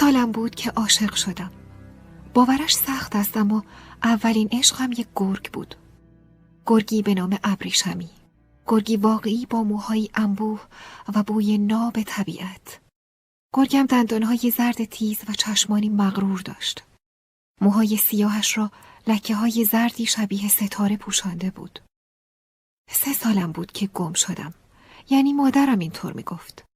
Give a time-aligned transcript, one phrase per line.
[0.00, 1.50] سالم بود که عاشق شدم.
[2.34, 3.64] باورش سخت است اما
[4.02, 5.74] اولین عشقم یک گرگ بود.
[6.66, 8.10] گرگی به نام ابریشمی.
[8.66, 10.60] گرگی واقعی با موهایی انبوه
[11.14, 12.80] و بوی ناب طبیعت.
[13.54, 16.84] گرگم دندانهای زرد تیز و چشمانی مغرور داشت.
[17.60, 18.70] موهای سیاهش را
[19.06, 21.80] لکه های زردی شبیه ستاره پوشانده بود.
[22.90, 24.54] سه سالم بود که گم شدم.
[25.10, 26.69] یعنی مادرم اینطور می‌گفت.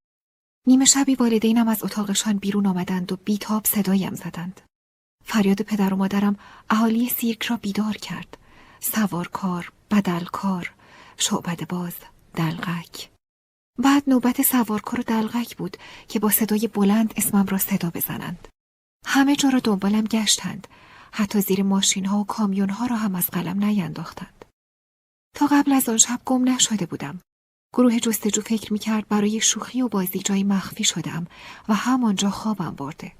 [0.67, 4.61] نیمه شبی والدینم از اتاقشان بیرون آمدند و بیتاب صدایم زدند.
[5.25, 6.37] فریاد پدر و مادرم
[6.71, 8.39] اهالی سیرک را بیدار کرد.
[8.81, 10.75] سوارکار بدلکار
[11.17, 11.95] شعبد باز
[12.35, 13.11] دلغک.
[13.79, 15.77] بعد نوبت سوارکار و دلغک بود
[16.09, 18.49] که با صدای بلند اسمم را صدا بزنند.
[19.07, 20.69] همه جا را دنبالم گشتند.
[21.13, 24.45] حتی زیر ماشین ها و کامیون ها را هم از قلم نینداختند.
[25.37, 27.21] تا قبل از آن شب گم نشده بودم.
[27.75, 31.27] گروه جستجو فکر می کرد برای شوخی و بازی جایی مخفی شدم
[31.69, 33.13] و همانجا خوابم برده.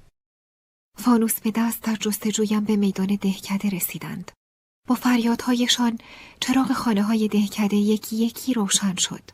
[0.97, 4.31] فانوس به دست در جستجویم به میدان دهکده رسیدند.
[4.87, 5.97] با فریادهایشان
[6.39, 9.31] چراغ خانه های دهکده یکی یکی روشن شد.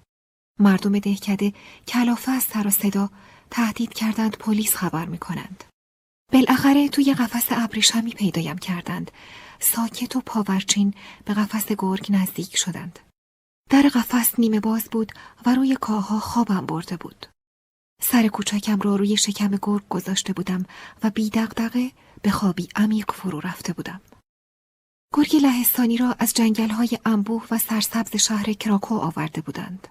[0.60, 1.54] مردم دهکده
[1.88, 3.10] کلافه از سر و صدا
[3.52, 5.64] تهدید کردند پلیس خبر می کنند.
[6.34, 9.12] بالاخره توی قفس ابریشمی پیدایم کردند.
[9.60, 10.94] ساکت و پاورچین
[11.26, 13.00] به قفس گرگ نزدیک شدند.
[13.70, 15.12] در قفس نیمه باز بود
[15.46, 17.26] و روی کاها خوابم برده بود.
[18.02, 20.66] سر کوچکم را روی شکم گرگ گذاشته بودم
[21.04, 24.02] و بی دقدقه به خوابی عمیق فرو رفته بودم.
[25.14, 29.88] گرگ لهستانی را از جنگل های انبوه و سرسبز شهر کراکو آورده بودند.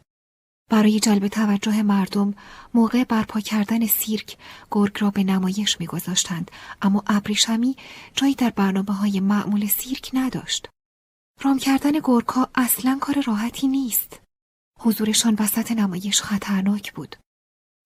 [0.71, 2.34] برای جلب توجه مردم
[2.75, 4.37] موقع برپا کردن سیرک
[4.71, 6.51] گرگ را به نمایش میگذاشتند
[6.83, 7.77] اما ابریشمی
[8.15, 10.69] جایی در برنامه های معمول سیرک نداشت.
[11.43, 14.21] رام کردن گرگها اصلا کار راحتی نیست.
[14.79, 17.17] حضورشان وسط نمایش خطرناک بود.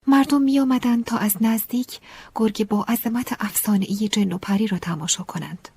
[0.07, 2.01] مردم می آمدن تا از نزدیک
[2.35, 5.69] گرگ با عظمت افسانه‌ای جن و پری را تماشا کنند.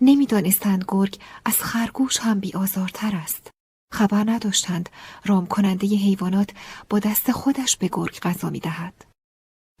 [0.00, 3.50] نمی‌دانستند گرگ از خرگوش هم بیآزارتر است.
[3.92, 4.88] خبر نداشتند
[5.24, 6.50] رام کننده حیوانات
[6.90, 9.04] با دست خودش به گرگ غذا می دهد.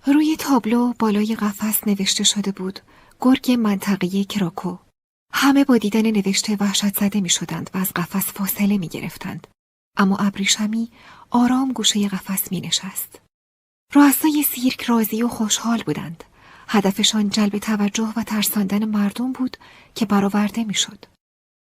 [0.06, 2.80] روی تابلو بالای قفس نوشته شده بود
[3.20, 4.76] گرگ منطقه کراکو
[5.32, 9.46] همه با دیدن نوشته وحشت زده می شدند و از قفس فاصله می گرفتند.
[9.96, 10.90] اما ابریشمی
[11.30, 13.20] آرام گوشه قفس می نشست.
[13.94, 16.24] رؤسای سیرک راضی و خوشحال بودند.
[16.68, 19.56] هدفشان جلب توجه و ترساندن مردم بود
[19.94, 21.04] که برآورده می‌شد.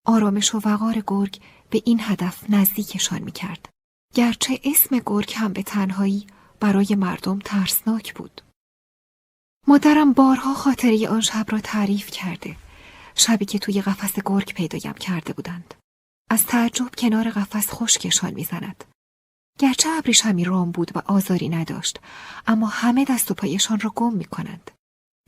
[0.06, 3.68] آرامش و وقار گرگ به این هدف نزدیکشان می کرد.
[4.14, 6.26] گرچه اسم گرگ هم به تنهایی
[6.60, 8.42] برای مردم ترسناک بود.
[9.66, 12.56] مادرم بارها خاطره آن شب را تعریف کرده.
[13.18, 15.74] شبی که توی قفس گرگ پیدایم کرده بودند.
[16.30, 18.84] از تعجب کنار قفس خشکشان می‌زند.
[19.58, 22.00] گرچه ابریشمی رام بود و آزاری نداشت
[22.46, 24.70] اما همه دست و پایشان را گم می کنند.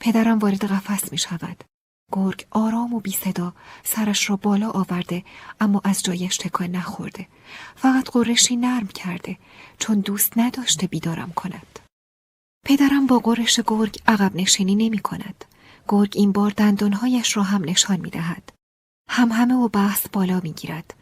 [0.00, 1.64] پدرم وارد قفس می شود.
[2.12, 5.24] گرگ آرام و بی صدا سرش را بالا آورده
[5.60, 7.28] اما از جایش تکان نخورده.
[7.76, 9.38] فقط قرشی نرم کرده
[9.78, 11.78] چون دوست نداشته بیدارم کند.
[12.66, 15.44] پدرم با قرش گرگ عقب نشینی نمی کند.
[15.92, 18.52] گرگ این بار دندانهایش را هم نشان می دهد.
[19.08, 20.94] هم همه و بحث بالا می گیرد.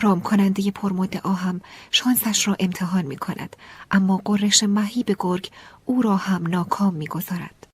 [0.00, 1.60] رام کننده پرمدعا هم
[1.90, 3.56] شانسش را امتحان می کند
[3.90, 5.50] اما قرش مهیب گرگ
[5.84, 7.66] او را هم ناکام می گذارد.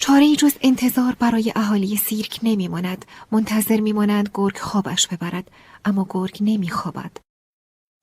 [0.00, 3.04] چاره جز انتظار برای اهالی سیرک نمی ماند.
[3.32, 5.50] منتظر می مانند گرگ خوابش ببرد
[5.84, 7.16] اما گرگ نمی خوابد.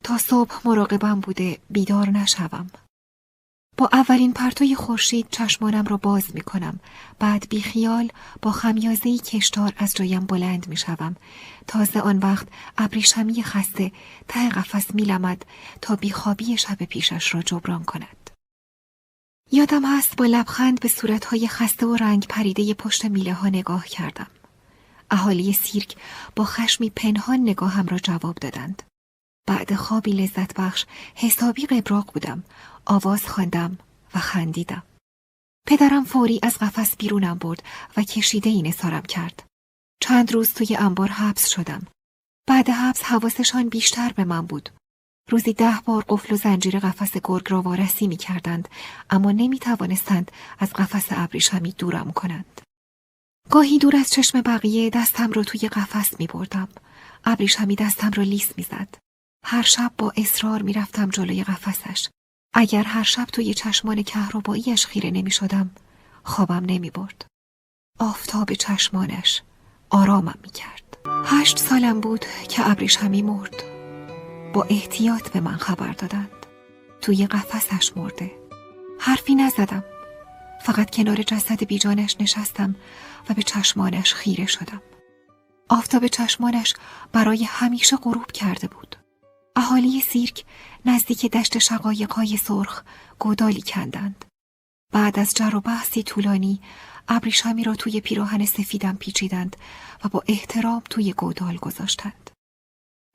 [0.03, 2.67] تا صبح مراقبم بوده بیدار نشوم.
[3.77, 6.79] با اولین پرتوی خورشید چشمانم را باز می کنم.
[7.19, 11.15] بعد بی خیال با خمیازه کشتار از جایم بلند می شوم.
[11.67, 12.47] تازه آن وقت
[12.77, 13.91] ابریشمی خسته
[14.27, 15.45] ته قفس می لمد
[15.81, 18.29] تا بیخوابی شب پیشش را جبران کند.
[19.51, 24.27] یادم هست با لبخند به صورتهای خسته و رنگ پریده پشت میله ها نگاه کردم.
[25.11, 25.95] اهالی سیرک
[26.35, 28.83] با خشمی پنهان نگاهم را جواب دادند.
[29.47, 32.43] بعد خوابی لذت بخش حسابی قبراق بودم
[32.85, 33.77] آواز خواندم
[34.15, 34.83] و خندیدم
[35.67, 37.63] پدرم فوری از قفس بیرونم برد
[37.97, 39.43] و کشیده این سارم کرد
[40.01, 41.87] چند روز توی انبار حبس شدم
[42.47, 44.69] بعد حبس حواسشان بیشتر به من بود
[45.29, 48.69] روزی ده بار قفل و زنجیر قفس گرگ را وارسی می کردند
[49.09, 52.61] اما نمی توانستند از قفس ابریشمی دورم کنند.
[53.49, 56.67] گاهی دور از چشم بقیه دستم را توی قفس می بردم.
[57.23, 58.95] ابریشمی دستم را لیس می زد.
[59.45, 62.09] هر شب با اصرار می رفتم جلوی قفسش.
[62.57, 65.71] اگر هر شب توی چشمان کهرباییش خیره نمی شدم
[66.23, 67.25] خوابم نمی برد.
[67.99, 69.41] آفتاب چشمانش
[69.89, 70.97] آرامم می کرد.
[71.25, 73.63] هشت سالم بود که ابریش همی مرد.
[74.53, 76.45] با احتیاط به من خبر دادند.
[77.01, 78.31] توی قفسش مرده.
[78.99, 79.83] حرفی نزدم.
[80.61, 82.75] فقط کنار جسد بیجانش نشستم
[83.29, 84.81] و به چشمانش خیره شدم.
[85.69, 86.73] آفتاب چشمانش
[87.11, 88.95] برای همیشه غروب کرده بود.
[89.55, 90.43] اهالی سیرک
[90.85, 92.83] نزدیک دشت شقایقهای سرخ
[93.19, 94.25] گودالی کندند.
[94.93, 96.61] بعد از جر و بحثی طولانی
[97.07, 99.55] ابریشمی را توی پیراهن سفیدم پیچیدند
[100.03, 102.31] و با احترام توی گودال گذاشتند.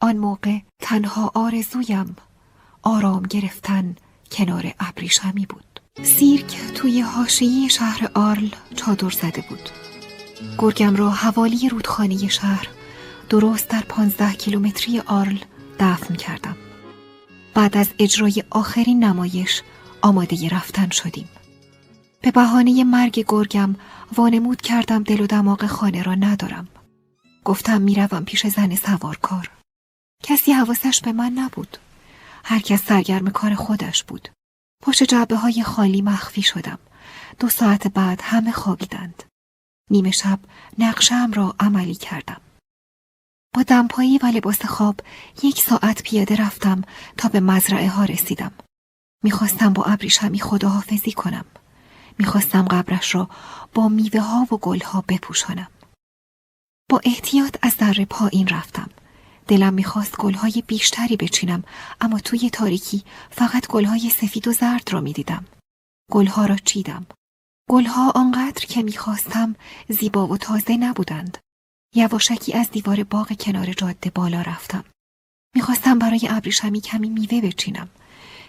[0.02, 2.16] آن موقع تنها آرزویم
[2.82, 3.96] آرام گرفتن
[4.32, 5.80] کنار ابریشمی بود.
[6.02, 9.70] سیرک توی حاشیه شهر آرل چادر زده بود.
[10.58, 12.68] گرگم را حوالی رودخانه شهر
[13.28, 15.38] درست در پانزده کیلومتری آرل
[15.78, 16.56] دفن کردم.
[17.54, 19.62] بعد از اجرای آخرین نمایش
[20.02, 21.28] آماده رفتن شدیم.
[22.20, 23.76] به بهانه مرگ گرگم
[24.16, 26.68] وانمود کردم دل و دماغ خانه را ندارم.
[27.44, 29.50] گفتم می‌روم پیش زن سوارکار.
[30.22, 31.76] کسی حواسش به من نبود.
[32.44, 34.28] هر کس سرگرم کار خودش بود.
[34.82, 36.78] پشت جعبه های خالی مخفی شدم.
[37.38, 39.22] دو ساعت بعد همه خوابیدند.
[39.90, 40.38] نیمه شب
[40.78, 42.40] نقشم را عملی کردم.
[43.54, 45.00] با دمپایی و لباس خواب
[45.42, 46.82] یک ساعت پیاده رفتم
[47.16, 48.52] تا به مزرعه ها رسیدم.
[49.24, 51.44] می‌خواستم با ابریشمی خداحافظی کنم.
[52.18, 53.30] می‌خواستم قبرش را
[53.74, 55.68] با میوه ها و گل ها بپوشانم.
[56.90, 58.90] با احتیاط از در پایین رفتم.
[59.48, 61.64] دلم می‌خواست گلهای بیشتری بچینم
[62.00, 65.44] اما توی تاریکی فقط گلهای سفید و زرد را می‌دیدم.
[66.10, 67.06] گلها را چیدم.
[67.70, 69.56] گلها آنقدر که می‌خواستم
[69.88, 71.38] زیبا و تازه نبودند.
[71.94, 74.84] یواشکی از دیوار باغ کنار جاده بالا رفتم.
[75.54, 77.88] می‌خواستم برای ابریشمی کمی میوه بچینم.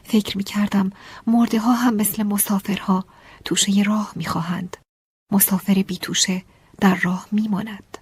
[0.04, 0.92] فکر می‌کردم
[1.28, 3.06] مرده ها هم مثل مسافرها
[3.46, 4.78] توشه راه می‌خواهند.
[5.32, 6.44] مسافر بی توشه
[6.82, 7.98] در راه میماند.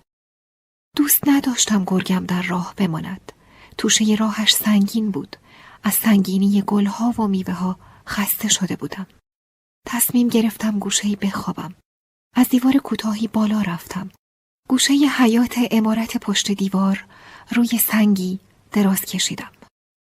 [0.96, 3.32] دوست نداشتم گرگم در راه بماند.
[3.78, 5.36] توشه راهش سنگین بود.
[5.84, 9.08] از سنگینی گلها و میوه ها خسته شده بودم.
[9.88, 11.76] تصمیم گرفتم گوشهی بخوابم.
[12.36, 14.12] از دیوار کوتاهی بالا رفتم.
[14.70, 17.06] گوشه حیات امارت پشت دیوار
[17.52, 18.40] روی سنگی
[18.72, 19.52] دراز کشیدم.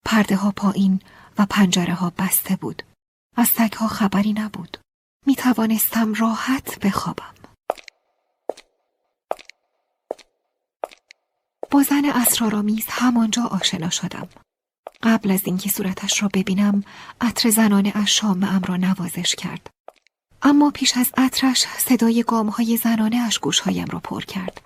[0.04, 1.00] پرده ها پایین
[1.38, 2.82] و پنجره ها بسته بود.
[3.36, 4.78] از سگ ها خبری نبود.
[5.26, 7.34] می توانستم راحت بخوابم.
[11.70, 14.28] با زن اسرارآمیز همانجا آشنا شدم.
[15.02, 16.84] قبل از اینکه صورتش را ببینم
[17.20, 19.70] عطر زنانه‌اش مشامم را نوازش کرد.
[20.42, 24.60] اما پیش از عطرش صدای گامهای زنانه اش گوشهایم را پر کرد.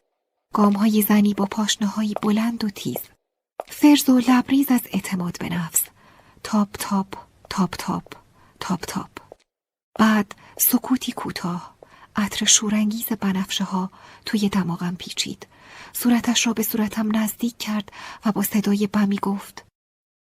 [0.55, 2.99] گامهای زنی با پاشنه‌هایی بلند و تیز.
[3.69, 5.85] فرز و لبریز از اعتماد به نفس.
[6.43, 7.15] تاپ تاپ
[7.51, 8.15] تاپ تاپ
[8.61, 9.11] تاپ تاپ.
[9.99, 11.75] بعد سکوتی کوتاه
[12.17, 13.91] عطر شورانگیز بنفشه ها
[14.25, 15.47] توی دماغم پیچید.
[15.93, 17.93] صورتش را به صورتم نزدیک کرد
[18.27, 19.65] و با صدای بمی گفت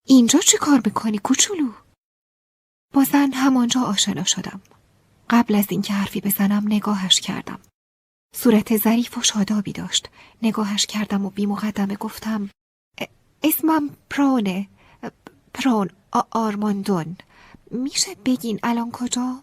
[0.07, 1.73] اینجا چه کار می‌کنی کوچولو؟
[2.95, 4.61] با زن همانجا آشنا شدم.
[5.31, 7.61] قبل از اینکه حرفی بزنم نگاهش کردم.
[8.35, 10.09] صورت ظریف و شادابی داشت.
[10.43, 12.51] نگاهش کردم و بی مقدمه گفتم
[13.43, 14.69] اسمم پرونه
[15.55, 15.91] پرون
[16.31, 17.17] آرماندون
[17.71, 19.43] میشه بگین الان کجا؟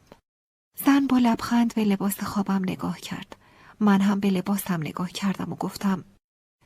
[0.85, 3.35] زن با لبخند به لباس خوابم نگاه کرد.
[3.79, 6.03] من هم به لباسم نگاه کردم و گفتم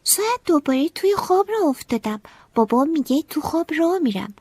[0.03, 2.21] شاید دوباره توی خواب را افتادم
[2.55, 4.33] بابا میگه تو خواب را میرم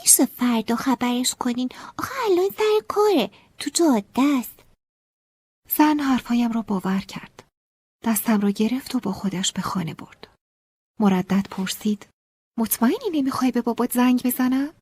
[0.00, 1.68] میشه فردا خبرش کنین
[1.98, 4.64] آخه الان سر کاره تو جاده است؟
[5.76, 7.44] زن حرفهایم را باور کرد.
[8.04, 10.34] دستم را گرفت و با خودش به خانه برد.
[11.00, 12.06] مردد پرسید
[12.58, 14.74] مطمئنی نمی‌خوای به بابات زنگ بزنم؟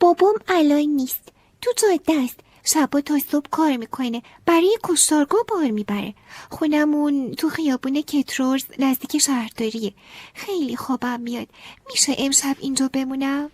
[0.00, 1.32] بابام الان نیست.
[1.60, 4.22] تو جاده است؟ شبا تا صبح کار می‌کنه.
[4.46, 6.14] برای کشتارگاه بار می‌بره.
[6.50, 9.94] خونمون تو خیابون کترورز نزدیک شهرداریه.
[10.34, 11.48] خیلی خوابم میاد.
[11.86, 13.50] میشه امشب اینجا بمونم؟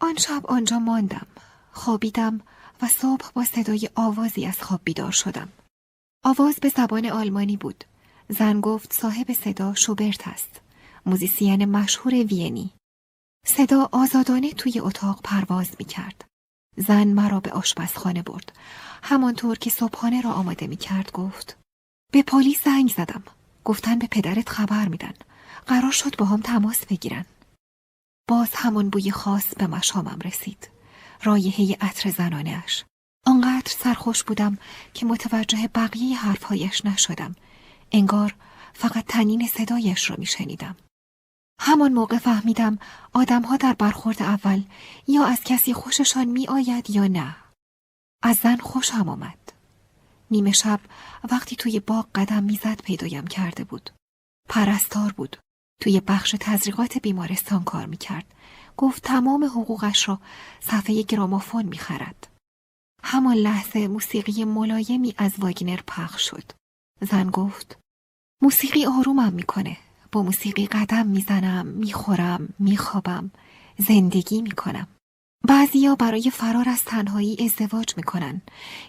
[0.00, 1.26] آن شب آنجا ماندم.
[1.72, 2.40] خوابیدم.
[2.82, 5.48] و صبح با صدای آوازی از خواب بیدار شدم
[6.24, 7.84] آواز به زبان آلمانی بود
[8.28, 10.60] زن گفت صاحب صدا شوبرت است
[11.06, 12.70] موزیسین مشهور وینی
[13.46, 16.24] صدا آزادانه توی اتاق پرواز می کرد.
[16.76, 18.52] زن مرا به آشپزخانه برد.
[19.02, 21.56] همانطور که صبحانه را آماده می کرد گفت
[22.12, 23.22] به پلیس زنگ زدم.
[23.64, 25.14] گفتن به پدرت خبر میدن.
[25.66, 27.24] قرار شد با هم تماس بگیرن.
[28.28, 30.68] باز همان بوی خاص به مشامم رسید.
[31.22, 32.84] رایحه عطر زنانهاش.
[33.26, 34.58] آنقدر سرخوش بودم
[34.94, 37.34] که متوجه بقیه حرفهایش نشدم.
[37.92, 38.34] انگار
[38.72, 40.76] فقط تنین صدایش را میشنیدم.
[41.60, 42.78] همان موقع فهمیدم
[43.12, 44.62] آدمها در برخورد اول
[45.08, 47.36] یا از کسی خوششان می آید یا نه.
[48.22, 49.52] از زن خوشم آمد.
[50.30, 50.80] نیمه شب
[51.30, 53.90] وقتی توی باغ قدم می‌زد پیدایم کرده بود.
[54.48, 55.36] پرستار بود.
[55.82, 58.34] توی بخش تزریقات بیمارستان کار می‌کرد.
[58.80, 60.20] گفت تمام حقوقش را
[60.60, 62.26] صفحه گرامافون می‌خرد.
[63.02, 66.52] همان لحظه موسیقی ملایمی از واگنر پخش شد.
[67.00, 67.78] زن گفت
[68.42, 69.76] موسیقی آرومم می‌کنه.
[70.12, 73.30] با موسیقی قدم می‌زنم، می‌خورم، میخوابم،
[73.78, 74.86] زندگی می‌کنم.
[75.48, 78.42] بعضیا برای فرار از تنهایی ازدواج می‌کنن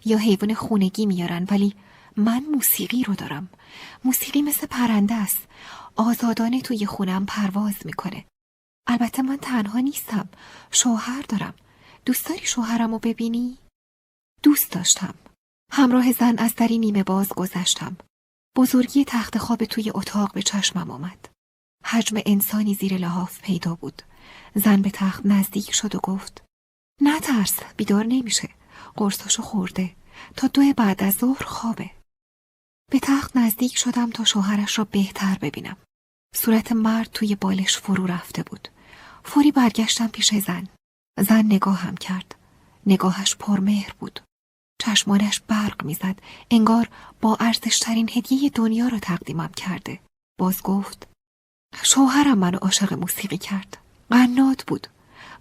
[0.05, 1.73] یا حیوان خونگی میارن ولی
[2.17, 3.49] من موسیقی رو دارم.
[4.03, 5.47] موسیقی مثل پرنده است.
[5.95, 8.25] آزادانه توی خونم پرواز می‌کنه.
[8.87, 10.29] البته من تنها نیستم.
[10.71, 11.53] شوهر دارم.
[12.05, 13.57] دوست داری شوهرم رو ببینی؟
[14.43, 15.13] دوست داشتم.
[15.71, 17.97] همراه زن از دری نیمه باز گذشتم.
[18.55, 21.29] بزرگی تخت خواب توی اتاق به چشمم آمد.
[21.85, 24.01] حجم انسانی زیر لحاف پیدا بود.
[24.55, 26.43] زن به تخت نزدیک شد و گفت
[27.01, 28.49] نه ترس بیدار نمیشه.
[28.95, 29.95] قرصاشو خورده.
[30.37, 31.91] تا دو بعد از ظهر خوابه.
[32.91, 35.77] به تخت نزدیک شدم تا شوهرش را بهتر ببینم.
[36.35, 38.67] صورت مرد توی بالش فرو رفته بود.
[39.23, 40.67] فوری برگشتم پیش زن.
[41.19, 42.35] زن نگاهم کرد.
[42.85, 44.19] نگاهش پرمهر بود.
[44.81, 46.19] چشمانش برق می‌زد.
[46.51, 46.89] انگار
[47.21, 49.99] با ارزشترین هدیه دنیا را تقدیمم کرده.
[50.39, 51.07] باز گفت
[51.83, 53.77] شوهرم منو عاشق موسیقی کرد.
[54.09, 54.87] قنات بود.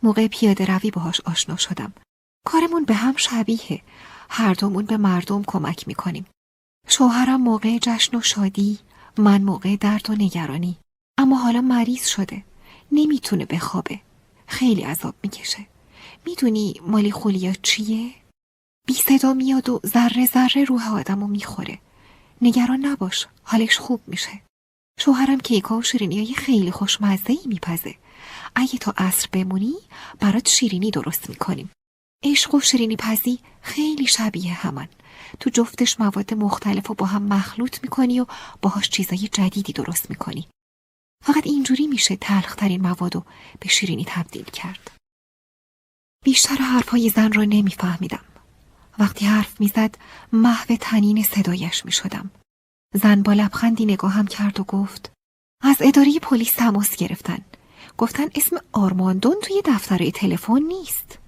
[0.03, 1.93] موقع پیاده روی باهاش آشنا شدم.
[2.47, 3.83] کارمون به هم شبیه.
[4.31, 6.27] هر دومون به مردم کمک می‌کنیم.
[6.89, 8.79] شوهرم موقع جشن و شادی
[9.19, 10.79] من موقع درد و نگرانی
[11.19, 12.45] اما حالا مریض شده
[12.93, 14.01] نمی‌تونه بخوابه.
[14.47, 15.67] خیلی عذاب می‌کشه.
[16.27, 18.11] می‌دونی مالی خولیا چیه؟
[18.87, 21.79] بی صدا میاد و ذره ذره روح آدمو می‌خوره.
[22.43, 24.43] نگران نباش حالش خوب میشه.
[25.01, 27.95] شوهرم کیکا و شیرینی های خیلی خوشمزه ای میپزه.
[28.55, 29.75] اگه تا عصر بمونی
[30.21, 31.71] برات شیرینی درست می‌کنیم.
[32.25, 34.89] عشق و شیرینی پزی خیلی شبیه همان.
[35.41, 38.27] تو جفتش مواد مختلف و با هم مخلوط می‌کنی و
[38.63, 40.49] باهاش چیزای جدیدی درست می‌کنی.
[41.25, 43.25] فقط اینجوری میشه تلخترین مواد رو
[43.61, 44.91] به شیرینی تبدیل کرد.
[46.25, 48.25] بیشتر حرفهای زن را نمیفهمیدم.
[48.99, 49.99] وقتی حرف می‌زد
[50.33, 52.31] محو تنین صدایش می‌شدم.
[52.95, 55.13] زن با لبخندی نگاهم کرد و گفت
[55.63, 57.45] از اداره پلیس تماس گرفتن.
[57.99, 61.19] گفتن اسم آرماندون توی دفتر تلفن نیست.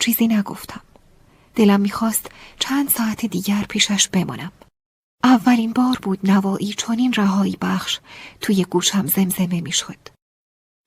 [0.00, 0.80] چیزی نگفتم.
[1.54, 4.52] دلم می‌خواست چند ساعت دیگر پیشش بمانم.
[5.24, 8.00] اولین بار بود نوایی چنین رهایی بخش
[8.40, 10.08] توی گوشم زمزمه می‌شد.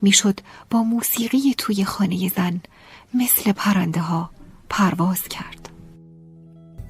[0.01, 0.39] می‌شد
[0.69, 2.61] با موسیقی توی خانه زن
[3.13, 4.29] مثل پرنده ها
[4.69, 5.69] پرواز کرد.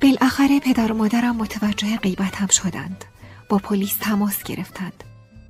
[0.01, 3.05] بالاخره پدر و مادرم متوجه غیبتم شدند.
[3.49, 5.03] با پلیس تماس گرفتند.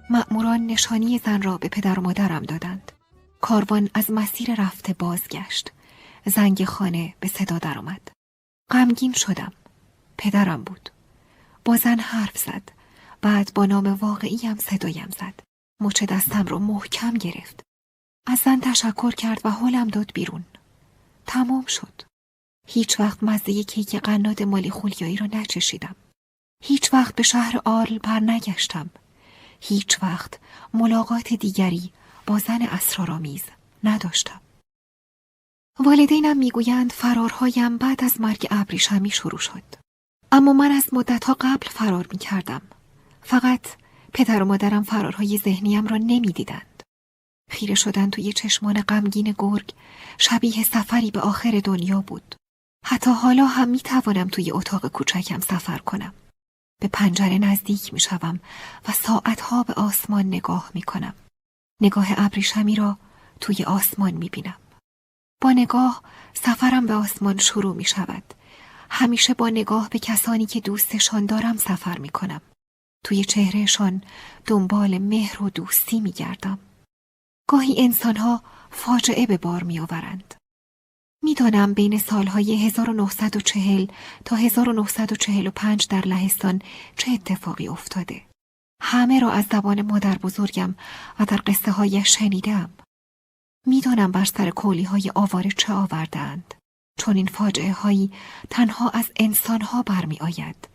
[0.09, 2.91] مأموران نشانی زن را به پدر و مادرم دادند.
[3.41, 5.71] کاروان از مسیر رفته بازگشت.
[6.25, 8.11] زنگ خانه به صدا درآمد.
[8.71, 9.53] غمگین شدم.
[10.17, 10.89] پدرم بود.
[11.65, 12.71] با زن حرف زد.
[13.21, 15.39] بعد با نام واقعیم صدایم زد.
[15.81, 17.61] مچ دستم رو محکم گرفت.
[18.27, 20.43] از زن تشکر کرد و حالم داد بیرون.
[21.27, 22.01] تمام شد.
[22.67, 25.95] هیچ وقت مزه کیک قناد مالی خولیایی را نچشیدم.
[26.63, 28.89] هیچ وقت به شهر آرل بر نگشتم.
[29.61, 30.39] هیچ وقت
[30.73, 31.93] ملاقات دیگری
[32.27, 33.43] با زن اسرارآمیز
[33.83, 34.41] نداشتم.
[35.79, 39.84] والدینم می‌گویند فرارهایم بعد از مرگ ابریشمی شروع شد.
[40.35, 42.61] اما من از مدتها قبل فرار می کردم.
[43.21, 43.67] فقط
[44.13, 46.83] پدر و مادرم فرارهای ذهنیم را نمی‌دیدند.
[47.51, 49.73] خیره شدن توی چشمان غمگین گرگ
[50.17, 52.35] شبیه سفری به آخر دنیا بود.
[52.85, 56.13] حتی حالا هم می توانم توی اتاق کوچکم سفر کنم.
[56.81, 58.39] به پنجره نزدیک می شوم
[58.87, 61.13] و ساعتها به آسمان نگاه می کنم.
[61.81, 62.97] نگاه ابریشمی را
[63.41, 64.57] توی آسمان می بینم.
[65.41, 66.01] با نگاه
[66.33, 68.33] سفرم به آسمان شروع می شود.
[68.89, 72.41] همیشه با نگاه به کسانی که دوستشان دارم سفر می کنم.
[73.05, 74.03] توی چهرهشان
[74.45, 76.59] دنبال مهر و دوستی می گردم.
[77.49, 80.33] گاهی انسانها فاجعه به بار می آورند.
[81.23, 83.85] می‌دانم بین سالهای 1940
[84.25, 86.61] تا 1945 در لهستان
[86.97, 88.21] چه اتفاقی افتاده.
[88.81, 90.75] همه را از زبان مادر بزرگم
[91.19, 92.69] و در قصه های شنیدم.
[93.67, 96.53] می‌دانم بر سر کولی های آواره چه آوردند
[96.97, 98.11] چون این فاجعه هایی
[98.49, 100.67] تنها از انسان ها برمی آید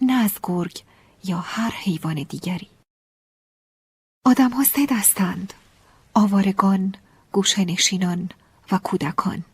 [0.00, 0.82] نه از گرگ
[1.24, 2.68] یا هر حیوان دیگری
[4.26, 5.54] آدم ها سه دستند
[6.14, 6.94] آوارگان،
[7.32, 8.30] گوشنشینان
[8.72, 9.44] و کودکان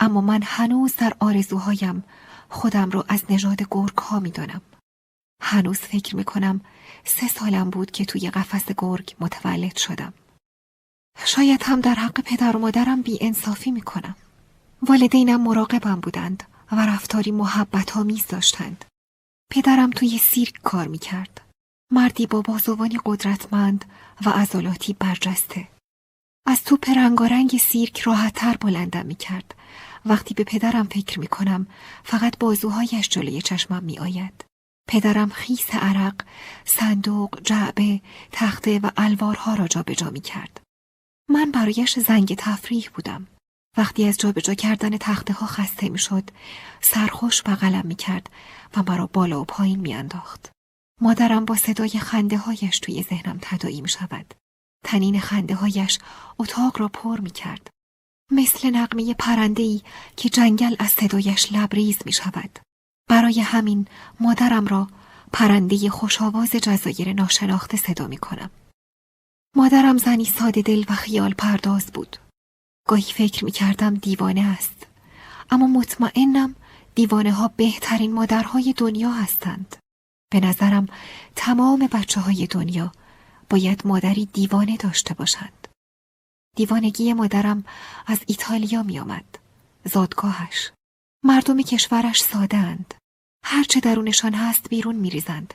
[0.00, 2.04] اما من هنوز در آرزوهایم
[2.48, 4.60] خودم را از نژاد گرگ ها می دانم.
[5.42, 6.60] هنوز فکر می کنم
[7.04, 10.12] سه سالم بود که توی قفس گرگ متولد شدم.
[11.24, 14.16] شاید هم در حق پدر و مادرم بی انصافی می کنم.
[14.82, 18.84] والدینم مراقبم بودند و رفتاری محبت آمیز داشتند.
[19.52, 21.40] پدرم توی سیرک کار می کرد.
[21.92, 23.84] مردی با بازوانی قدرتمند
[24.26, 25.68] و عضلاتی برجسته.
[26.46, 29.54] از تو رنگارنگ سیرک راحتتر بلندم می کرد
[30.06, 31.66] وقتی به پدرم فکر می کنم
[32.04, 34.44] فقط بازوهایش جلوی چشمم می آید.
[34.88, 36.14] پدرم خیس عرق،
[36.64, 38.00] صندوق، جعبه،
[38.32, 40.60] تخته و الوارها را جابجا می کرد.
[41.28, 43.26] من برایش زنگ تفریح بودم.
[43.76, 46.30] وقتی از جابجا کردن تخته ها خسته می شد،
[46.80, 48.30] سرخوش بغلم می کرد
[48.76, 50.50] و مرا بالا و پایین می انداخت.
[51.00, 54.34] مادرم با صدای خنده هایش توی ذهنم تدایی می شود.
[54.84, 55.98] تنین خنده هایش
[56.38, 57.70] اتاق را پر می کرد.
[58.30, 59.82] مثل نقمه پرندهی
[60.16, 62.58] که جنگل از صدایش لبریز می شود.
[63.08, 63.86] برای همین
[64.20, 64.88] مادرم را
[65.32, 68.50] پرنده خوشاواز جزایر ناشناخته صدا می کنم.
[69.56, 72.16] مادرم زنی ساده دل و خیال پرداز بود.
[72.90, 74.86] گاهی فکر می کردم دیوانه است.
[75.50, 76.54] اما مطمئنم
[76.94, 79.76] دیوانه ها بهترین مادرهای دنیا هستند.
[80.32, 80.86] به نظرم
[81.36, 82.92] تمام بچه های دنیا
[83.50, 85.68] باید مادری دیوانه داشته باشند.
[86.56, 87.64] دیوانگی مادرم
[88.06, 89.38] از ایتالیا می آمد.
[89.84, 90.70] زادگاهش.
[91.24, 92.94] مردم کشورش سادند.
[93.44, 95.54] هرچه درونشان هست بیرون می ریزند.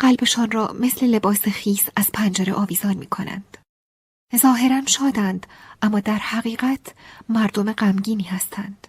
[0.00, 3.58] قلبشان را مثل لباس خیس از پنجره آویزان می کنند.
[4.36, 5.46] ظاهرا شادند
[5.82, 6.94] اما در حقیقت
[7.28, 8.86] مردم غمگینی هستند.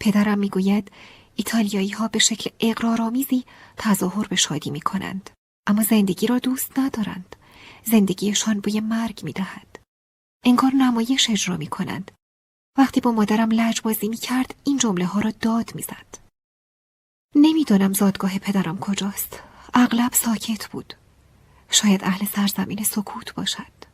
[0.00, 0.90] پدرم می‌گوید
[1.36, 3.44] ایتالیایی ها به شکل اقرارآمیزی
[3.76, 5.30] تظاهر به شادی می کنند.
[5.66, 7.36] اما زندگی را دوست ندارند.
[7.84, 9.78] زندگیشان بوی مرگ می دهد.
[10.44, 12.10] انگار نمایش اجرا می کنند.
[12.78, 16.18] وقتی با مادرم لجبازی می کرد این جمله ها را داد می زد.
[17.34, 19.42] نمی‌دانم زادگاه پدرم کجاست.
[19.74, 20.94] اغلب ساکت بود.
[21.70, 23.91] شاید اهل سرزمین سکوت باشد.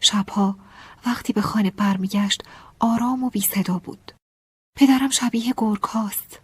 [0.00, 0.58] شبها
[1.06, 2.42] وقتی به خانه برمیگشت
[2.78, 4.12] آرام و بی صدا بود.
[4.76, 6.40] پدرم شبیه گرگ هاست.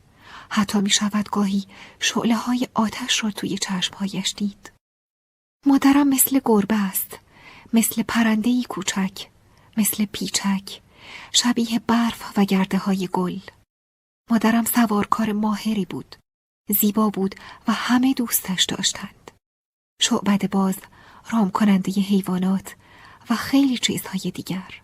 [0.51, 1.67] حتی می شود گاهی
[2.01, 4.73] شعله های آتش را توی چشمهایش دید.
[5.67, 7.19] مادرم مثل گربه است.
[7.73, 9.29] مثل پرندهی کوچک.
[9.77, 10.81] مثل پیچک.
[11.33, 13.39] شبیه برف و گرده های گل.
[14.31, 16.17] مادرم سوارکار ماهری بود.
[16.81, 17.35] زیبا بود
[17.69, 19.31] و همه دوستش داشتند.
[20.01, 20.77] شعبد باز،
[21.31, 22.77] رام کننده حیوانات
[23.31, 24.83] و خیلی چیزهای دیگر.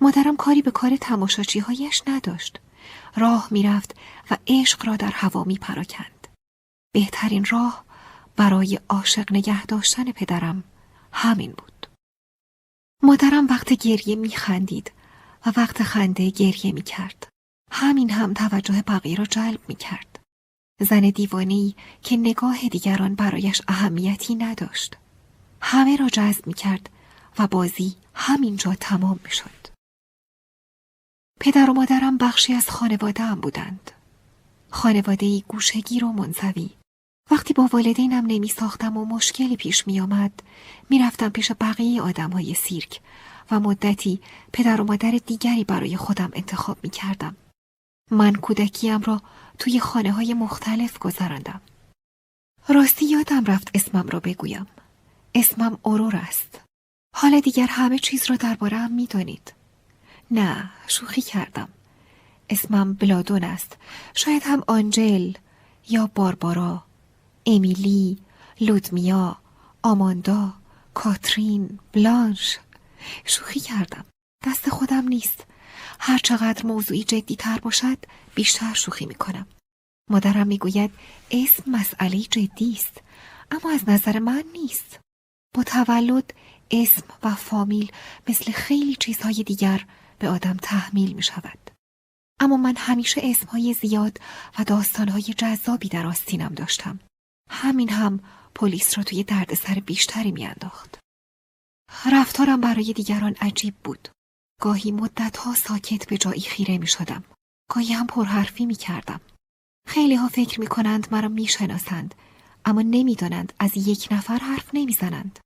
[0.00, 2.60] مادرم کاری به کار تماشاچی هایش نداشت.
[3.16, 3.96] راه می‌رفت
[4.30, 6.28] و عشق را در هوا می پراکند.
[6.94, 7.84] بهترین راه
[8.36, 10.64] برای عاشق نگه داشتن پدرم
[11.12, 11.86] همین بود.
[13.02, 14.92] مادرم وقت گریه می خندید
[15.46, 17.28] و وقت خنده گریه می کرد.
[17.72, 20.18] همین هم توجه بقیه را جلب می کرد.
[20.80, 24.96] زن دیوانی که نگاه دیگران برایش اهمیتی نداشت.
[25.60, 26.90] همه را جذب می کرد
[27.38, 29.66] و بازی همینجا تمام می شد.
[31.40, 33.90] پدر و مادرم بخشی از خانواده هم بودند.
[34.70, 36.70] خانواده گوشگیر و منزوی.
[37.30, 40.42] وقتی با والدینم نمی ساختم و مشکلی پیش می آمد
[40.90, 43.00] می رفتم پیش بقیه آدم های سیرک
[43.50, 44.20] و مدتی
[44.52, 47.36] پدر و مادر دیگری برای خودم انتخاب می کردم.
[48.10, 49.22] من کودکیم را
[49.58, 51.60] توی خانه های مختلف گذراندم.
[52.68, 54.66] راستی یادم رفت اسمم را بگویم.
[55.34, 56.65] اسمم اورور است.
[57.18, 59.52] حالا دیگر همه چیز را درباره هم می دانید.
[60.30, 61.68] نه شوخی کردم.
[62.50, 63.76] اسمم بلادون است.
[64.14, 65.32] شاید هم آنجل
[65.88, 66.84] یا باربارا
[67.46, 68.18] امیلی
[68.60, 69.38] لودمیا
[69.82, 70.52] آماندا
[70.94, 72.58] کاترین بلانش.
[73.24, 74.04] شوخی کردم.
[74.46, 75.44] دست خودم نیست.
[76.00, 77.98] هر چقدر موضوعی جدی تر باشد
[78.34, 79.46] بیشتر شوخی می کنم
[80.10, 80.90] مادرم می‌گوید
[81.30, 83.00] اسم مسئله جدی است
[83.50, 85.00] اما از نظر من نیست.
[85.54, 86.34] با تولد
[86.70, 87.92] اسم و فامیل
[88.28, 89.86] مثل خیلی چیزهای دیگر
[90.18, 91.70] به آدم تحمیل می شود.
[92.40, 94.20] اما من همیشه اسمهای زیاد
[94.58, 97.00] و داستانهای جذابی در آستینم داشتم.
[97.50, 98.20] همین هم
[98.54, 100.98] پلیس را توی دردسر بیشتری میانداخت.
[102.12, 104.08] رفتارم برای دیگران عجیب بود.
[104.60, 107.24] گاهی مدتها ساکت به جایی خیره می شدم.
[107.70, 109.20] گاهی هم پرحرفی می کردم.
[109.88, 112.14] خیلی ها فکر می کنند مرا می شناسند
[112.64, 115.38] اما نمی‌دانند از یک نفر حرف نمی‌زنند.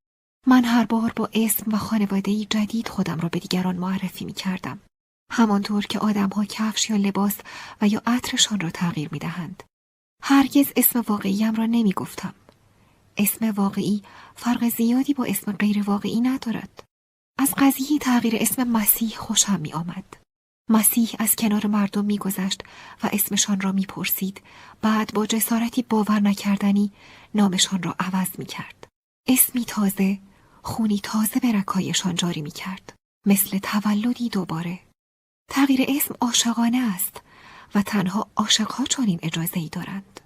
[0.46, 4.81] من هر بار با اسم و خانواده جدید خودم را به دیگران معرفی می کردم.
[5.33, 7.38] همانطور که آدمها کفش یا لباس
[7.81, 9.62] و یا عطرشان را تغییر می دهند.
[10.22, 12.35] هرگز اسم واقعیم را نمی گفتم.
[13.16, 14.03] اسم واقعی
[14.37, 16.85] فرق زیادی با اسم غیر واقعی ندارد.
[17.38, 20.16] از قضیه تغییر اسم مسیح خوشم می آمد.
[20.70, 22.62] مسیح از کنار مردم میگذشت
[23.03, 24.42] و اسمشان را می‌پرسید
[24.83, 26.92] بعد با جسارتی باور نکردنی
[27.35, 28.87] نامشان را عوض می کرد.
[29.29, 30.18] اسمی تازه
[30.62, 32.92] خونی تازه به رکایشان جاری می کرد.
[33.27, 34.79] مثل تولدی دوباره.
[35.51, 37.20] تغییر اسم عاشقانه است
[37.75, 40.20] و تنها عاشقها چنین اجازه ای دارند.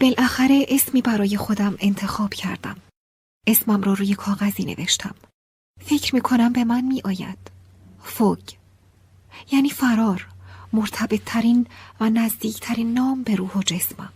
[0.00, 2.76] بالاخره اسمی برای خودم انتخاب کردم.
[3.46, 5.14] اسمم را روی کاغذی نوشتم.
[5.80, 7.38] فکر می کنم به من می آید.
[8.02, 8.50] فوگ.
[9.52, 10.28] یعنی فرار.
[10.72, 11.66] مرتبط ترین
[12.00, 14.12] و نزدیکترین نام به روح و جسمم.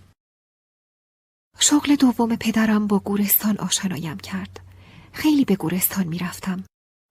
[1.59, 4.66] شغل دوم پدرم با گورستان آشنایم کرد.
[5.17, 6.65] خیلی به گورستان می‌رفتم.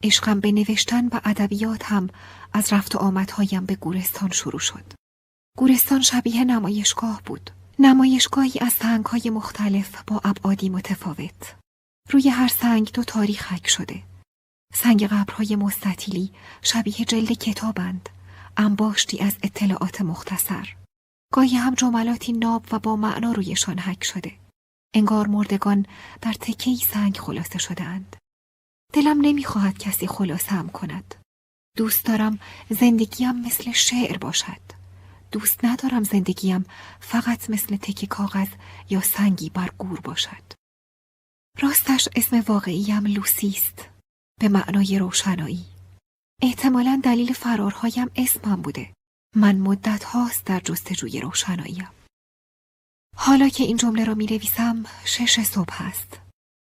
[0.03, 2.09] عشقم به نوشتن و ادبیات هم
[2.53, 4.93] از رفت و آمدهایم به گورستان شروع شد.
[5.57, 7.51] گورستان شبیه نمایشگاه بود.
[7.79, 11.55] نمایشگاهی از سنگهای مختلف با ابعادی متفاوت.
[12.11, 14.03] روی هر سنگ دو تاریخ حک شده.
[14.73, 18.09] سنگ قبرهای مستطیلی شبیه جلد کتابند.
[18.57, 20.75] انباشتی از اطلاعات مختصر.
[21.33, 24.44] گاهی هم جملاتی ناب و با معنا رویشان حک شده.
[24.95, 25.86] انگار مردگان
[26.21, 28.15] در تکهی سنگ خلاصه شدهاند.
[28.93, 31.15] دلم نمی‌خواهد کسی خلاصه هم کند.
[31.77, 34.62] دوست دارم زندگیم مثل شعر باشد.
[35.31, 36.65] دوست ندارم زندگیم
[36.99, 38.47] فقط مثل تک کاغذ
[38.89, 40.53] یا سنگی بر گور باشد.
[41.60, 43.89] راستش اسم واقعیم لوسی است.
[44.39, 45.65] به معنای روشنایی.
[46.41, 48.93] احتمالا دلیل فرارهایم اسمم بوده.
[49.36, 51.88] من مدت هاست در جستجوی روشناییم.
[53.15, 56.19] حالا که این جمله را می رویسم شش صبح است.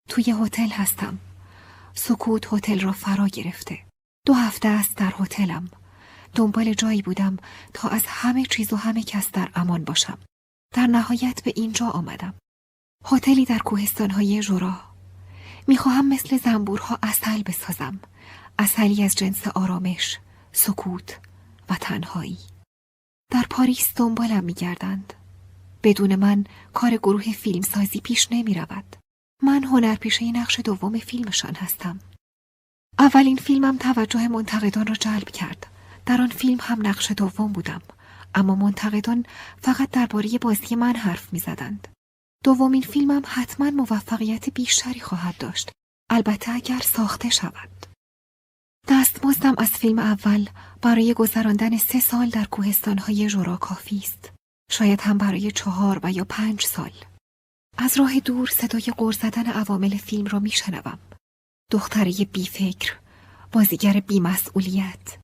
[0.09, 1.19] توی هتل هستم.
[1.93, 3.79] سکوت هتل را فرا گرفته.
[4.25, 5.69] دو هفته است در هتلم.
[6.35, 7.37] دنبال جایی بودم
[7.73, 10.17] تا از همه چیز و همه کس در امان باشم.
[10.73, 12.33] در نهایت به اینجا آمدم.
[13.05, 14.81] هتلی در کوهستانهای ژورا.
[15.67, 17.99] می‌خواهم مثل زنبورها اصل بسازم.
[18.59, 20.19] اصلی از جنس آرامش،
[20.51, 21.19] سکوت
[21.69, 22.37] و تنهایی.
[23.31, 25.13] در پاریس دنبالم میگردند.
[25.83, 26.43] بدون من
[26.73, 28.95] کار گروه فیلمسازی پیش نمی رود.
[29.43, 31.99] من هنرپیشه نقش دوم فیلمشان هستم.
[32.99, 35.67] اولین فیلمم توجه منتقدان را جلب کرد.
[36.05, 37.81] در آن فیلم هم نقش دوم بودم.
[38.35, 39.25] اما منتقدان
[39.61, 41.87] فقط درباره بازی من حرف می زدند.
[42.43, 45.71] دومین فیلمم حتما موفقیت بیشتری خواهد داشت.
[46.09, 47.69] البته اگر ساخته شود.
[48.87, 50.49] دستمزدم از فیلم اول
[50.81, 54.32] برای گذراندن سه سال در کوهستانهای ژورا کافی است.
[54.73, 56.91] شاید هم برای چهار و یا پنج سال.
[57.77, 60.99] از راه دور صدای غر زدن عوامل فیلم را میشنوم.
[61.71, 62.95] دختره بیفکر،
[63.51, 65.17] بازیگر بیمسئولیت.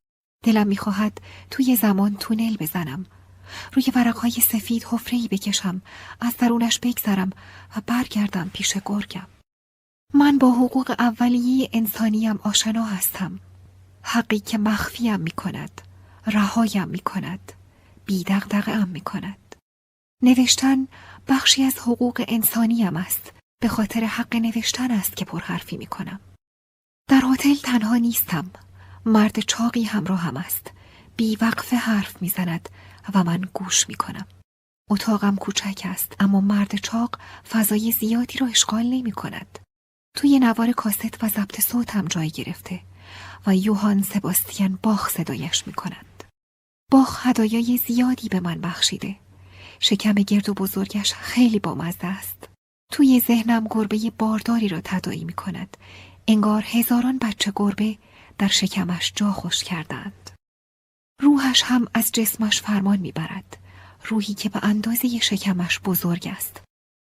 [0.46, 3.06] دلم می‌خواهد توی زمان تونل بزنم.
[3.74, 5.82] روی ورقهای سفید حفره‌ای بکشم،
[6.22, 7.30] از درونش بگذرم
[7.76, 9.28] و برگردم پیش گرگم.
[10.14, 13.40] من با حقوق اولیه انسانیم آشنا هستم.
[14.02, 15.82] حقی که مخفیم می کند.
[16.28, 17.54] رهایم می کند.
[18.10, 18.26] بی
[18.67, 19.56] ام می کند.
[20.24, 20.88] نوشتن
[21.28, 23.34] بخشی از حقوق انسانیم است.
[23.62, 26.19] به خاطر حق نوشتن است که پرحرفی می کنم.
[27.10, 28.52] در هتل تنها نیستم.
[29.06, 30.72] مرد چاقی همراه هم است.
[31.17, 32.69] بی وقف حرف می‌زند
[33.13, 34.28] و من گوش می کنم.
[34.89, 37.19] اتاقم کوچک است اما مرد چاق
[37.50, 39.60] فضای زیادی را اشغال نمی کند.
[40.17, 42.82] توی نوار کاست و ضبط صوت هم جای گرفته
[43.48, 46.09] و یوهان سباستیان باخ صدایش می کنند.
[46.91, 49.15] باخ هدایای زیادی به من بخشیده.
[49.80, 52.49] شکم گرد و بزرگش خیلی بامزه است.
[52.91, 55.78] توی ذهنم گربه بارداری را تدایی می کند.
[56.28, 57.97] انگار هزاران بچه گربه
[58.38, 60.32] در شکمش جا خوش کردند.
[61.21, 63.58] روحش هم از جسمش فرمان می‌برد.
[64.06, 66.62] روحی که به اندازه شکمش بزرگ است.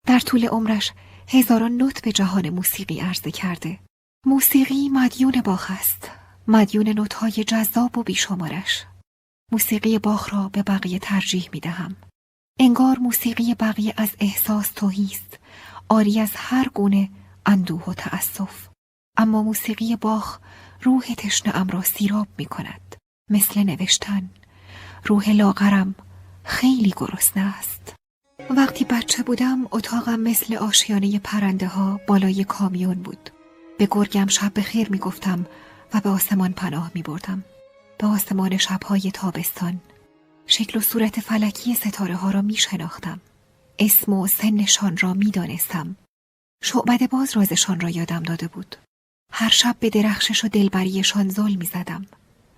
[0.06, 0.92] در طول عمرش
[1.28, 3.78] هزاران نوت به جهان موسیقی عرضه کرده.
[4.26, 6.10] موسیقی مدیون باخ است.
[6.48, 8.84] مدیون نوتهای جذاب و بیشمارش.
[9.52, 11.96] موسیقی باخ را به بقیه ترجیح می دهم.
[12.60, 15.38] انگار موسیقی بقیه از احساس توهیست.
[15.88, 17.10] آری از هر گونه
[17.46, 18.68] اندوه و تأسف.
[19.16, 20.38] اما موسیقی باخ
[20.82, 22.96] روح تشنه را سیراب می کند.
[23.30, 24.30] مثل نوشتن.
[25.04, 25.94] روح لاغرم
[26.44, 27.94] خیلی گرسنه است.
[28.50, 33.30] وقتی بچه بودم اتاقم مثل آشیانه پرنده ها بالای کامیون بود.
[33.78, 35.46] به گرگم شب به خیر می گفتم
[35.94, 37.44] و به آسمان پناه می بردم.
[37.98, 39.80] به آسمان شبهای تابستان.
[40.46, 43.20] شکل و صورت فلکی ستاره ها را می شناختم.
[43.78, 45.96] اسم و سنشان را می دانستم.
[46.62, 48.76] شعبد باز رازشان را یادم داده بود.
[49.32, 52.06] هر شب به درخشش و دلبریشان زل می زدم.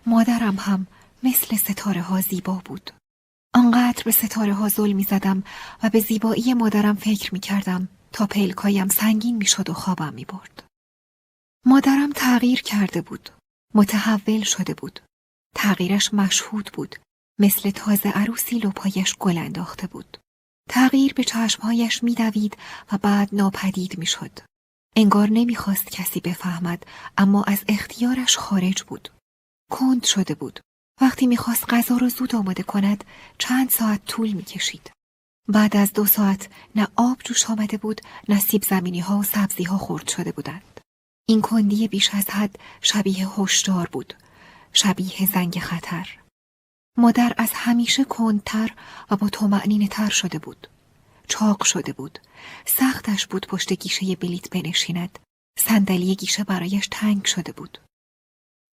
[0.06, 0.86] مادرم هم
[1.22, 2.90] مثل ستاره ها زیبا بود.
[3.54, 5.42] آنقدر به ستاره ها زل می زدم
[5.82, 10.24] و به زیبایی مادرم فکر می کردم تا پلکایم سنگین می شد و خوابم می
[10.24, 10.62] برد.
[11.66, 13.30] مادرم تغییر کرده بود.
[13.74, 15.00] متحول شده بود.
[15.56, 16.96] تغییرش مشهود بود.
[17.38, 20.18] مثل تازه عروسی لپایش گل انداخته بود.
[20.70, 22.56] تغییر به چشمهایش میدوید
[22.92, 24.38] و بعد ناپدید می‌شد.
[24.96, 26.86] انگار نمی‌خواست کسی بفهمد
[27.18, 29.08] اما از اختیارش خارج بود.
[29.70, 30.60] کند شده بود.
[31.00, 33.04] وقتی می‌خواست غذا را زود آماده کند
[33.38, 34.90] چند ساعت طول می‌کشید.
[35.48, 39.64] بعد از دو ساعت نه آب جوش آمده بود نه سیب زمینی ها و سبزی
[39.64, 40.80] ها خورد شده بودند.
[41.28, 44.14] این کندی بیش از حد شبیه هشدار بود.
[44.72, 46.18] شبیه زنگ خطر.
[46.98, 48.74] مادر از همیشه کندتر
[49.10, 50.66] و با تومعنینه تر شده بود.
[51.28, 52.18] چاق شده بود.
[52.66, 55.18] سختش بود پشت گیشه بلیت بنشیند.
[55.58, 57.78] صندلی گیشه برایش تنگ شده بود.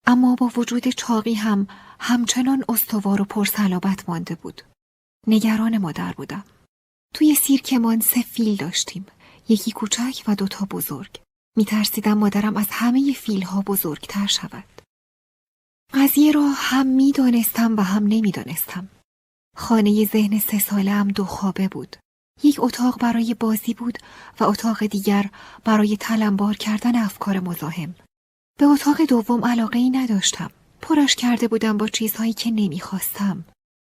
[0.07, 1.67] اما با وجود چاقی هم
[1.99, 4.62] همچنان استوار و پرسلابت مانده بود.
[5.27, 6.43] نگران مادر بودم.
[7.13, 9.05] توی سیرکمان سه فیل داشتیم.
[9.49, 11.21] یکی کوچک و دوتا بزرگ.
[11.57, 14.81] میترسیدم مادرم از همه فیلها بزرگتر شود.
[15.93, 18.88] قضیه را هم می‌دانستم و هم نمی‌دانستم.
[19.56, 21.95] خانه ذهن سه ساله هم دو خوابه بود.
[22.43, 23.97] یک اتاق برای بازی بود
[24.39, 25.30] و اتاق دیگر
[25.63, 27.95] برای تلمبار کردن افکار مزاحم.
[28.60, 30.52] به اتاق دوم علاقه ای نداشتم.
[30.82, 33.45] پرش کرده بودم با چیزهایی که نمی‌خواستم.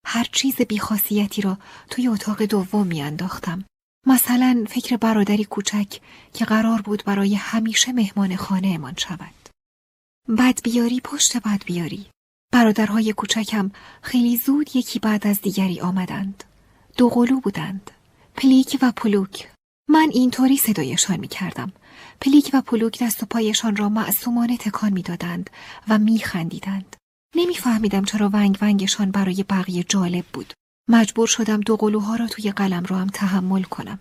[0.07, 1.59] هر چیز بیخاصیتی را
[1.91, 3.65] توی اتاق دوم میانداختم.
[4.07, 6.01] مثلا فکر برادری کوچک
[6.33, 9.38] که قرار بود برای همیشه مهمان خانه امان شود.
[10.37, 12.07] بدبیاری پشت بدبیاری.
[12.53, 13.71] برادرهای کوچکم
[14.03, 16.45] خیلی زود یکی بعد از دیگری آمدند.
[16.97, 17.91] دو قلو بودند.
[18.37, 19.51] پلیک و پلوک.
[19.91, 21.73] من اینطوری صدایشان می کردم.
[22.21, 25.51] پلیک و پلوک دست و پایشان را معصومانه تکان می‌دادند
[25.89, 26.97] و میخندیدند.
[27.37, 30.53] نمیفهمیدم چرا ونگ ونگشان برای بقیه جالب بود.
[30.89, 33.99] مجبور شدم دو قلوها را توی قلمروام تحمل کنم.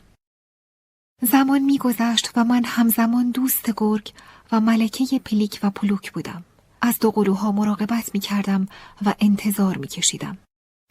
[1.21, 4.13] زمان میگذشت و من همزمان دوست گرگ
[4.51, 6.45] و ملکه پلیک و پلوک بودم.
[6.81, 8.67] از دو قلوها مراقبت می کردم
[9.05, 10.37] و انتظار می کشیدم.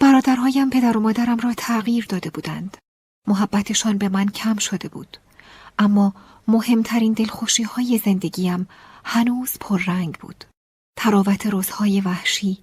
[0.00, 2.76] برادرهایم پدر و مادرم را تغییر داده بودند.
[3.26, 5.16] محبتشان به من کم شده بود.
[5.78, 6.14] اما
[6.48, 8.68] مهمترین دلخوشی های زندگیم
[9.04, 10.44] هنوز پررنگ بود.
[10.96, 12.58] طراوت روزهای وحشی،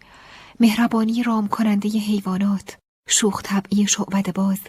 [0.59, 2.77] مهربانی رام کننده حیوانات،
[3.09, 4.59] شوخ طبعی شعبده باز،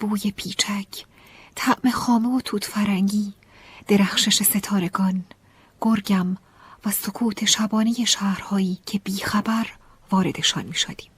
[0.00, 1.04] بوی پیچک،
[1.54, 3.34] طعم خامه و توت فرنگی،
[3.88, 5.24] درخشش ستارگان،
[5.82, 6.36] گرگم
[6.84, 9.66] و سکوت شبانه شهرهایی که بیخبر
[10.10, 11.10] واردشان می شدیم.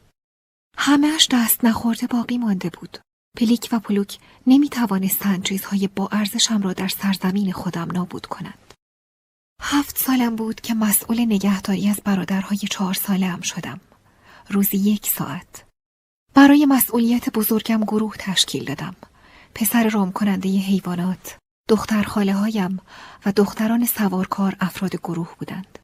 [0.79, 2.99] همهش دست نخورده باقی مانده بود.
[3.39, 8.75] پلیک و پلوک نمی توانستند چیزهای با ارزشم را در سرزمین خودم نابود کنند.
[9.63, 13.81] هفت سالم بود که مسئول نگهداری از برادرهای چهار ساله هم شدم.
[14.49, 15.65] روزی یک ساعت.
[16.35, 18.97] برای مسئولیت بزرگم گروه تشکیل دادم.
[19.55, 22.79] پسر رام کننده حیوانات، دختر خاله هایم
[23.27, 25.79] و دختران سوارکار افراد گروه بودند.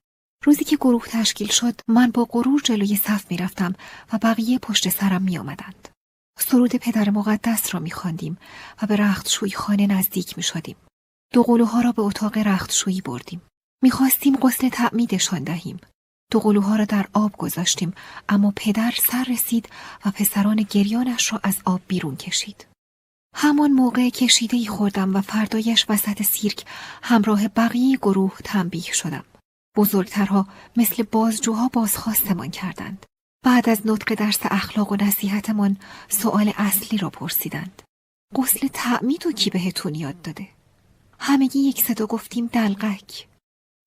[0.44, 3.74] روزی که گروه تشکیل شد من با غرور جلوی صف می رفتم
[4.12, 5.88] و بقیه پشت سرم می آمدند.
[6.38, 8.38] سرود پدر مقدس را می خواندیم
[8.82, 10.76] و به رختشویی خانه نزدیک می شدیم.
[11.32, 13.42] دو قلوها را به اتاق رختشویی بردیم.
[13.82, 15.80] می‌خواستیم غسل تعمیدشان دهیم.
[16.30, 17.94] دو قلوها را در آب گذاشتیم
[18.28, 19.68] اما پدر سر رسید
[20.04, 22.69] و پسران گریانش را از آب بیرون کشید.
[23.34, 26.64] همان موقع کشیده خوردم و فردایش وسط سیرک
[27.02, 29.24] همراه بقیه گروه تنبیه شدم.
[29.76, 33.06] بزرگترها مثل بازجوها بازخواستمان کردند.
[33.44, 35.76] بعد از نطق درس اخلاق و نصیحتمان
[36.08, 37.82] سؤال اصلی را پرسیدند.
[38.36, 40.48] غسل تعمید و کی بهتون یاد داده؟
[41.18, 43.28] همگی یک صدا گفتیم دلقک.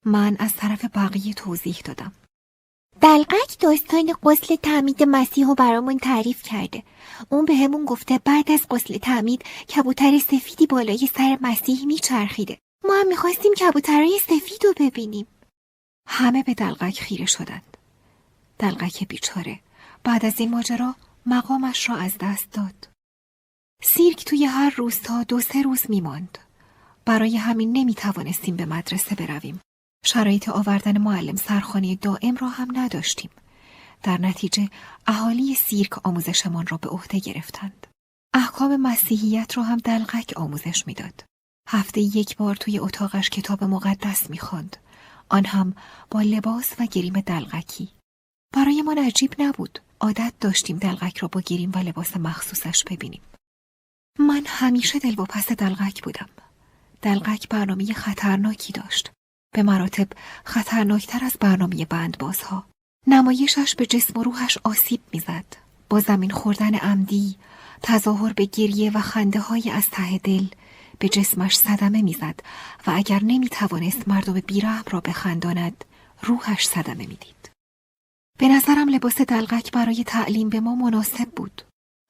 [0.06, 2.12] من از طرف بقیه توضیح دادم.
[3.04, 6.84] دلقک داستان غسل تعمید مسیح رو برامون تعریف کرده.
[7.30, 12.58] اون به همون گفته بعد از غسل تعمید کبوتر سفیدی بالای سر مسیح میچرخیده.
[12.84, 15.28] ما هم می‌خواستیم کبوترهای سفید رو ببینیم.
[16.08, 17.78] همه به دلقک خیره شدند.
[18.60, 19.60] دلقک بیچاره
[20.04, 22.88] بعد از این ماجرا مقامش را از دست داد.
[23.82, 26.38] سیرک توی هر روستا دو سه روز میماند.
[27.06, 29.62] برای همین نمی توانستیم به مدرسه برویم.
[30.04, 33.30] شرایط آوردن معلم سرخانه دائم را هم نداشتیم.
[34.04, 34.70] در نتیجه
[35.08, 37.88] اهالی سیرک آموزشمان را به عهده گرفتند.
[38.34, 41.24] احکام مسیحیت را هم دلغک آموزش می‌داد.
[41.70, 44.78] هفته یک بار توی اتاقش کتاب مقدس می‌خواند.
[45.30, 45.76] آن هم
[46.12, 47.89] با لباس و گریم دلغکی.
[48.56, 49.80] برای ما عجیب نبود.
[50.00, 53.22] عادت داشتیم دلغک را با گریم و لباس مخصوصش ببینیم.
[54.20, 56.30] من همیشه دل و پس دلغک بودم.
[57.02, 59.12] دلغک برنامه خطرناکی داشت.
[59.54, 60.08] به مراتب
[60.44, 62.66] خطرناکتر از برنامه بندبازها.
[63.08, 65.46] نمایشش به جسم و روحش آسیب می‌زد.
[65.89, 67.36] با زمین خوردن عمدی،
[67.82, 70.46] تظاهر به گریه و خنده های از ته دل
[71.00, 72.39] به جسمش صدمه می‌زد
[72.88, 75.86] و اگر نمی توانست مردم بیرحم را بخنداند
[76.22, 77.50] روحش صدمه می‌دید.
[78.39, 81.62] به نظرم لباس دلغک برای تعلیم به ما مناسب بود.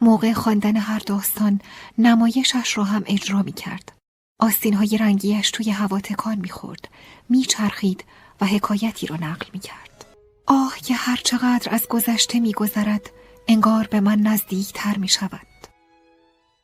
[0.02, 1.62] موقع خواندن هر داستان
[1.98, 3.92] نمایشش را هم اجرا می کرد.
[4.40, 6.88] آستین های رنگیش توی هوا تکان می‌خورد
[7.30, 8.04] میچرخید
[8.42, 10.06] و حکایتی را نقل می‌کرد.
[10.48, 13.10] آه که هر چقدر از گذشته میگذرد
[13.48, 15.48] انگار به من نزدیکتر می‌شود.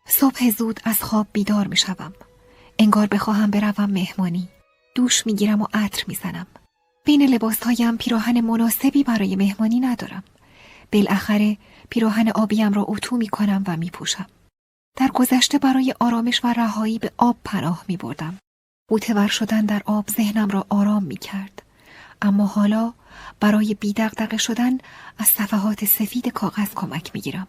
[0.08, 2.14] صبح زود از خواب بیدار می‌شوم.
[2.80, 4.50] انگار بخواهم بروم مهمانی.
[4.96, 6.48] دوش می‌گیرم و عطر می‌زنم.
[7.06, 10.24] بین لباسهایم پیراهن مناسبی برای مهمانی ندارم.
[10.92, 11.58] بالاخره
[11.90, 14.26] پیراهن آبیم را اتو می کنم و می پوشم.
[14.98, 18.38] در گذشته برای آرامش و رهایی به آب پناه می بردم.
[18.90, 21.62] بوتور شدن در آب ذهنم را آرام می کرد.
[22.22, 22.94] اما حالا
[23.40, 24.78] برای بیدقدقه شدن
[25.18, 27.48] از صفحات سفید کاغذ کمک می گیرم.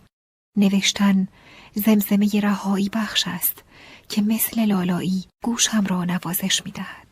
[0.56, 1.28] نوشتن
[1.74, 3.62] زمزمه رهایی بخش است
[4.08, 7.06] که مثل لالایی گوشم را نوازش می دهد.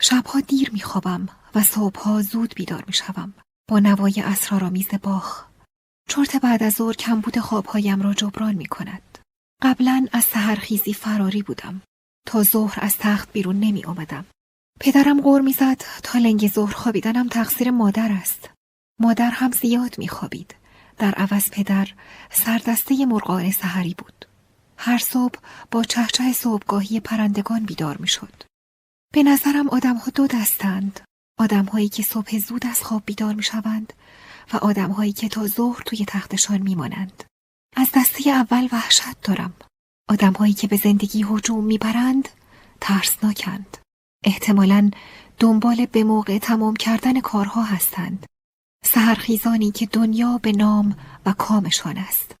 [0.00, 3.34] شبها دیر می خوابم و صبحها زود بیدار می شوم.
[3.70, 5.44] با نوای اسرارآمیز باخ
[6.08, 9.18] چرت بعد از ظهر کمبود خوابهایم را جبران می کند.
[9.62, 11.82] قبلا از سهرخیزی فراری بودم.
[12.26, 14.24] تا ظهر از تخت بیرون نمی آمدم.
[14.80, 18.50] پدرم غور می‌زد تا لنگ ظهر خوابیدنم تقصیر مادر است.
[19.00, 20.54] مادر هم زیاد می خوابید.
[20.98, 21.88] در عوض پدر
[22.30, 24.26] سردسته مرغان سحری بود.
[24.78, 25.38] هر صبح
[25.70, 28.42] با چهچه صبحگاهی پرندگان بیدار می شد.
[29.14, 31.00] به نظرم آدم ها دو دستند.
[31.38, 33.92] آدم هایی که صبح زود از خواب بیدار می شوند
[34.52, 37.24] و آدم هایی که تا ظهر توی تختشان می مانند.
[37.76, 39.54] از دسته اول وحشت دارم.
[40.10, 42.28] آدم هایی که به زندگی هجوم می‌برند
[42.80, 43.76] ترسناکند.
[44.24, 44.90] احتمالا
[45.38, 48.26] دنبال به موقع تمام کردن کارها هستند.
[48.84, 52.34] سهرخیزانی که دنیا به نام و کامشان است.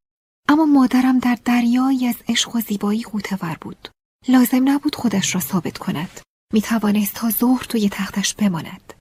[0.48, 3.88] اما مادرم در دریایی از عشق و زیبایی قوتور بود.
[4.28, 6.20] لازم نبود خودش را ثابت کند.
[6.52, 8.94] می توانست تا ظهر توی تختش بماند.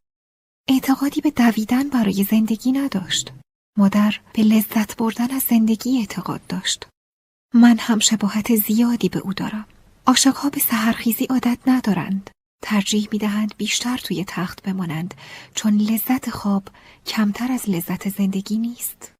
[0.69, 3.33] اعتقادی به دویدن برای زندگی نداشت.
[3.77, 6.87] مادر به لذت بردن از زندگی اعتقاد داشت.
[7.53, 9.65] من هم شباهت زیادی به او دارم.
[10.07, 12.29] عاشقها به سهرخیزی عادت ندارند.
[12.63, 15.13] ترجیح می دهند بیشتر توی تخت بمانند
[15.55, 16.63] چون لذت خواب
[17.05, 19.13] کمتر از لذت زندگی نیست.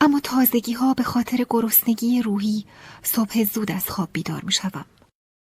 [0.00, 2.64] اما تازگی ها به خاطر گرسنگی روحی
[3.02, 4.84] صبح زود از خواب بیدار می شوم.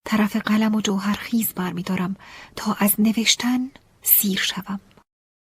[0.06, 0.82] طرف قلم و
[1.18, 2.16] خیز برمیدارم
[2.56, 4.80] تا از نوشتن سیر شوم.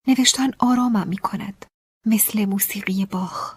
[0.10, 1.66] نوشتن آرامم می کند.
[2.06, 3.56] مثل موسیقی باخ.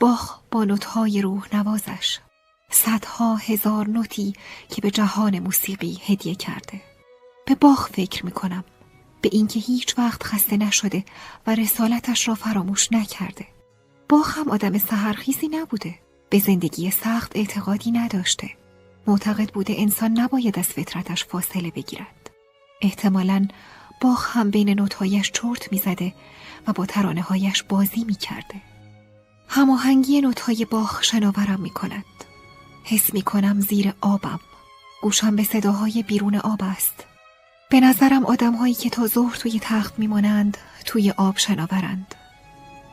[0.00, 2.18] باخ با نوتهای روح نوازش.
[2.70, 4.32] صدها هزار نوتی
[4.68, 6.80] که به جهان موسیقی هدیه کرده.
[7.46, 8.64] به باخ فکر می کنم.
[9.20, 11.04] به اینکه هیچ وقت خسته نشده
[11.46, 13.46] و رسالتش را فراموش نکرده.
[14.08, 15.94] باخ هم آدم سهرخیزی نبوده.
[16.30, 18.50] به زندگی سخت اعتقادی نداشته.
[19.06, 22.30] معتقد بوده انسان نباید از فطرتش فاصله بگیرد.
[22.82, 23.48] احتمالا
[24.02, 26.14] باخ هم بین نوتهایش چرت می‌زده
[26.66, 28.54] و با ترانه هایش بازی می کرده.
[29.48, 32.04] هماهنگی نوتهای باخ شناورم می کند.
[32.84, 34.40] حس می کنم زیر آبم.
[35.02, 37.04] گوشم به صداهای بیرون آب است.
[37.70, 42.14] به نظرم آدم هایی که تا ظهر توی تخت میمانند توی آب شناورند.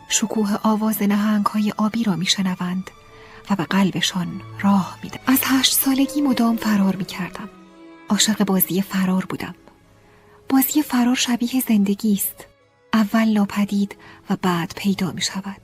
[0.10, 2.92] شکوه آواز نهنگ های آبی را میشنوند
[3.50, 5.20] و به قلبشان راه میده.
[5.28, 7.50] از هشت سالگی مدام فرار می‌کردم.
[8.10, 9.56] عاشق بازی فرار بودم.
[10.50, 12.46] بازی فرار شبیه زندگی است.
[12.94, 13.96] اول لاپدید
[14.30, 15.62] و بعد پیدا می شود.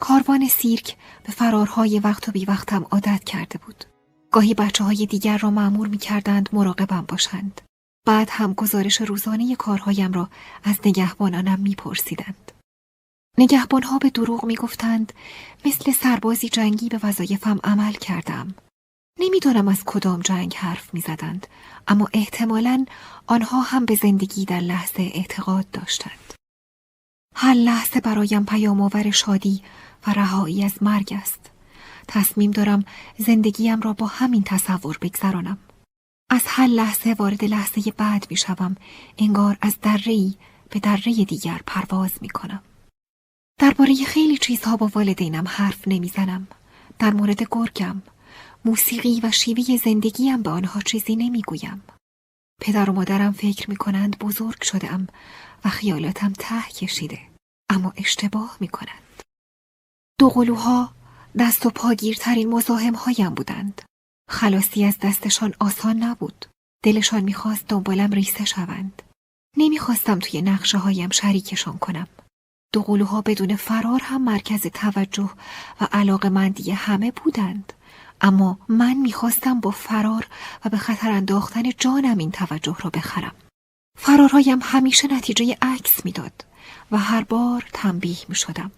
[0.00, 3.84] کاروان سیرک به فرارهای وقت و بی وقتم عادت کرده بود.
[4.30, 7.60] گاهی بچه های دیگر را معمور می کردند مراقبم باشند.
[8.06, 10.28] بعد هم گزارش روزانه کارهایم را
[10.64, 12.52] از نگهبانانم می پرسیدند.
[13.38, 15.12] نگهبانها به دروغ می گفتند
[15.64, 18.54] مثل سربازی جنگی به وظایفم عمل کردم.
[19.20, 21.46] نمی‌دانم از کدام جنگ حرف می زدند
[21.88, 22.86] اما احتمالا
[23.26, 26.34] آنها هم به زندگی در لحظه اعتقاد داشتند.
[27.36, 29.62] هر لحظه برایم پیام شادی
[30.06, 31.50] و رهایی از مرگ است.
[32.08, 32.84] تصمیم دارم
[33.18, 35.58] زندگیم را با همین تصور بگذرانم.
[36.30, 38.76] از هر لحظه وارد لحظه بعد می شوم.
[39.18, 40.38] انگار از درهی
[40.70, 42.62] به دره دیگر پرواز می کنم.
[43.60, 46.46] درباره خیلی چیزها با والدینم حرف نمی‌زنم.
[46.98, 48.02] در مورد گرگم،
[48.64, 51.82] موسیقی و شیوه زندگیم به آنها چیزی نمی‌گویم.
[52.60, 55.06] پدر و مادرم فکر می کنند بزرگ شدم
[55.64, 57.18] و خیالاتم ته کشیده.
[57.70, 59.22] اما اشتباه می کنند.
[60.18, 60.92] دو قلوها
[61.38, 63.82] دست و پاگیرترین مزاحم هایم بودند.
[64.30, 66.46] خلاصی از دستشان آسان نبود.
[66.84, 69.02] دلشان می‌خواست دنبالم ریسه شوند.
[69.56, 72.08] نمی‌خواستم توی نقشه هایم شریکشان کنم.
[72.72, 75.30] دو قلوها بدون فرار هم مرکز توجه
[75.80, 77.72] و علاقه مندی همه بودند.
[78.22, 80.26] اما من می‌خواستم با فرار
[80.64, 83.34] و به خطر انداختن جانم این توجه را بخرم.
[83.98, 86.44] فرارهایم همیشه نتیجه عکس می‌داد
[86.90, 88.70] و هر بار تنبیه می شدم.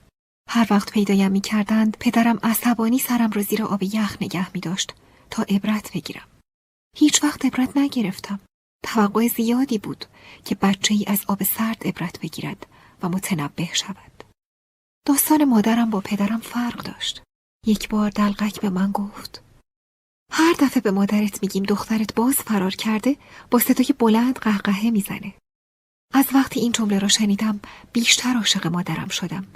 [0.50, 4.94] هر وقت پیدایم می کردند پدرم عصبانی سرم را زیر آب یخ نگه می داشت
[5.30, 6.28] تا عبرت بگیرم.
[6.96, 8.40] هیچ وقت عبرت نگرفتم.
[8.84, 10.04] توقع زیادی بود
[10.44, 12.66] که بچه ای از آب سرد عبرت بگیرد
[13.02, 14.24] و متنبه شود.
[15.06, 17.22] داستان مادرم با پدرم فرق داشت.
[17.66, 19.42] یک بار دلقک به من گفت
[20.32, 23.16] هر دفعه به مادرت میگیم دخترت باز فرار کرده
[23.50, 25.34] با صدای بلند قهقهه می‌زنه.
[26.14, 27.60] از وقتی این جمله را شنیدم
[27.92, 29.46] بیشتر عاشق مادرم شدم.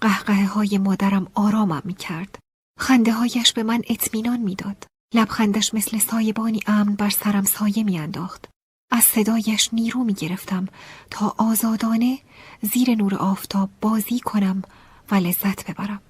[0.00, 2.38] قهقه های مادرم آرامم می کرد.
[2.80, 4.86] خنده هایش به من اطمینان می‌داد.
[5.14, 8.48] لبخندش مثل سایبانی امن بر سرم سایه میانداخت.
[8.90, 10.68] از صدایش نیرو می گرفتم
[11.10, 12.18] تا آزادانه
[12.62, 14.62] زیر نور آفتاب بازی کنم
[15.10, 16.00] و لذت ببرم.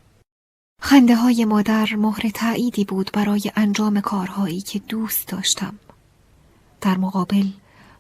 [0.81, 5.79] خنده های مادر مهر تعییدی بود برای انجام کارهایی که دوست داشتم.
[6.81, 7.47] در مقابل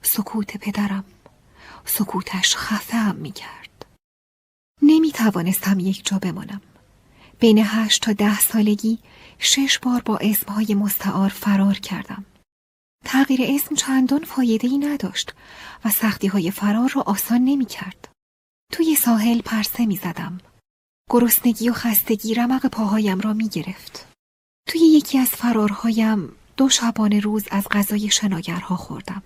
[0.02, 1.04] سکوت پدرم
[1.84, 3.86] سکوتش خفه هم می کرد.
[4.82, 6.60] نمی توانستم یک جا بمانم.
[7.40, 8.98] بین هشت تا ده سالگی
[9.38, 12.24] شش بار با اسمهای مستعار فرار کردم.
[13.04, 15.34] تغییر اسم چندان فایده ای نداشت
[15.84, 18.08] و سختی های فرار را آسان نمی کرد.
[18.72, 20.38] توی ساحل پرسه می زدم.
[21.08, 24.06] گرسنگی و خستگی رمق پاهایم را می گرفت.
[24.68, 29.22] توی یکی از فرارهایم دو شبانه روز از غذای شناگرها خوردم.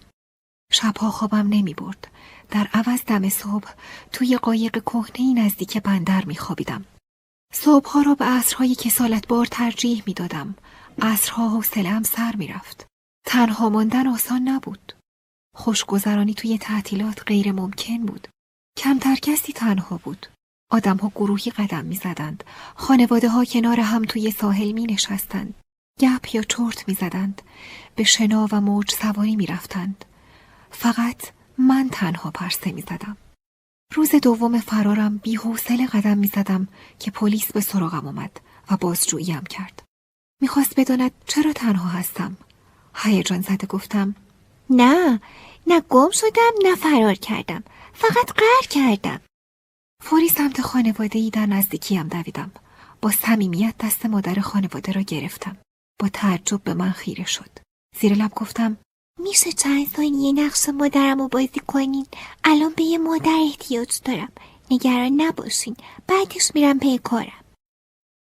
[0.72, 2.08] شبها خوابم نمی برد.
[2.50, 3.70] در عوض دم صبح
[4.12, 6.84] توی قایق کهنه نزدیک بندر می خوابیدم.
[7.52, 10.54] صبحها را به عصرهای کسالت بار ترجیح می دادم.
[11.02, 12.86] عصرها حوصلهام سر می رفت.
[13.26, 14.92] تنها ماندن آسان نبود.
[15.56, 18.28] خوشگذرانی توی تعطیلات غیر ممکن بود.
[18.78, 20.26] کمتر کسی تنها بود.
[20.72, 22.44] آدم ها گروهی قدم می زدند.
[22.74, 25.54] خانواده ها کنار هم توی ساحل می نشستند.
[26.00, 27.42] گپ یا چرت می زدند.
[27.96, 30.04] به شنا و موج سواری می رفتند.
[30.70, 31.22] فقط
[31.58, 33.16] من تنها پرسه می زدم.
[33.94, 36.68] روز دوم فرارم بی حوصله قدم می زدم
[36.98, 39.82] که پلیس به سراغم آمد و بازجوییم کرد.
[40.40, 42.36] می‌خواست بداند چرا تنها هستم.
[42.94, 44.14] هیجان زده گفتم
[44.70, 45.20] نه
[45.66, 47.64] نه گم شدم نه فرار کردم
[47.94, 49.20] فقط قهر کردم
[50.04, 52.50] فوری سمت خانواده ای در نزدیکیم دویدم.
[53.02, 55.56] با صمیمیت دست مادر خانواده را گرفتم.
[56.00, 57.50] با تعجب به من خیره شد.
[58.00, 58.76] زیر لب گفتم
[59.20, 62.06] میشه چند ثانیه نقش مادرم رو بازی کنین؟
[62.44, 64.32] الان به یه مادر احتیاج دارم.
[64.70, 65.76] نگران نباشین.
[66.06, 67.44] بعدش میرم پی کارم.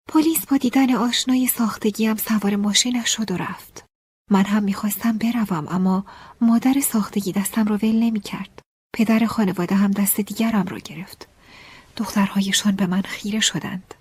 [0.09, 3.85] پلیس با دیدن آشنای ساختگیم سوار ماشینش شد و رفت.
[4.31, 6.05] من هم می‌خواستم بروم اما
[6.41, 8.61] مادر ساختگی دستم رو ول نمی کرد.
[8.95, 11.30] پدر خانواده هم دست دیگرم را گرفت.
[11.97, 13.93] دخترهایشان به من خیره شدند.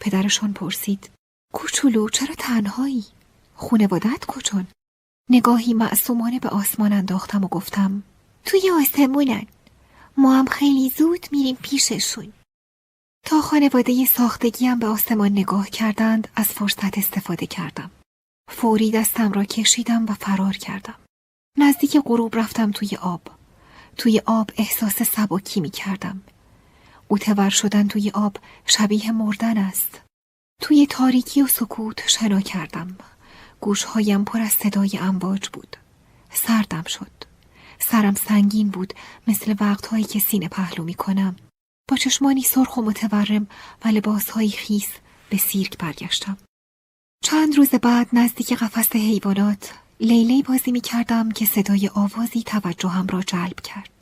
[0.00, 1.10] پدرشان پرسید
[1.52, 3.04] کوچولو چرا تنهایی؟
[3.54, 4.66] خونوادت کجان؟
[5.30, 8.02] نگاهی معصومانه به آسمان انداختم و گفتم
[8.44, 9.46] توی آسمونن
[10.16, 12.32] ما هم خیلی زود میریم پیششون
[13.26, 17.90] تا خانواده ساختگیم به آسمان نگاه کردند از فرصت استفاده کردم
[18.50, 20.94] فوری دستم را کشیدم و فرار کردم
[21.58, 23.22] نزدیک غروب رفتم توی آب
[23.96, 26.22] توی آب احساس سبکی می کردم
[27.14, 28.36] اوتور شدن توی آب
[28.66, 30.00] شبیه مردن است.
[30.62, 32.96] توی تاریکی و سکوت شنا کردم.
[33.60, 35.76] گوشهایم پر از صدای امواج بود.
[36.32, 37.10] سردم شد.
[37.78, 38.94] سرم سنگین بود
[39.28, 41.36] مثل وقتهایی که سینه پهلو می کنم
[41.90, 43.46] با چشمانی سرخ و متورم
[43.84, 44.88] و لباسهایی خیس
[45.30, 46.36] به سیرک برگشتم.
[47.24, 53.22] چند روز بعد نزدیک قفس حیوانات لیلی بازی می کردم که صدای آوازی توجهم را
[53.22, 53.93] جلب کرد.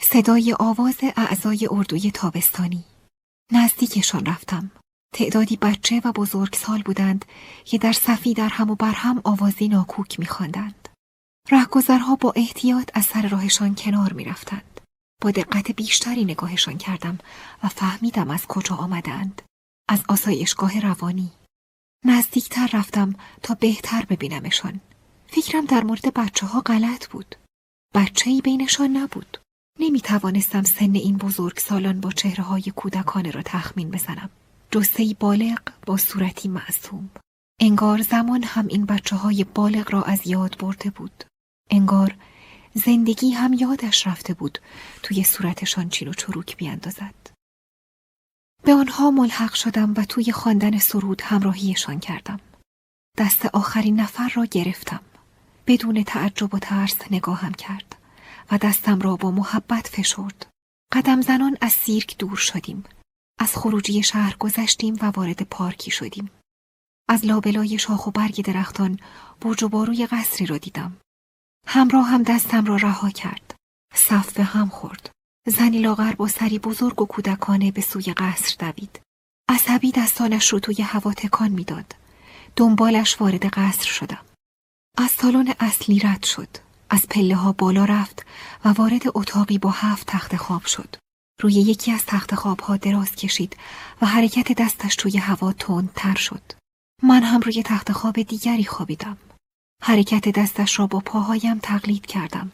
[0.00, 2.84] صدای آواز اعضای اردوی تابستانی.
[3.52, 4.70] نزدیکشان رفتم.
[5.14, 7.24] تعدادی بچه و بزرگسال بودند
[7.64, 10.88] که در صفی در هم و بر هم آوازی ناکوک میخواندند.
[11.50, 14.80] رهگذرها با احتیاط از سر راهشان کنار می‌رفتند.
[15.22, 17.18] با دقت بیشتری نگاهشان کردم
[17.62, 19.42] و فهمیدم از کجا آمدند.
[19.88, 21.32] از آسایشگاه روانی.
[22.04, 24.80] نزدیکتر رفتم تا بهتر ببینمشان.
[25.26, 27.34] فکرم در مورد بچه ها غلط بود.
[27.94, 29.38] بچه ای بینشان نبود.
[29.78, 34.30] نمی توانستم سن این بزرگ سالان با چهره های کودکانه را تخمین بزنم.
[34.70, 37.10] جسه بالغ با صورتی معصوم.
[37.60, 41.24] انگار زمان هم این بچه های بالغ را از یاد برده بود.
[41.70, 42.16] انگار
[42.74, 44.58] زندگی هم یادش رفته بود
[45.02, 47.14] توی صورتشان چین و چروک بیاندازد.
[48.62, 52.40] به آنها ملحق شدم و توی خواندن سرود همراهیشان کردم.
[53.18, 55.00] دست آخرین نفر را گرفتم.
[55.66, 57.96] بدون تعجب و ترس نگاهم کرد
[58.50, 60.46] و دستم را با محبت فشرد.
[60.92, 62.84] قدم زنان از سیرک دور شدیم.
[63.38, 66.30] از خروجی شهر گذشتیم و وارد پارکی شدیم.
[67.08, 69.00] از لابلای شاخ و برگ درختان
[69.40, 70.96] برج و باروی قصری را دیدم.
[71.66, 73.54] همراه هم دستم را رها کرد.
[73.94, 75.10] صف به هم خورد.
[75.46, 79.00] زنی لاغر با سری بزرگ و کودکانه به سوی قصر دوید.
[79.48, 81.94] عصبی دستانش رو توی هوا تکان می‌داد.
[82.56, 84.24] دنبالش وارد قصر شدم.
[84.98, 86.48] از سالن اصلی رد شد.
[86.90, 88.26] از پله ها بالا رفت
[88.64, 90.96] و وارد اتاقی با هفت تخت خواب شد.
[91.40, 93.56] روی یکی از تخت خواب ها دراز کشید
[94.02, 95.52] و حرکت دستش توی هوا
[95.94, 96.42] تر شد.
[97.02, 99.16] من هم روی تخت خواب دیگری خوابیدم.
[99.82, 102.52] حرکت دستش را با پاهایم تقلید کردم.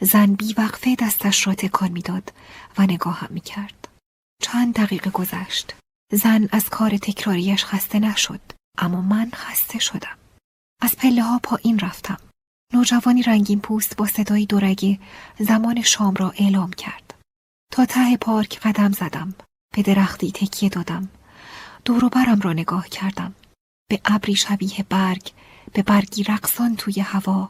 [0.00, 2.32] زن وقفه دستش را تکان می‌داد
[2.78, 3.88] و نگاهم می‌کرد.
[4.42, 5.74] چند دقیقه گذشت.
[6.12, 8.40] زن از کار تکراریش خسته نشد
[8.78, 10.18] اما من خسته شدم
[10.82, 12.20] از پله ها پایین رفتم
[12.74, 14.98] نوجوانی رنگین پوست با صدایی دورگه
[15.38, 17.14] زمان شام را اعلام کرد.
[17.72, 19.34] تا ته پارک قدم زدم
[19.74, 21.08] به درختی تکیه دادم.
[21.84, 23.34] دور برم را نگاه کردم.
[23.90, 25.32] به ابری شبیه برگ
[25.72, 27.48] به برگی رقصان توی هوا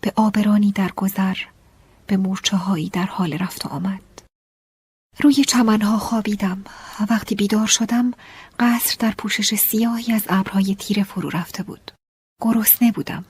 [0.00, 1.36] به آبرانی در گذر
[2.06, 4.02] به مورچه هایی در حال رفت آمد.
[5.20, 6.64] روی چمنها خوابیدم.
[7.10, 8.12] وقتی بیدار شدم
[8.58, 11.92] قصر در پوشش سیاهی از ابرهای تیره فرو رفته بود.
[12.42, 13.24] گرسنه بودم.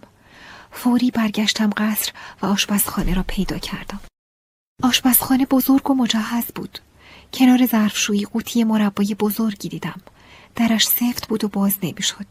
[0.79, 2.13] فوری برگشتم قصر
[2.43, 4.01] و آشپزخانه را پیدا کردم.
[4.83, 6.79] آشپزخانه بزرگ و مجهز بود.
[7.33, 10.01] کنار ظرفشویی قوطی مربای بزرگی دیدم.
[10.57, 12.27] درش سفت بود و باز نمی‌شد.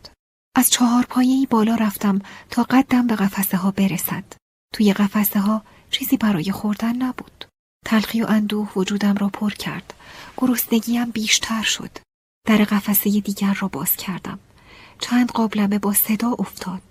[0.55, 2.19] از چهار پایهی بالا رفتم
[2.49, 4.23] تا قدم به قفسه ها برسد.
[4.73, 7.45] توی قفسه ها چیزی برای خوردن نبود.
[7.85, 9.93] تلخی و اندوه وجودم را پر کرد.
[10.37, 11.97] گرسنگیم بیشتر شد.
[12.47, 14.39] در قفسه دیگر را باز کردم.
[14.99, 16.86] چند قابلمه با صدا افتاد.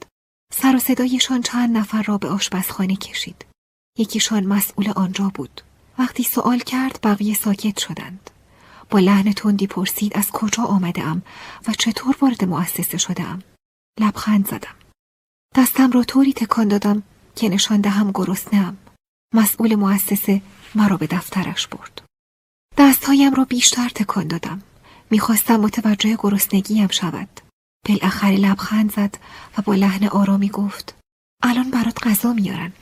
[0.52, 3.46] سر و صدایشان چند نفر را به آشپزخانه کشید.
[3.98, 5.60] یکیشان مسئول آنجا بود.
[5.98, 8.30] وقتی سوال کرد بقیه ساکت شدند.
[8.90, 11.22] با لحن تندی پرسید از کجا آمده ام
[11.68, 13.42] و چطور وارد مؤسسه شده ام
[14.00, 14.74] لبخند زدم.
[15.54, 17.02] دستم را طوری تکان دادم
[17.36, 18.76] که نشان دهم گرسنهام.
[19.34, 20.42] مسئول مؤسسه
[20.74, 22.02] مرا به دفترش برد.
[22.78, 24.62] دستهایم را بیشتر تکان دادم.
[25.10, 27.28] می‌خواستم متوجه گرسنگیم شود.
[27.88, 29.18] بالاخره لبخند زد
[29.58, 30.94] و با لحن آرامی گفت
[31.42, 32.72] الان برات غذا میارن.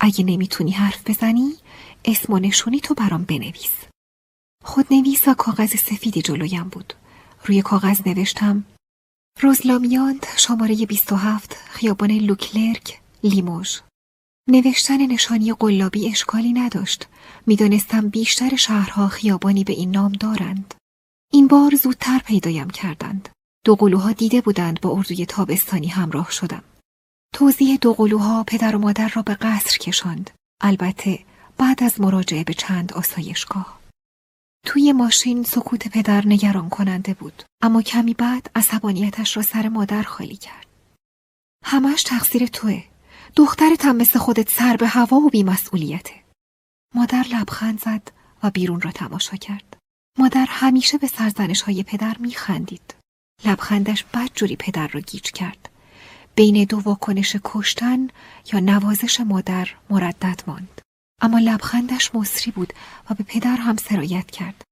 [0.00, 1.54] اگه نمی‌تونی حرف بزنی
[2.04, 3.74] اسم و نشونی تو برام بنویس.
[4.64, 6.94] خودنویس و کاغذ سفیدی جلویم بود.
[7.44, 8.64] روی کاغذ نوشتم
[9.40, 13.78] روزلامیاند شماره 27 خیابان لوکلرک لیموژ.
[14.48, 17.08] نوشتن نشانی قلابی اشکالی نداشت.
[17.46, 20.74] می‌دانستم بیشتر شهرها خیابانی به این نام دارند.
[21.32, 23.28] این بار زودتر پیدایم کردند.
[23.64, 26.62] دو قلوها دیده بودند با اردوی تابستانی همراه شدم.
[27.34, 30.30] توضیح دو قلوها پدر و مادر را به قصر کشاند.
[30.60, 31.18] البته
[31.58, 33.80] بعد از مراجعه به چند آسایشگاه.
[34.66, 40.36] توی ماشین سکوت پدر نگران کننده بود اما کمی بعد عصبانیتش را سر مادر خالی
[40.36, 40.66] کرد.
[41.64, 42.84] همش تقصیر توه.
[43.36, 46.14] دخترت هم مثل خودت سر به هوا و بیمسئولیته.
[46.94, 49.76] مادر لبخند زد و بیرون را تماشا کرد.
[50.18, 52.99] مادر همیشه به سرزنش های پدر میخندید.
[53.44, 55.68] لبخندش بدجوری پدر را گیج کرد.
[56.34, 58.08] بین دو واکنش کشتن
[58.52, 60.80] یا نوازش مادر مردد ماند.
[61.22, 62.72] اما لبخندش مصری بود
[63.10, 64.62] و به پدر هم سرایت کرد.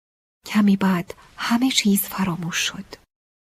[0.47, 2.85] کمی بعد همه چیز فراموش شد.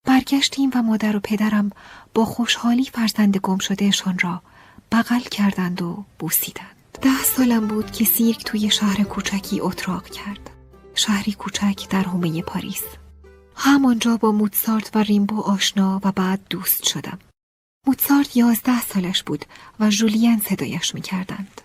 [0.08, 1.72] برگشتیم و مادر و پدرم
[2.14, 4.42] با خوشحالی فرزند گم شدهشان را
[4.92, 6.76] بغل کردند و بوسیدند.
[7.02, 10.50] ده سالم بود که سیرک توی شهر کوچکی اتراق کرد.
[10.96, 12.84] شهری کوچک در حومه پاریس.
[13.56, 17.20] همانجا با موتسارت و ریمبو آشنا و بعد دوست شدم
[17.88, 19.46] موتسارت یازده سالش بود
[19.80, 21.62] و جولین صدایش می کردند.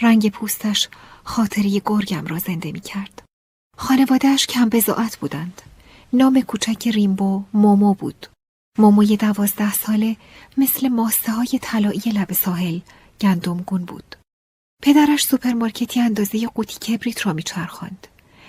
[0.00, 0.88] رنگ پوستش
[1.24, 3.22] خاطره گرگم را زنده می کرد.
[3.78, 5.62] خانوادهش کم بضاعت بودند.
[6.12, 8.26] نام کوچک ریمبو مومو بود.
[8.78, 10.16] موموی دوازده ساله
[10.56, 12.80] مثل ماسه های طلایی لب ساحل
[13.20, 14.16] گندمگون بود.
[14.82, 18.06] پدرش سوپرمارکتی اندازه قوطی کبریت را میچرخاند.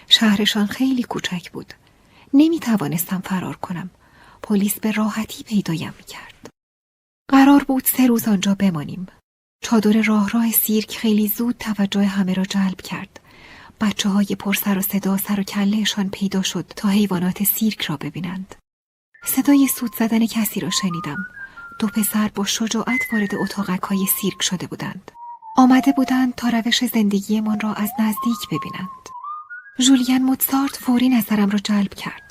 [0.08, 1.74] شهرشان خیلی کوچک بود.
[2.34, 3.90] نمی توانستم فرار کنم.
[4.42, 6.50] پلیس به راحتی پیدایم می کرد.
[7.28, 9.08] قرار بود سه روز آنجا بمانیم.
[9.64, 13.20] چادر راه راه سیرک خیلی زود توجه همه را جلب کرد.
[13.82, 17.98] بچه های پر سر و صدا سر و کلهشان پیدا شد تا حیوانات سیرک را
[17.98, 18.56] ببینند.
[19.26, 21.26] صدای سود زدن کسی را شنیدم.
[21.80, 25.12] دو پسر با شجاعت وارد اتاقک های سیرک شده بودند.
[25.58, 29.10] آمده بودند تا روش زندگیمان را از نزدیک ببینند.
[29.80, 32.23] جولین موتسارت فوری نظرم را جلب کرد.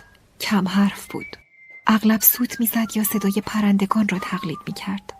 [0.43, 1.37] کم حرف بود.
[1.87, 5.13] اغلب سوت می‌زد یا صدای پرندگان را تقلید می کرد.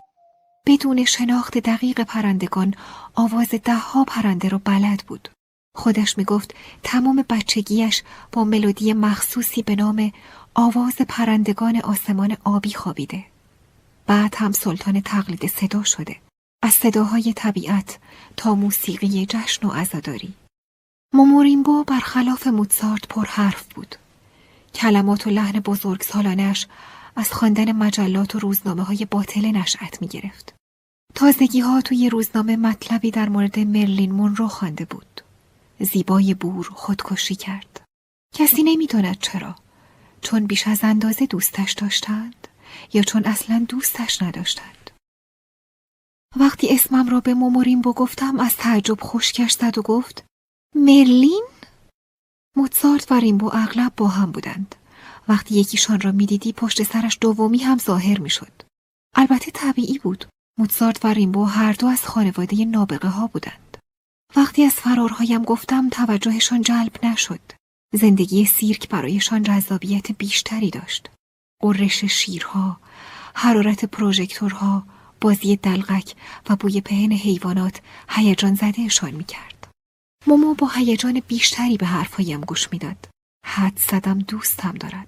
[0.65, 2.73] بدون شناخت دقیق پرندگان
[3.13, 5.29] آواز دهها پرنده را بلد بود.
[5.75, 10.11] خودش می گفت تمام بچگیش با ملودی مخصوصی به نام
[10.53, 13.25] آواز پرندگان آسمان آبی خوابیده.
[14.07, 16.15] بعد هم سلطان تقلید صدا شده.
[16.63, 17.99] از صداهای طبیعت
[18.37, 20.33] تا موسیقی جشن و عزاداری.
[21.13, 23.95] موموریمبو برخلاف موتسارت پر حرف بود.
[24.75, 26.67] کلمات و لحن بزرگ سالانش
[27.15, 30.55] از خواندن مجلات و روزنامه های باطل نشأت می گرفت.
[31.15, 35.21] تازگی ها توی روزنامه مطلبی در مورد مرلین مونرو خوانده بود.
[35.79, 37.81] زیبای بور خودکشی کرد.
[38.35, 39.55] کسی نمی‌داند چرا.
[40.21, 42.47] چون بیش از اندازه دوستش داشتند
[42.93, 44.91] یا چون اصلا دوستش نداشتند.
[46.35, 50.25] وقتی اسمم را به موموریمبو گفتم از تعجب خشکش زد و گفت
[50.75, 51.43] مرلین؟
[52.57, 54.75] موتسارت و ریمبو اغلب با هم بودند
[55.27, 58.61] وقتی یکیشان را می‌دیدی پشت سرش دومی هم ظاهر می‌شد.
[59.15, 60.25] البته طبیعی بود.
[60.59, 63.77] موتسارت و ریمبو هر دو از خانواده نابغه ها بودند.
[64.35, 67.39] وقتی از فرارهایم گفتم توجهشان جلب نشد.
[67.93, 71.09] زندگی سیرک برایشان جذابیت بیشتری داشت.
[71.61, 72.77] قررش شیرها،
[73.33, 74.83] حرارت پروژکتورها،
[75.21, 76.15] بازی دلغک
[76.49, 79.62] و بوی پهن حیوانات هیجان زدهشان می‌کرد.
[80.27, 83.07] مومو با هیجان بیشتری به حرفهایم گوش می‌داد.
[83.45, 85.07] حد زدم دوستم دارد.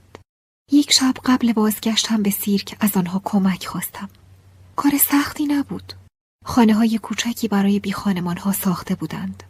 [0.71, 4.09] یک شب قبل بازگشتم به سیرک از آنها کمک خواستم.
[4.75, 5.93] کار سختی نبود.
[6.45, 9.43] خانه های کوچکی برای بی ها ساخته بودند.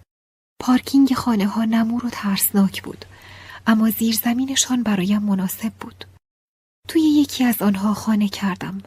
[0.61, 3.05] پارکینگ خانه ها نمور و ترسناک بود
[3.67, 6.05] اما زیرزمینشان برایم مناسب بود.
[6.87, 8.81] توی یکی از آنها خانه کردم.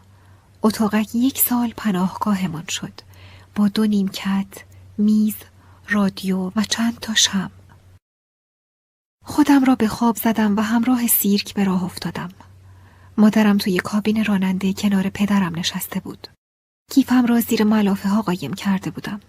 [0.63, 3.01] اتاقک یک سال پناهگاهمان شد
[3.55, 4.65] با دو نیمکت،
[4.99, 5.35] میز،
[5.91, 7.51] رادیو و چند تا شم.
[9.25, 12.29] خودم را به خواب زدم و همراه سیرک به راه افتادم.
[13.19, 16.29] مادرم توی کابین راننده کنار پدرم نشسته بود.
[16.91, 19.21] کیفم را زیر ملافه ها قایم کرده بودم.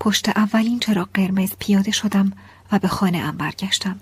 [0.00, 2.32] پشت اولین چراغ قرمز پیاده شدم
[2.72, 4.00] و به خانه ام برگشتم.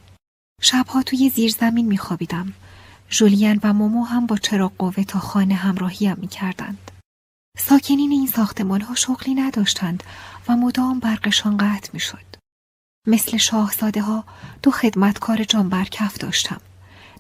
[0.63, 2.53] شبها توی زیر زمین می خوابیدم.
[3.11, 6.91] جولین و مومو هم با چراغ قوه تا خانه همراهیم می کردند.
[7.59, 10.03] ساکنین این ساختمان ها شغلی نداشتند
[10.49, 12.25] و مدام برقشان قطع می شد.
[13.07, 14.25] مثل شاهزاده ها
[14.63, 16.61] دو خدمتکار جانبرکف داشتم.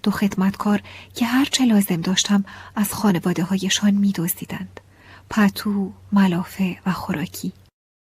[0.03, 0.83] دو خدمتکار
[1.15, 2.45] که هر چه لازم داشتم
[2.77, 4.81] از خانواده هایشان می دزدیدند.
[5.31, 7.53] پتو، ملافه و خوراکی.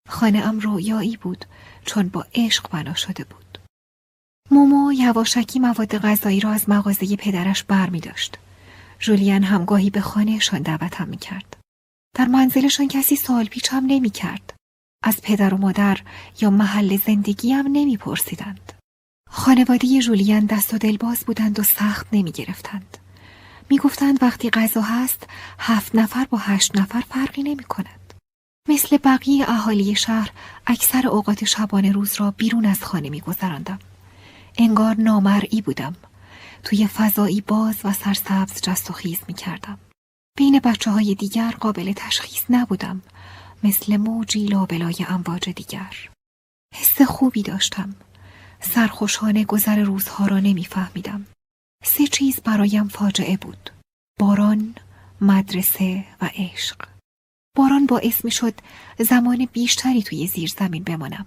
[0.10, 1.46] خانه ام رویایی بود
[1.86, 3.58] چون با عشق بنا شده بود.
[4.52, 8.38] مومو یواشکی مواد غذایی را از مغازه پدرش بر می داشت.
[9.00, 11.58] جولیان همگاهی به خانهشان دعوتم می کرد.
[12.16, 14.54] در منزلشان کسی سال پیچ هم نمی کرد.
[15.04, 15.98] از پدر و مادر
[16.42, 18.74] یا محل زندگی هم نمی پرسیدند.
[19.30, 22.98] خانواده جولیان دست و دلباز بودند و سخت نمی گرفتند.
[23.70, 25.28] می گفتند وقتی غذا هست
[25.60, 28.14] هفت نفر با هشت نفر فرقی نمی کند.
[28.70, 30.32] مثل بقیه اهالی شهر
[30.68, 33.80] اکثر اوقات شبانه روز را بیرون از خانه می گذراندم.
[34.58, 35.96] انگار نامرئی بودم.
[36.64, 39.78] توی فضایی باز و سرسبز جست و خیز می کردم.
[40.38, 43.02] بین بچه های دیگر قابل تشخیص نبودم.
[43.64, 46.10] مثل موجی لابلای امواج دیگر.
[46.76, 47.96] حس خوبی داشتم.
[48.62, 51.26] سرخوشانه گذر روزها را نمیفهمیدم.
[51.84, 53.70] سه چیز برایم فاجعه بود.
[54.20, 54.76] باران،
[55.22, 56.88] مدرسه و عشق.
[57.58, 58.54] باران باعث می شد
[59.00, 61.26] زمان بیشتری توی زیر زمین بمانم.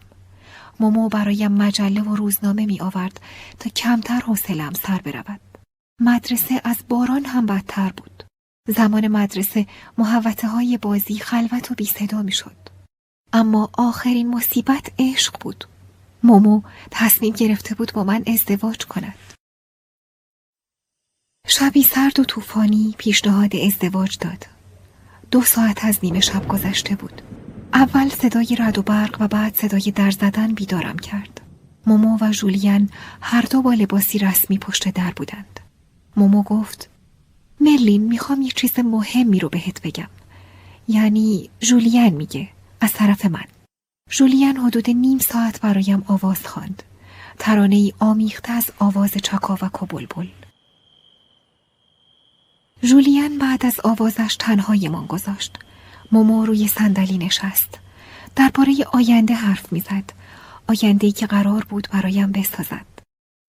[0.80, 3.20] مومو برایم مجله و روزنامه می آورد
[3.58, 5.40] تا کمتر حوصلم سر برود.
[6.00, 8.24] مدرسه از باران هم بدتر بود.
[8.68, 9.66] زمان مدرسه
[9.98, 12.56] محوته های بازی خلوت و بی صدا می شد.
[13.32, 15.64] اما آخرین مصیبت عشق بود.
[16.22, 19.14] مومو تصمیم گرفته بود با من ازدواج کند.
[21.48, 24.46] شبی سرد و طوفانی پیشنهاد ازدواج داد.
[25.30, 27.22] دو ساعت از نیمه شب گذشته بود.
[27.74, 31.40] اول صدای رد و برق و بعد صدای در زدن بیدارم کرد.
[31.86, 32.90] مومو و جولین
[33.20, 35.60] هر دو با لباسی رسمی پشت در بودند.
[36.16, 36.88] مومو گفت
[37.82, 40.08] مرلین می‌خوام یه چیز مهمی رو بهت بگم.
[40.88, 42.48] یعنی جولین میگه
[42.80, 43.44] از طرف من.
[44.10, 46.82] جولین حدود نیم ساعت برایم آواز خواند.
[47.38, 50.26] ترانه ای آمیخته از آواز چکا و کبلبل.
[52.82, 55.58] جولین بعد از آوازش تنهایمان گذاشت.
[56.12, 57.78] مومو روی صندلی نشست.
[58.36, 60.12] درباره آینده حرف می‌زد.
[60.68, 62.86] آینده که قرار بود برایم بسازد.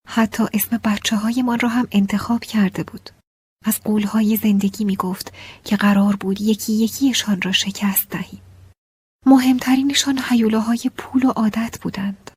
[0.08, 3.10] حتی اسم بچه های من را هم انتخاب کرده بود.
[3.64, 5.34] از قولهای زندگی می گفت
[5.64, 8.42] که قرار بود یکی یکیشان را شکست دهیم.
[9.26, 12.32] مهمترینشان حیولاهای پول و عادت بودند.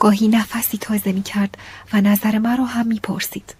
[0.00, 1.58] گاهی نفسی تازه می کرد
[1.92, 3.56] و نظر مرا هم می پرسید.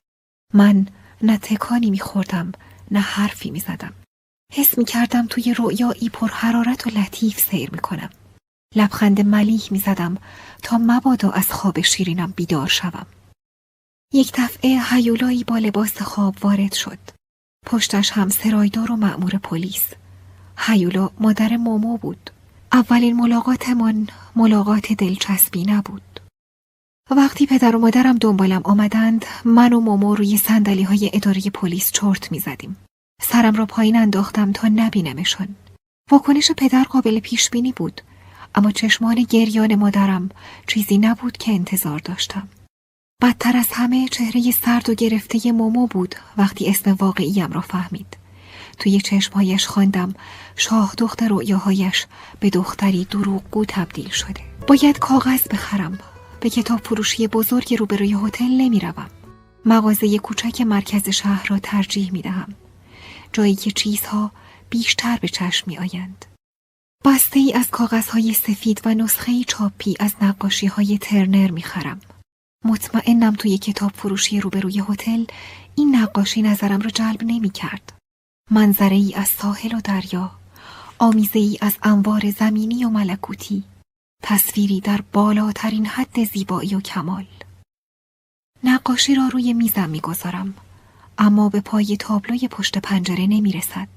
[0.55, 0.87] من
[1.23, 2.53] نه تکانی می خوردم
[2.91, 3.93] نه حرفی می زدم.
[4.53, 8.11] حس می کردم توی رویایی پر حرارت و لطیف سیر می کنم.
[8.77, 10.17] لبخند ملیح می زدم
[10.63, 13.07] تا مبادا از خواب شیرینم بیدار شوم.
[14.15, 16.99] یک دفعه هیولایی با لباس خواب وارد شد.
[17.67, 19.87] پشتش هم سرایدار و مأمور پلیس.
[20.59, 22.31] هیولا مادر مومو بود.
[22.73, 26.21] اولین ملاقاتمان ملاقات دلچسبی نبود.
[27.11, 32.33] وقتی پدر و مادرم دنبالم آمدند من و مومو روی سندلی های اداره پلیس چرت
[32.33, 32.77] می زدیم.
[33.23, 35.49] سرم را پایین انداختم تا نبینمشان.
[36.11, 38.01] واکنش پدر قابل پیش بینی بود
[38.55, 40.29] اما چشمان گریان مادرم
[40.67, 42.49] چیزی نبود که انتظار داشتم.
[43.25, 48.17] بدتر از همه چهره سرد و گرفته مومو بود وقتی اسم واقعیم را فهمید.
[48.79, 50.15] توی چشمهایش خواندم
[50.57, 52.07] شاه دختر رویاهایش
[52.41, 54.41] به دختری دروغگو تبدیل شده.
[54.67, 55.99] باید کاغذ بخرم.
[56.41, 59.11] به کتاب فروشی بزرگ روبروی هتل نمی‌روم.
[59.65, 62.55] مغازه کوچک مرکز شهر را ترجیح می دهم.
[63.33, 64.31] جایی که چیزها
[64.71, 66.25] بیشتر به چشم می آیند.
[67.05, 72.01] بسته ای از کاغذهای سفید و نسخه چاپی از نقاشی های ترنر می خرم.
[72.65, 75.25] مطمئنم توی کتاب فروشی روبروی هتل
[75.75, 77.93] این نقاشی نظرم را جلب نمی کرد.
[78.51, 80.31] منظره ای از ساحل و دریا،
[80.99, 83.65] آمیزه ای از انوار زمینی و ملکوتی،
[84.23, 87.27] تصویری در بالاترین حد زیبایی و کمال.
[88.65, 90.55] نقاشی را روی میزم می‌گذارم
[91.19, 93.89] اما به پای تابلوی پشت پنجره نمی رسد.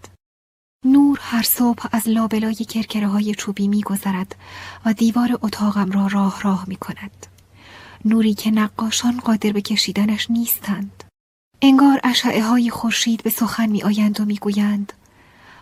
[0.85, 4.35] نور هر صبح از لابلای کرکره های چوبی میگذرد
[4.85, 7.27] و دیوار اتاقم را راه راه می کند.
[8.05, 11.03] نوری که نقاشان قادر به کشیدنش نیستند.
[11.61, 14.93] انگار اشعه های خورشید به سخن می آیند و می گویند.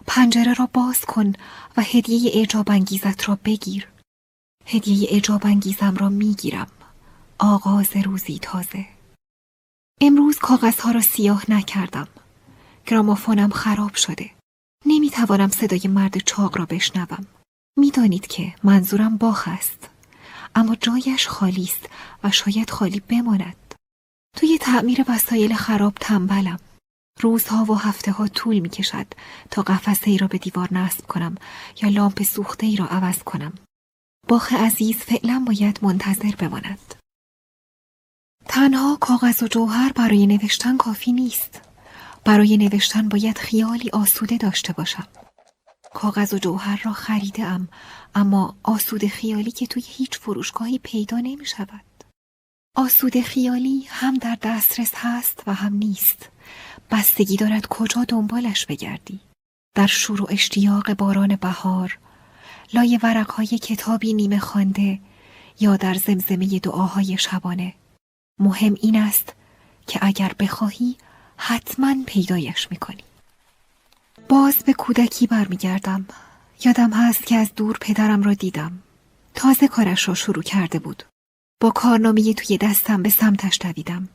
[0.07, 1.33] پنجره را باز کن
[1.77, 3.87] و هدیه اعجاب انگیزت را بگیر.
[4.65, 6.67] هدیه اعجاب انگیزم را می گیرم.
[7.39, 8.85] آغاز روزی تازه.
[10.01, 12.07] امروز کاغذها را سیاه نکردم.
[12.85, 14.29] گرامافونم خراب شده.
[14.85, 17.25] نمی توانم صدای مرد چاق را بشنوم.
[17.77, 19.89] می‌دانید که منظورم باخ است.
[20.55, 21.89] اما جایش خالی است
[22.25, 23.75] و شاید خالی بماند.
[24.37, 26.59] توی تعمیر وسایل خراب تنبلم.
[27.21, 29.07] روزها و هفته ها طول می کشد
[29.51, 31.35] تا قفسه ای را به دیوار نصب کنم
[31.81, 33.53] یا لامپ سوخته ای را عوض کنم.
[34.27, 36.95] باخ عزیز فعلا باید منتظر بماند.
[38.45, 41.61] تنها کاغذ و جوهر برای نوشتن کافی نیست.
[42.25, 45.07] برای نوشتن باید خیالی آسوده داشته باشم.
[45.93, 47.67] کاغذ و جوهر را خریده ام
[48.15, 51.94] اما آسوده خیالی که توی هیچ فروشگاهی پیدا نمی شود.
[52.75, 56.29] آسوده خیالی هم در دسترس هست و هم نیست.
[56.91, 59.19] بستگی دارد کجا دنبالش بگردی.
[59.75, 61.97] در شور و اشتیاق باران بهار،
[62.73, 64.99] لای ورقهای کتابی نیمه خوانده
[65.59, 67.73] یا در زمزمه دعاهای شبانه.
[68.39, 69.33] مهم این است
[69.87, 70.95] که اگر بخواهی
[71.37, 73.03] حتما پیدایش می‌کنی.
[74.29, 76.05] باز به کودکی برمیگردم.
[76.65, 78.79] یادم هست که از دور پدرم را دیدم.
[79.33, 81.03] تازه کارش را شروع کرده بود.
[81.59, 84.09] با کارنامه توی دستم به سمتش دویدم.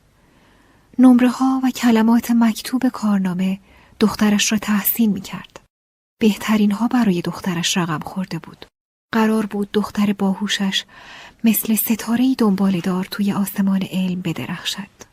[0.99, 3.59] نمره ها و کلمات مکتوب کارنامه
[3.99, 5.59] دخترش را تحسین می کرد.
[6.21, 8.65] بهترین ها برای دخترش رقم خورده بود.
[9.13, 10.83] قرار بود دختر باهوشش
[11.43, 15.11] مثل ستاره دنبال دار توی آسمان علم بدرخشد.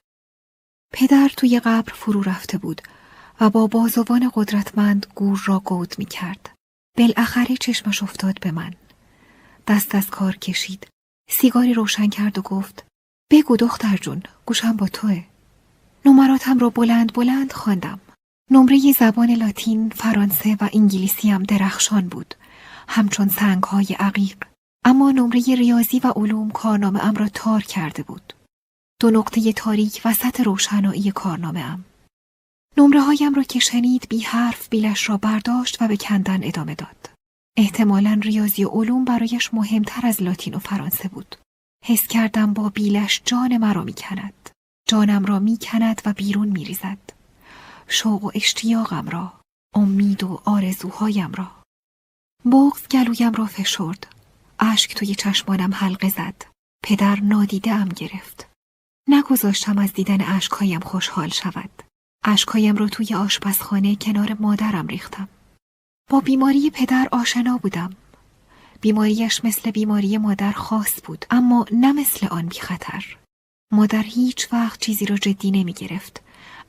[0.92, 2.82] پدر توی قبر فرو رفته بود
[3.40, 6.50] و با بازوان قدرتمند گور را گود می کرد.
[6.98, 8.74] بالاخره چشمش افتاد به من.
[9.66, 10.86] دست از کار کشید.
[11.30, 12.84] سیگاری روشن کرد و گفت
[13.32, 15.24] بگو دختر جون گوشم با توه.
[16.04, 18.00] نمراتم را بلند بلند خواندم.
[18.50, 22.34] نمره زبان لاتین، فرانسه و انگلیسی هم درخشان بود.
[22.88, 24.36] همچون سنگ های عقیق.
[24.84, 28.32] اما نمره ریاضی و علوم کارنامه ام را تار کرده بود.
[29.00, 31.84] دو نقطه تاریک وسط روشنایی کارنامه ام.
[32.76, 37.17] نمره هایم را که شنید بی حرف بیلش را برداشت و به کندن ادامه داد.
[37.58, 41.36] احتمالا ریاضی و علوم برایش مهمتر از لاتین و فرانسه بود.
[41.84, 44.50] حس کردم با بیلش جان مرا می کند.
[44.88, 46.98] جانم را می کند و بیرون می ریزد.
[47.88, 49.32] شوق و اشتیاقم را،
[49.74, 51.50] امید و آرزوهایم را.
[52.44, 54.06] بغز گلویم را فشرد.
[54.58, 56.44] اشک توی چشمانم حلقه زد.
[56.84, 58.48] پدر نادیده ام گرفت.
[59.08, 61.82] نگذاشتم از دیدن اشکهایم خوشحال شود.
[62.24, 65.28] اشکهایم را توی آشپزخانه کنار مادرم ریختم.
[66.10, 67.90] با بیماری پدر آشنا بودم.
[68.80, 73.16] بیماریش مثل بیماری مادر خاص بود اما نه مثل آن بی خطر.
[73.72, 76.22] مادر هیچ وقت چیزی را جدی نمی گرفت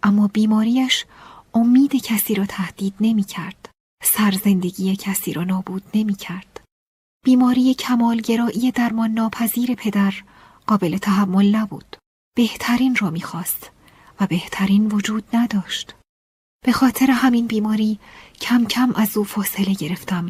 [0.04, 1.06] اما بیماریش
[1.54, 3.70] امید کسی را تهدید نمی کرد.
[4.04, 6.62] سرزندگی کسی را نابود نمی کرد.
[7.26, 10.14] بیماری کمالگرایی درمان ناپذیر پدر
[10.68, 11.98] قابل تحمل نبود.
[12.38, 13.72] بهترین را می‌خواست
[14.20, 15.96] و بهترین وجود نداشت.
[16.66, 18.00] به خاطر همین بیماری
[18.42, 20.30] کم کم از او فاصله گرفتم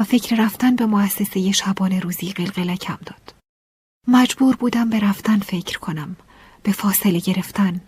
[0.00, 3.34] و فکر رفتن به مؤسسه شبان روزی قلقلکم داد.
[4.08, 6.16] مجبور بودم به رفتن فکر کنم،
[6.62, 7.80] به فاصله گرفتن،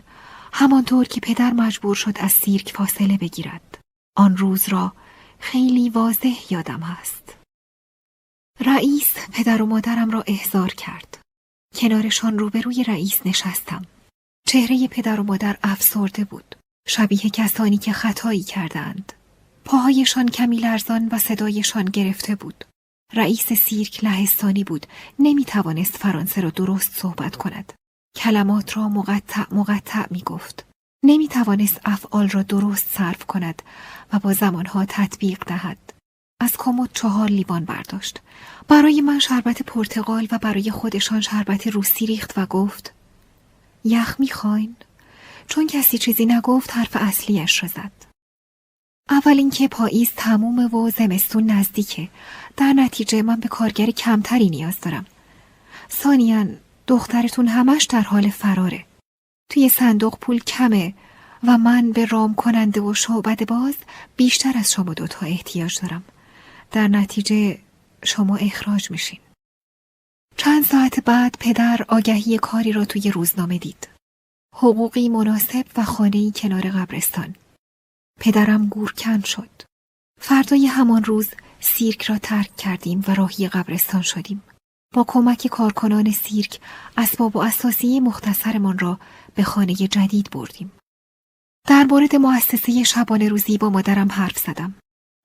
[0.52, 3.78] همانطور که پدر مجبور شد از سیرک فاصله بگیرد.
[4.16, 4.92] آن روز را
[5.38, 7.36] خیلی واضح یادم هست.
[8.60, 11.18] رئیس پدر و مادرم را احضار کرد.
[11.74, 13.84] کنارشان روبروی رئیس نشستم.
[14.46, 16.56] چهره پدر و مادر افسرده بود.
[16.88, 19.12] شبیه کسانی که خطایی کردند.
[19.64, 22.64] پاهایشان کمی لرزان و صدایشان گرفته بود.
[23.14, 24.86] رئیس سیرک لهستانی بود.
[25.18, 27.72] نمی توانست فرانسه را درست صحبت کند.
[28.16, 30.66] کلمات را مقطع مقطع می گفت.
[31.04, 33.62] نمی توانست افعال را درست صرف کند
[34.12, 35.78] و با زمانها تطبیق دهد.
[36.40, 38.20] از کمد چهار لیوان برداشت.
[38.68, 42.94] برای من شربت پرتغال و برای خودشان شربت روسی ریخت و گفت
[43.84, 44.76] یخ می‌خواین؟
[45.48, 47.92] چون کسی چیزی نگفت حرف اصلیش را زد.
[49.10, 52.08] اول اینکه پاییز تمومه و زمستون نزدیکه.
[52.56, 55.06] در نتیجه من به کارگر کمتری نیاز دارم.
[55.90, 56.46] ثانیا
[56.86, 58.84] دخترتون همش در حال فراره.
[59.50, 60.94] توی صندوق پول کمه
[61.44, 63.74] و من به رام کننده و شعبد باز
[64.16, 66.04] بیشتر از شما دوتا احتیاج دارم.
[66.72, 67.58] در نتیجه
[68.04, 69.18] شما اخراج میشین.
[70.36, 73.95] چند ساعت بعد پدر آگهی کاری را توی روزنامه دید.
[74.58, 77.34] حقوقی مناسب و خانهی کنار قبرستان.
[78.20, 79.62] پدرم گورکن شد.
[80.20, 81.28] فردای همان روز
[81.60, 84.42] سیرک را ترک کردیم و راهی قبرستان شدیم.
[84.94, 86.60] با کمک کارکنان سیرک
[86.96, 88.98] اسباب و اساسی مختصرمان را
[89.34, 90.72] به خانه جدید بردیم.
[91.68, 94.74] در مورد مؤسسه شبانه روزی با مادرم حرف زدم.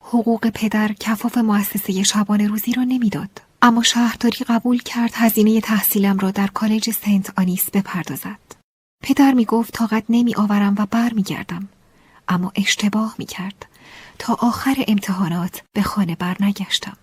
[0.03, 3.41] حقوق پدر کفاف مؤسسه شبانه روزی را نمی‌داد.
[3.61, 8.60] اما شهرداری قبول کرد هزینه تحصیلم را در کالج سنت آنیس بپردازد.
[9.01, 11.69] پدر می گفت طاقت نمی آورم و بر می گردم.
[12.27, 13.65] اما اشتباه می کرد.
[14.19, 16.97] تا آخر امتحانات به خانه بر نگشتم.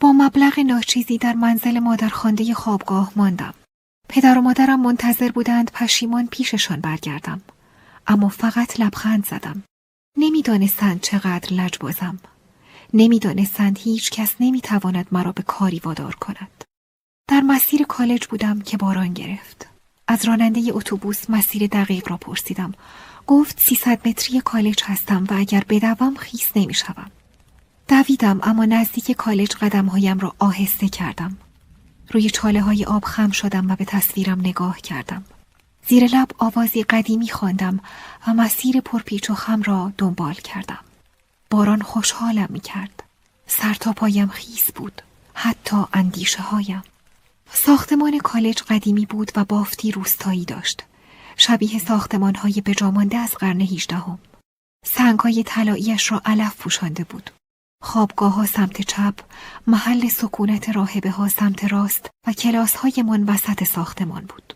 [0.00, 3.54] با مبلغ ناچیزی در منزل مادرخوانده خوابگاه ماندم.
[4.08, 7.42] پدر و مادرم منتظر بودند پشیمان پیششان برگردم.
[8.06, 9.62] اما فقط لبخند زدم.
[10.18, 12.18] نمی‌دانستند چقدر لجبازم.
[12.94, 16.64] نمی‌دانستند هیچ کس نمی‌تواند مرا به کاری وادار کند.
[17.28, 19.71] در مسیر کالج بودم که باران گرفت.
[20.08, 22.74] از راننده اتوبوس مسیر دقیق را پرسیدم.
[23.26, 27.10] گفت 300 متری کالج هستم و اگر بدوم خیس نمی‌شوم.
[27.88, 31.36] دویدم اما نزدیک کالج قدمهایم را آهسته کردم.
[32.10, 35.24] روی چاله های آب خم شدم و به تصویرم نگاه کردم.
[35.88, 37.80] زیر لب آوازی قدیمی خواندم
[38.26, 40.78] و مسیر پرپیچ و خم را دنبال کردم.
[41.50, 43.02] باران خوشحالم می کرد.
[43.46, 45.02] سر تا پایم خیس بود.
[45.34, 46.82] حتی اندیشه هایم.
[47.54, 50.82] ساختمان کالج قدیمی بود و بافتی روستایی داشت.
[51.36, 54.18] شبیه ساختمان های بجامانده از قرن هیچدهم.
[54.84, 55.44] سنگ های
[56.10, 57.30] را علف پوشانده بود.
[57.82, 59.14] خوابگاه ها سمت چپ،
[59.66, 64.54] محل سکونت راهبه ها سمت راست و کلاس های من وسط ساختمان بود.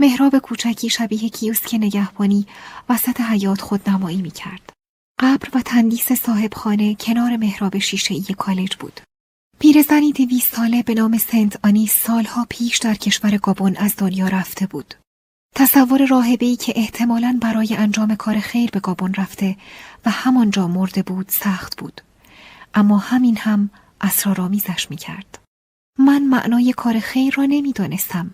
[0.00, 2.46] مهراب کوچکی شبیه کیوسک نگهبانی
[2.88, 4.72] وسط حیات خود نمایی می کرد.
[5.20, 9.00] قبر و تندیس صاحب خانه کنار مهراب شیشه ای کالج بود.
[9.58, 14.66] پیرزنی دویست ساله به نام سنت آنیس سالها پیش در کشور گابون از دنیا رفته
[14.66, 14.94] بود.
[15.54, 19.56] تصور راهبه که احتمالاً برای انجام کار خیر به گابون رفته
[20.06, 22.00] و همانجا مرده بود سخت بود.
[22.74, 25.38] اما همین هم اسرارآمیزش می کرد.
[25.98, 28.30] من معنای کار خیر را نمی‌دانستم.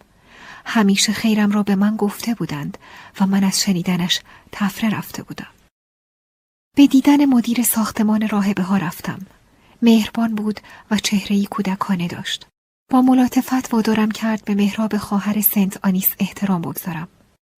[0.65, 2.79] همیشه خیرم را به من گفته بودند
[3.21, 4.21] و من از شنیدنش
[4.53, 5.51] تفره رفته بودم.
[6.77, 9.19] به دیدن مدیر ساختمان راهبه ها رفتم.
[9.83, 10.61] مهربان بود
[10.91, 12.47] و چهرهی کودکانه داشت.
[12.91, 17.09] با ملاتفت وادارم کرد به مهراب خواهر سنت آنیس احترام بگذارم.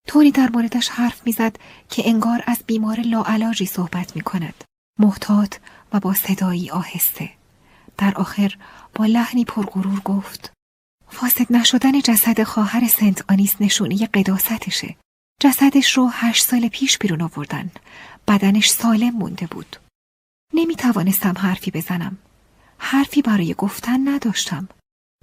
[0.07, 1.57] طوری در موردش حرف می‌زد
[1.89, 4.63] که انگار از بیمار لاعلاجی صحبت می کند.
[4.99, 5.55] محتاط
[5.93, 7.29] و با صدایی آهسته.
[7.97, 8.57] در آخر
[8.95, 10.51] با لحنی پرغرور گفت
[11.07, 14.95] فاسد نشدن جسد خواهر سنت آنیس نشونه قداستشه.
[15.41, 17.71] جسدش رو هشت سال پیش بیرون آوردن.
[18.27, 19.75] بدنش سالم مونده بود.
[20.53, 22.17] نمی توانستم حرفی بزنم.
[22.77, 24.67] حرفی برای گفتن نداشتم.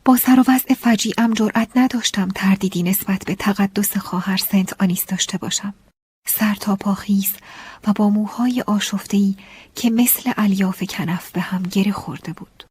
[0.05, 5.39] با سر و وضع فجیعم جرأت نداشتم تردیدی نسبت به تقدس خواهر سنت آنیس داشته
[5.39, 5.75] باشم.
[6.27, 7.37] سر تا پاخیز
[7.87, 9.37] و با موهای آشفتهی
[9.75, 12.65] که مثل الیاف کنف به هم گره خورده بود.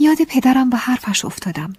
[0.00, 1.72] یاد پدرم به حرفش افتادم.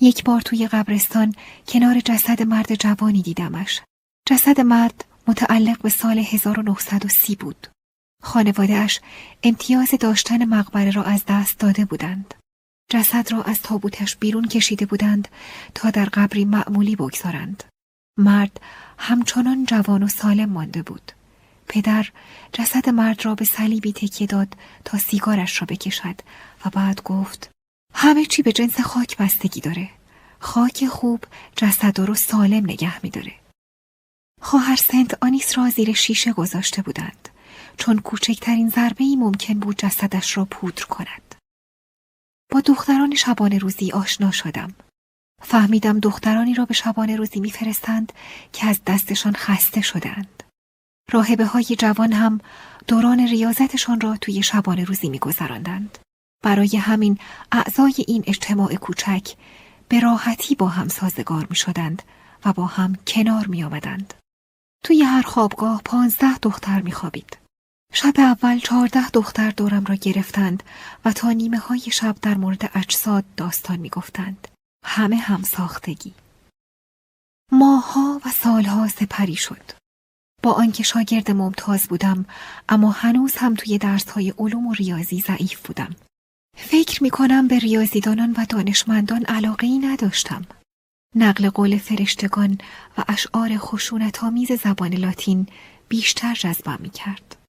[0.00, 1.34] یک بار توی قبرستان
[1.68, 3.80] کنار جسد مرد جوانی دیدمش.
[4.28, 7.66] جسد مرد متعلق به سال 1930 بود.
[8.22, 9.00] خانوادهش
[9.42, 12.34] امتیاز داشتن مقبره را از دست داده بودند.
[12.90, 15.28] جسد را از تابوتش بیرون کشیده بودند
[15.74, 17.64] تا در قبری معمولی بگذارند.
[18.18, 18.60] مرد
[18.98, 21.12] همچنان جوان و سالم مانده بود.
[21.68, 22.08] پدر
[22.52, 26.20] جسد مرد را به صلیبی تکیه داد تا سیگارش را بکشد
[26.64, 27.50] و بعد گفت
[27.94, 29.90] همه چی به جنس خاک بستگی داره.
[30.38, 31.24] خاک خوب
[31.56, 33.32] جسد رو سالم نگه میداره.
[34.40, 37.28] خواهر سنت آنیس را زیر شیشه گذاشته بودند
[37.78, 41.34] چون کوچکترین ضربه ای ممکن بود جسدش را پودر کند.
[42.50, 44.74] با دختران شبانه روزی آشنا شدم.
[45.42, 48.12] فهمیدم دخترانی را به شبانه روزی میفرستند
[48.52, 50.42] که از دستشان خسته شدند.
[51.10, 52.40] راهبه های جوان هم
[52.86, 55.98] دوران ریاضتشان را توی شبانه روزی میگذراندند.
[56.44, 57.18] برای همین
[57.52, 59.34] اعضای این اجتماع کوچک
[59.88, 62.02] به راحتی با هم سازگار می شدند
[62.44, 64.14] و با هم کنار می آمدند.
[64.84, 67.41] توی هر خوابگاه پانزده دختر می خوابید.
[67.92, 70.62] شب اول چهارده دختر دورم را گرفتند
[71.04, 74.48] و تا نیمه های شب در مورد اجساد داستان می گفتند.
[74.84, 76.14] همه هم ساختگی.
[77.52, 79.70] ماها و سالها سپری شد.
[80.42, 82.24] با آنکه شاگرد ممتاز بودم
[82.68, 85.96] اما هنوز هم توی درسهای علوم و ریاضی ضعیف بودم.
[86.56, 90.46] فکر می کنم به ریاضیدانان و دانشمندان علاقه ای نداشتم.
[91.16, 92.58] نقل قول فرشتگان
[92.98, 95.46] و اشعار خشونت آمیز زبان لاتین
[95.88, 97.41] بیشتر جذبم می کرد.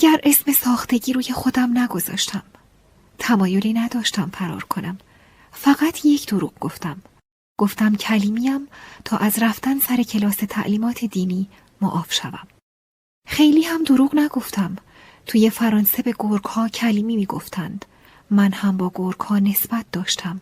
[0.00, 2.42] دیگر اسم ساختگی روی خودم نگذاشتم.
[3.18, 4.98] تمایلی نداشتم فرار کنم.
[5.52, 7.02] فقط یک دروغ گفتم.
[7.58, 8.68] گفتم کلیمیم
[9.04, 11.48] تا از رفتن سر کلاس تعلیمات دینی
[11.80, 12.48] معاف شوم.
[13.28, 14.76] خیلی هم دروغ نگفتم.
[15.26, 17.84] توی فرانسه به گرگ ها کلیمی می‌گفتند.
[18.30, 20.40] من هم با گرگ ها نسبت داشتم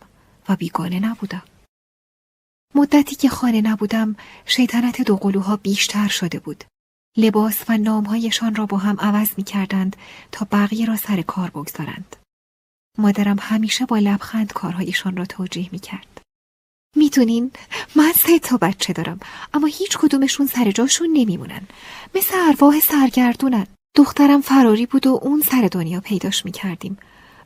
[0.49, 1.43] و بیگانه نبودم.
[2.75, 6.63] مدتی که خانه نبودم شیطنت دوقلوها بیشتر شده بود.
[7.17, 9.95] لباس و نامهایشان را با هم عوض می کردند
[10.31, 12.15] تا بقیه را سر کار بگذارند.
[12.97, 16.21] مادرم همیشه با لبخند کارهایشان را توجیه می کرد.
[16.95, 17.51] می‌دونین
[17.95, 19.19] من سه تا بچه دارم
[19.53, 21.61] اما هیچ کدومشون سر جاشون نمیمونن.
[22.15, 23.67] مثل ارواح سرگردونن.
[23.95, 26.97] دخترم فراری بود و اون سر دنیا پیداش می‌کردیم.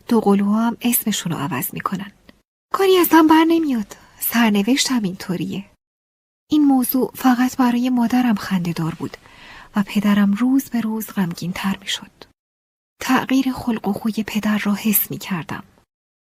[0.08, 2.12] دو قلوها هم اسمشون رو عوض می‌کنن.
[2.74, 3.96] کاری ازم بر نمیاد.
[4.20, 5.66] سرنوشت هم اینطوریه.
[6.52, 8.36] این موضوع فقط برای مادرم
[8.76, 9.18] دار بود.
[9.76, 12.12] و پدرم روز به روز غمگین تر می‌شد
[13.02, 15.64] تغییر خلق و خوی پدر را حس می کردم.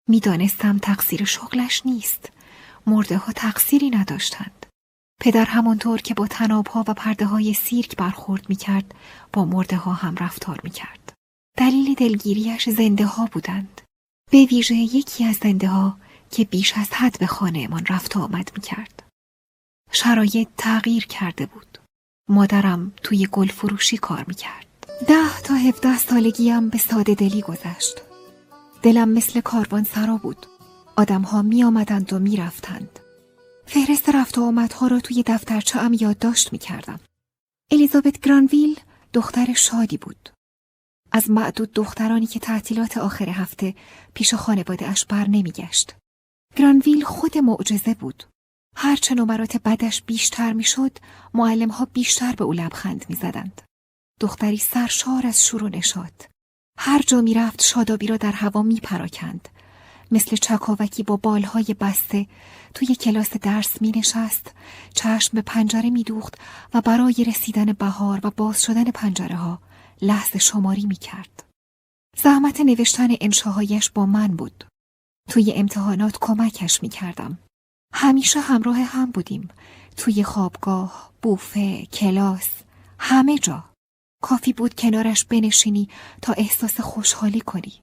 [0.10, 2.32] می دانستم تقصیر شغلش نیست.
[2.88, 4.66] مرده ها تقصیری نداشتند.
[5.22, 8.96] پدر همانطور که با تناب ها و پرده های سیرک برخورد می کرد
[9.34, 11.14] با مرده ها هم رفتار می کرد.
[11.58, 13.82] دلیل دلگیریش زنده ها بودند.
[14.32, 15.98] به ویژه یکی از زنده ها
[16.32, 19.04] که بیش از حد به خانه من رفت آمد می کرد.
[19.92, 21.81] شرایط تغییر کرده بود.
[22.32, 24.66] مادرم توی گل فروشی کار می کرد.
[25.08, 28.02] ده تا هفته سالگیم به ساده دلی گذشت.
[28.82, 30.46] دلم مثل کاروان سرا بود.
[30.96, 33.00] آدمها می آمدند و می رفتند.
[33.66, 37.00] فهرست رفت و آمدها را توی دفترچه ام یادداشت می کردم.
[37.72, 38.80] الیزابت گرانویل
[39.14, 40.30] دختر شادی بود.
[41.12, 43.76] از معدود دخترانی که تعطیلات آخر هفته
[44.14, 45.96] پیش خانواده اش بر نمی گشت.
[46.56, 48.24] گرانویل خود معجزه بود.
[48.76, 50.98] هرچه نمرات بدش بیشتر می‌شد،
[51.34, 53.62] معلم ها بیشتر به او لبخند می زدند.
[54.20, 56.28] دختری سرشار از شور و نشاد.
[56.78, 59.50] هر جا می رفت شادابی را در هوا می پراکند.
[60.12, 62.28] مثل چکاوکی با بالهای بسته
[62.74, 64.54] توی کلاس درس می نشست،
[64.94, 66.36] چشم به پنجره می دوخت
[66.74, 69.62] و برای رسیدن بهار و باز شدن پنجره ها
[70.02, 71.44] لحظه شماری می کرد.
[72.18, 74.66] زحمت نوشتن انشاهایش با من بود.
[75.30, 77.40] توی امتحانات کمکش می کردم.
[77.94, 79.50] همیشه همراه هم بودیم.
[79.98, 82.50] توی خوابگاه، بوفه، کلاس،
[83.00, 83.64] همه جا.
[84.24, 85.90] کافی بود کنارش بنشینی
[86.22, 87.82] تا احساس خوشحالی کنی.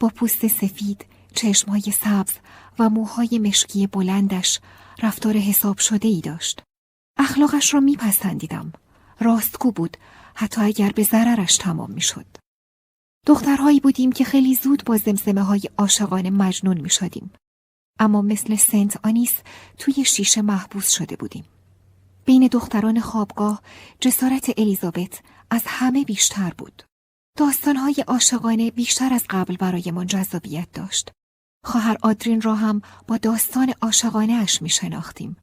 [0.00, 2.32] با پوست سفید، چشمهای سبز
[2.78, 4.60] و موهای مشکی بلندش
[5.02, 6.62] رفتار حساب شده ای داشت.
[7.18, 8.72] اخلاقش را میپسندیدم.
[9.20, 9.96] راستگو بود
[10.34, 12.26] حتی اگر به ضررش تمام می‌شد.
[13.26, 17.30] دخترهایی بودیم که خیلی زود با زمزمه های عاشقانه مجنون می شدیم.
[17.98, 19.34] اما مثل سنت آنیس
[19.78, 21.44] توی شیشه محبوس شده بودیم.
[22.24, 23.62] بین دختران خوابگاه
[24.00, 25.20] جسارت الیزابت
[25.50, 26.82] از همه بیشتر بود.
[27.38, 31.10] داستانهای عاشقانه بیشتر از قبل برایمان جذابیت داشت.
[31.64, 35.36] خواهر آدرین را هم با داستان عاشقانه اش می شناختیم.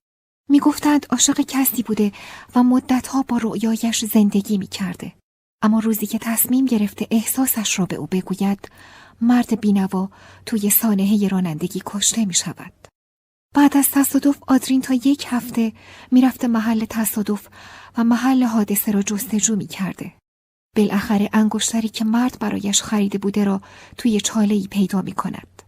[0.49, 2.11] می گفتند عاشق کسی بوده
[2.55, 5.13] و مدتها با رؤیایش زندگی می کرده.
[5.61, 8.69] اما روزی که تصمیم گرفته احساسش را به او بگوید
[9.21, 10.09] مرد بینوا
[10.45, 12.73] توی سانحه رانندگی کشته می شود.
[13.55, 15.73] بعد از تصادف آدرین تا یک هفته
[16.11, 17.47] می‌رفته محل تصادف
[17.97, 20.13] و محل حادثه را جستجو می کرده.
[20.75, 23.61] بالاخره انگشتری که مرد برایش خریده بوده را
[23.97, 25.61] توی چاله پیدا می کند.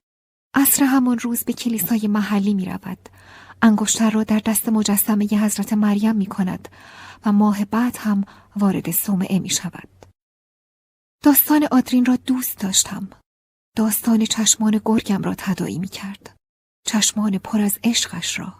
[0.53, 3.09] عصر همان روز به کلیسای محلی می رود.
[3.61, 6.69] انگشتر را در دست مجسمه حضرت مریم می کند
[7.25, 8.23] و ماه بعد هم
[8.55, 9.89] وارد صومعه می شود.
[11.23, 13.09] داستان آدرین را دوست داشتم.
[13.75, 16.35] داستان چشمان گرگم را تدایی می کرد.
[16.87, 18.55] چشمان پر از عشقش را.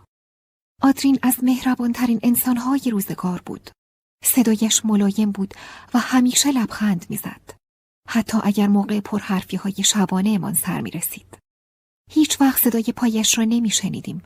[0.82, 3.70] آدرین از مهربانترین انسانهای روزگار بود.
[4.24, 5.53] صدایش ملایم بود
[5.93, 7.60] و همیشه لبخند می‌زد.
[8.07, 11.38] حتی اگر موقع پرحرفی های شبانه امان سر می رسید.
[12.12, 14.22] هیچ وقت صدای پایش را نمی شنیدیم.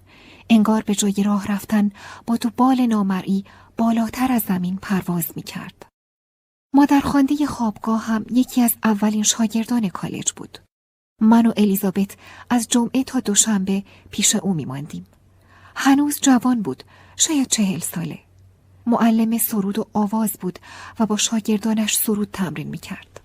[0.49, 1.91] انگار به جای راه رفتن
[2.27, 3.45] با دو بال نامرئی
[3.77, 5.85] بالاتر از زمین پرواز می کرد.
[6.75, 10.59] مادر خانده خوابگاه هم یکی از اولین شاگردان کالج بود.
[11.21, 12.17] من و الیزابت
[12.49, 15.07] از جمعه تا دوشنبه پیش او میماندیم.
[15.75, 16.83] هنوز جوان بود،
[17.15, 18.19] شاید چهل ساله.
[18.85, 20.59] معلم سرود و آواز بود
[20.99, 23.21] و با شاگردانش سرود تمرین می‌کرد.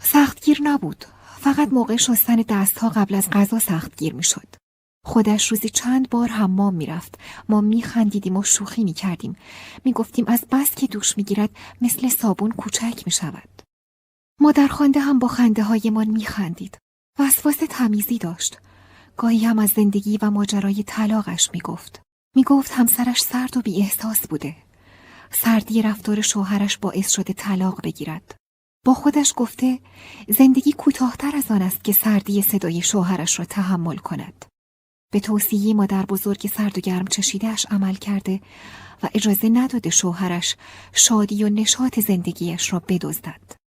[0.00, 1.04] سختگیر نبود،
[1.40, 4.48] فقط موقع شستن دستها قبل از غذا سختگیر می‌شد.
[5.06, 7.18] خودش روزی چند بار حمام می‌رفت
[7.48, 9.36] ما میخندیدیم و شوخی می‌کردیم
[9.84, 11.50] می‌گفتیم از بس که دوش می‌گیرد
[11.80, 13.62] مثل صابون کوچک می‌شود
[14.40, 16.78] مادر خانده هم با خنده هایمان میخندید
[17.18, 18.58] وسواس تمیزی داشت.
[19.16, 22.02] گاهی هم از زندگی و ماجرای طلاقش می‌گفت.
[22.36, 24.56] می‌گفت همسرش سرد و بی احساس بوده.
[25.30, 28.36] سردی رفتار شوهرش باعث شده طلاق بگیرد.
[28.86, 29.78] با خودش گفته
[30.28, 34.44] زندگی کوتاهتر از آن است که سردی صدای شوهرش را تحمل کند.
[35.12, 38.40] به توصیه مادر بزرگ سرد و گرم چشیدهش عمل کرده
[39.02, 40.56] و اجازه نداده شوهرش
[40.92, 43.63] شادی و نشاط زندگیش را بدزدد.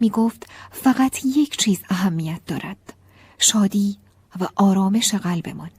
[0.00, 2.92] می گفت فقط یک چیز اهمیت دارد.
[3.38, 3.98] شادی
[4.40, 5.70] و آرامش قلبمان.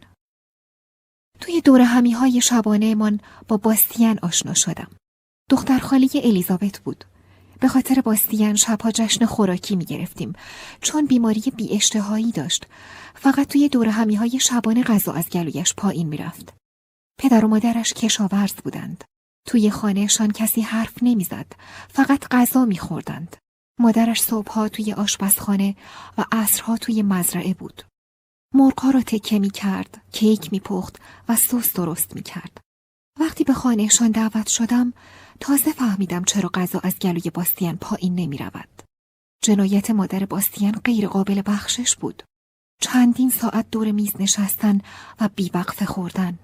[1.39, 4.91] توی دور همی های شبانه من با باستین آشنا شدم.
[5.49, 7.05] دختر خالی الیزابت بود.
[7.59, 10.33] به خاطر باستین شبها جشن خوراکی می گرفتیم
[10.81, 12.65] چون بیماری بی اشتهایی داشت
[13.15, 16.53] فقط توی دور همی های شبانه غذا از گلویش پایین می رفت.
[17.19, 19.03] پدر و مادرش کشاورز بودند.
[19.47, 21.45] توی خانهشان کسی حرف نمی‌زد
[21.89, 23.35] فقط غذا میخوردند
[23.79, 25.75] مادرش صبحها توی آشپزخانه
[26.17, 27.83] و عصرها توی مزرعه بود
[28.53, 30.99] مرغها را تکه می کرد کیک می پخت
[31.29, 32.61] و سس درست می کرد
[33.19, 34.93] وقتی به خانهشان دعوت شدم
[35.39, 38.81] تازه فهمیدم چرا غذا از گلوی باستین پایین نمی رود.
[39.43, 42.23] جنایت مادر باستین غیر قابل بخشش بود.
[42.81, 44.81] چندین ساعت دور میز نشستن
[45.21, 46.39] و بیوقفه خوردن.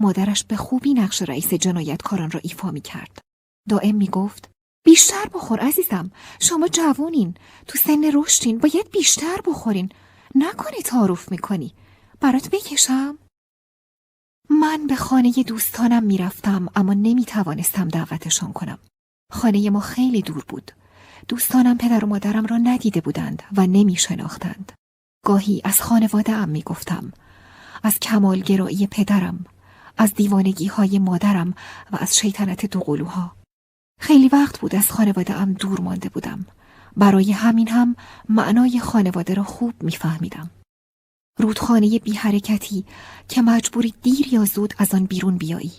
[0.00, 3.18] مادرش به خوبی نقش رئیس جنایتکاران را ایفا می کرد.
[3.68, 4.50] دائم می گفت
[4.84, 6.10] بیشتر بخور عزیزم
[6.40, 7.34] شما جوونین
[7.66, 9.88] تو سن رشدین باید بیشتر بخورین
[10.34, 11.74] نکنی تعارف می‌کنی
[12.20, 13.18] برات بکشم
[14.50, 18.78] من به خانه دوستانم می‌رفتم اما نمی توانستم دعوتشان کنم.
[19.32, 20.72] خانه ما خیلی دور بود.
[21.28, 24.72] دوستانم پدر و مادرم را ندیده بودند و نمی شناختند.
[25.26, 27.12] گاهی از خانواده ام می گفتم.
[27.82, 29.44] از کمالگرایی پدرم،
[29.96, 31.54] از دیوانگی های مادرم
[31.92, 33.41] و از شیطنت دوقلوها.
[34.02, 36.46] خیلی وقت بود از خانواده ام دور مانده بودم.
[36.96, 37.96] برای همین هم
[38.28, 40.50] معنای خانواده را خوب میفهمیدم.
[41.38, 42.84] رودخانه بی حرکتی
[43.28, 45.72] که مجبوری دیر یا زود از آن بیرون بیایی.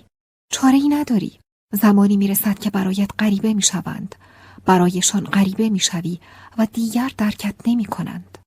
[0.52, 1.40] چاره ای نداری.
[1.74, 4.16] زمانی می‌رسد که برایت غریبه می‌شوند.
[4.66, 6.20] برایشان غریبه می‌شوی
[6.58, 8.38] و دیگر درکت نمی کنند.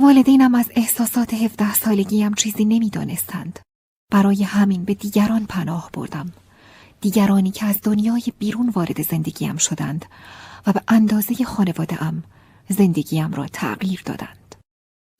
[0.00, 3.58] والدینم از احساسات هفده سالگیم چیزی نمی‌دانستند.
[4.12, 6.32] برای همین به دیگران پناه بردم.
[7.00, 10.04] دیگرانی که از دنیای بیرون وارد زندگیم شدند
[10.66, 12.24] و به اندازه خانواده ام
[12.68, 14.54] زندگیم را تغییر دادند.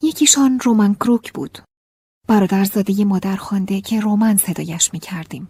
[0.03, 1.59] یکیشان رومن کروک بود.
[2.29, 5.49] برادرزاده مادر خانده که رومن صدایش می کردیم.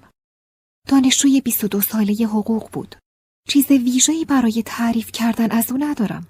[0.88, 2.96] دانشجوی 22 ساله حقوق بود.
[3.48, 6.26] چیز ویژه‌ای برای تعریف کردن از او ندارم.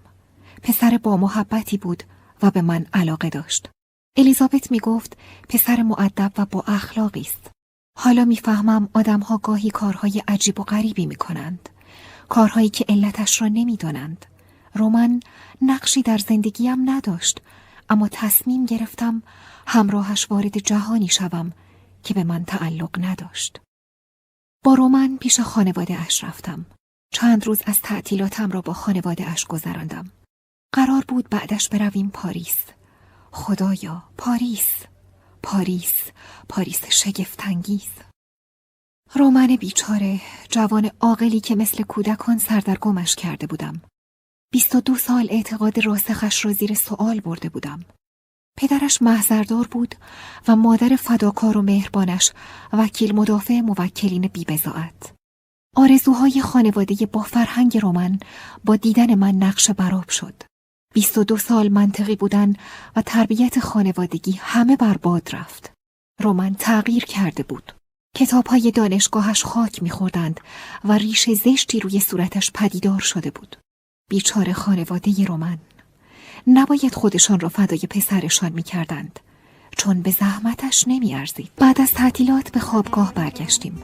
[0.63, 2.03] پسر با محبتی بود
[2.43, 3.69] و به من علاقه داشت.
[4.17, 5.17] الیزابت می گفت
[5.49, 7.51] پسر معدب و با اخلاقی است.
[7.99, 11.69] حالا می‌فهمم آدمها گاهی کارهای عجیب و غریبی می کنند.
[12.29, 14.27] کارهایی که علتش را نمی‌دانند.
[14.75, 15.21] رومن
[15.63, 17.41] نقشی در زندگیم نداشت
[17.91, 19.23] اما تصمیم گرفتم
[19.67, 21.53] همراهش وارد جهانی شوم
[22.03, 23.61] که به من تعلق نداشت.
[24.65, 26.67] با رومن پیش خانواده اش رفتم.
[27.13, 30.11] چند روز از تعطیلاتم را با خانواده اش گذراندم.
[30.73, 32.59] قرار بود بعدش برویم پاریس.
[33.31, 34.71] خدایا پاریس
[35.49, 35.95] پاریس
[36.49, 37.89] پاریس شگفتانگیز
[39.15, 43.83] رومن بیچاره جوان عاقلی که مثل کودکان سردرگمش کرده بودم
[44.53, 47.85] بیست و دو سال اعتقاد راسخش را زیر سوال برده بودم.
[48.59, 49.95] پدرش محضردار بود
[50.49, 52.33] و مادر فداکار و مهربانش
[52.73, 55.15] وکیل مدافع موکلین بی‌بضاعت.
[55.77, 58.19] آرزوهای خانواده با فرهنگ رومن
[58.65, 60.43] با دیدن من نقش براب شد.
[60.97, 62.55] بیست و دو سال منطقی بودن
[62.97, 65.73] و تربیت خانوادگی همه برباد رفت.
[66.23, 67.73] رومن تغییر کرده بود.
[68.17, 70.41] کتاب های دانشگاهش خاک میخوردند
[70.85, 73.57] و ریش زشتی روی صورتش پدیدار شده بود.
[74.11, 75.59] بیچاره خانواده رومن
[76.47, 79.21] نباید خودشان را فدای پسرشان می کردند
[79.77, 81.51] چون به زحمتش نمی ارزید.
[81.57, 83.83] بعد از تعطیلات به خوابگاه برگشتیم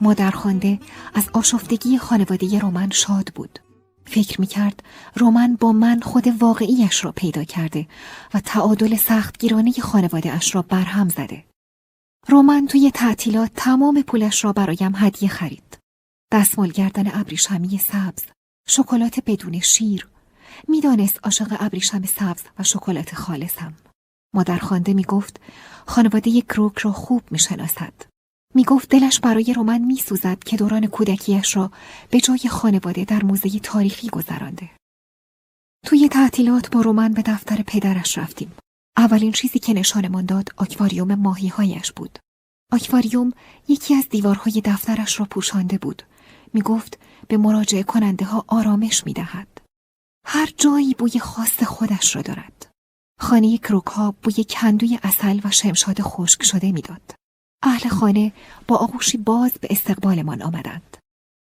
[0.00, 0.80] مادر خانده
[1.14, 3.58] از آشفتگی خانواده رومن شاد بود
[4.06, 4.82] فکر می کرد
[5.16, 7.86] رومن با من خود واقعیش را پیدا کرده
[8.34, 11.44] و تعادل سختگیرانه خانواده اش را برهم زده.
[12.28, 15.78] رومن توی تعطیلات تمام پولش را برایم هدیه خرید.
[16.32, 18.22] دستمال گردن ابریشمی سبز
[18.68, 20.08] شکلات بدون شیر
[20.68, 23.74] می‌دانست عاشق ابریشم سبز و شکلات خالصم.
[24.34, 25.40] مادر خانده می گفت
[25.86, 27.92] خانواده کروک را خوب می شناسد.
[28.54, 31.70] می گفت دلش برای رومن می سوزد که دوران کودکیش را
[32.10, 34.70] به جای خانواده در موزه تاریخی گذرانده.
[35.86, 38.52] توی تعطیلات با رومن به دفتر پدرش رفتیم.
[38.96, 42.18] اولین چیزی که نشانمان داد آکواریوم ماهی هایش بود.
[42.72, 43.32] آکواریوم
[43.68, 46.02] یکی از دیوارهای دفترش را پوشانده بود.
[46.52, 46.98] می گفت
[47.28, 49.48] به مراجعه کننده ها آرامش می دهد.
[50.26, 52.70] هر جایی بوی خاص خودش را دارد.
[53.20, 57.14] خانه کروک ها بوی کندوی اصل و شمشاد خشک شده می‌داد.
[57.64, 58.32] اهل خانه
[58.68, 60.96] با آغوشی باز به استقبالمان آمدند.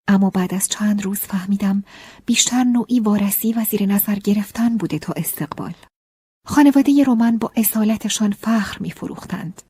[0.09, 1.85] اما بعد از چند روز فهمیدم
[2.27, 5.75] بیشتر نوعی وارسی و زیر نظر گرفتن بوده تا استقبال.
[6.47, 9.63] خانواده رومن با اصالتشان فخر می فروختند.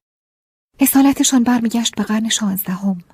[0.80, 3.04] اصالتشان برمیگشت به قرن شانزدهم.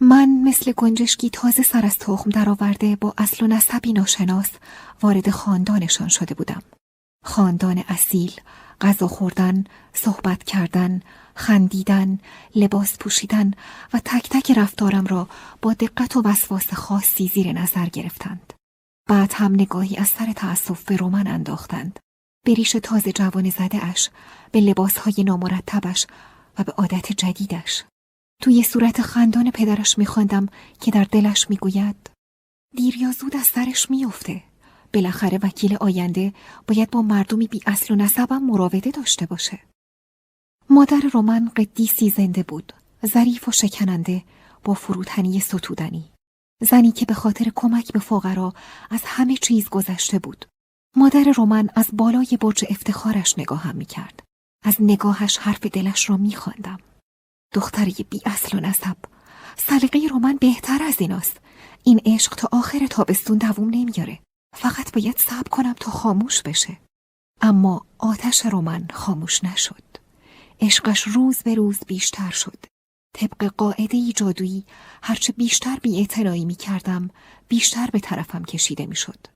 [0.00, 4.50] من مثل گنجشکی تازه سر از تخم درآورده با اصل و نسبی ناشناس
[5.02, 6.62] وارد خاندانشان شده بودم.
[7.24, 8.32] خاندان اصیل،
[8.80, 11.02] غذا خوردن، صحبت کردن،
[11.34, 12.18] خندیدن،
[12.54, 13.50] لباس پوشیدن
[13.92, 15.28] و تک تک رفتارم را
[15.62, 18.52] با دقت و وسواس خاصی زیر نظر گرفتند.
[19.08, 21.98] بعد هم نگاهی از سر تأسف به رومن انداختند.
[22.46, 24.10] به ریش تازه جوان زده اش،
[24.52, 26.06] به لباسهای نامرتبش
[26.58, 27.84] و به عادت جدیدش.
[28.42, 30.46] توی صورت خندان پدرش میخواندم
[30.80, 32.10] که در دلش می‌گوید
[32.76, 34.42] دیر یا زود از سرش میافته.
[34.94, 36.32] بالاخره وکیل آینده
[36.66, 39.60] باید با مردمی بی اصل و نسبم مراوده داشته باشه.
[40.70, 42.72] مادر رومن قدیسی زنده بود.
[43.06, 44.22] ظریف و شکننده
[44.64, 46.04] با فروتنی ستودنی.
[46.62, 48.54] زنی که به خاطر کمک به فقرا
[48.90, 50.46] از همه چیز گذشته بود.
[50.96, 54.22] مادر رومن از بالای برج افتخارش نگاهم می کرد.
[54.64, 56.78] از نگاهش حرف دلش را می خواندم.
[57.52, 58.96] دختری بی اصل و نسب.
[59.56, 61.40] سلیقه رومن بهتر از ایناست.
[61.84, 64.18] این عشق تا آخر تابستون دووم نمیاره.
[64.54, 66.80] فقط باید صبر کنم تا خاموش بشه.
[67.40, 69.82] اما آتش رومن خاموش نشد.
[70.60, 72.58] عشقش روز به روز بیشتر شد.
[73.14, 74.66] طبق قاعده جادویی
[75.02, 76.08] هرچه بیشتر بی
[76.44, 77.10] می کردم
[77.48, 79.26] بیشتر به طرفم کشیده می شد.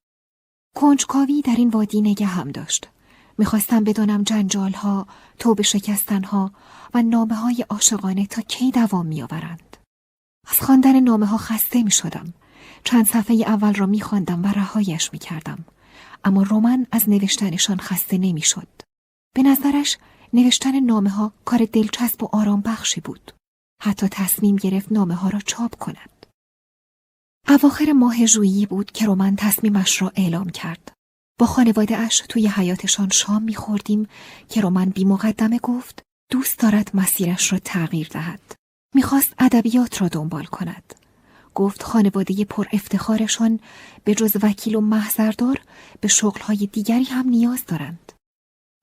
[0.77, 2.89] کنجکاوی در این وادی نگه هم داشت.
[3.39, 5.07] می‌خواستم بدانم جنجال ها،
[5.39, 6.53] توب شکستن ها
[6.95, 9.77] و نامه های عاشقانه تا کی دوام میآورند.
[10.49, 12.35] از خواندن نامه ها خسته می شدم.
[12.85, 15.65] چند صفحه اول را می خواندم و رهایش می کردم.
[16.25, 18.69] اما رومن از نوشتنشان خسته نمی شد.
[19.35, 19.99] به نظرش
[20.33, 23.33] نوشتن نامه ها کار دلچسب و آرام بخشی بود.
[23.83, 26.27] حتی تصمیم گرفت نامه ها را چاپ کند.
[27.49, 30.93] اواخر ماه ژوئیه بود که رومن تصمیمش را اعلام کرد.
[31.39, 34.09] با خانواده اش توی حیاتشان شام میخوردیم
[34.49, 38.55] که رومن بی مقدمه گفت دوست دارد مسیرش را تغییر دهد.
[38.95, 40.95] می‌خواست ادبیات را دنبال کند.
[41.59, 43.61] گفت خانواده پر افتخارشان
[44.05, 45.61] به جز وکیل و محضردار
[46.01, 48.13] به شغلهای دیگری هم نیاز دارند.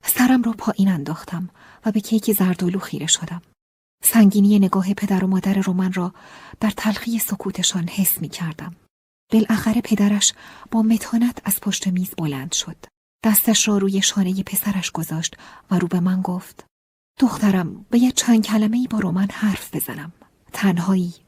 [0.04, 1.50] سرم را پایین انداختم
[1.86, 3.42] و به کیک زردالو خیره شدم.
[4.04, 6.14] سنگینی نگاه پدر و مادر رومن را
[6.60, 8.76] در تلخی سکوتشان حس می کردم.
[9.32, 10.34] بالاخره پدرش
[10.72, 12.78] با متانت از پشت میز بلند شد.
[13.24, 15.38] دستش را روی شانه پسرش گذاشت
[15.72, 16.66] و رو به من گفت
[17.20, 20.14] دخترم به یه چند کلمه ای با رومن حرف بزنم.
[20.54, 21.25] تنهایی.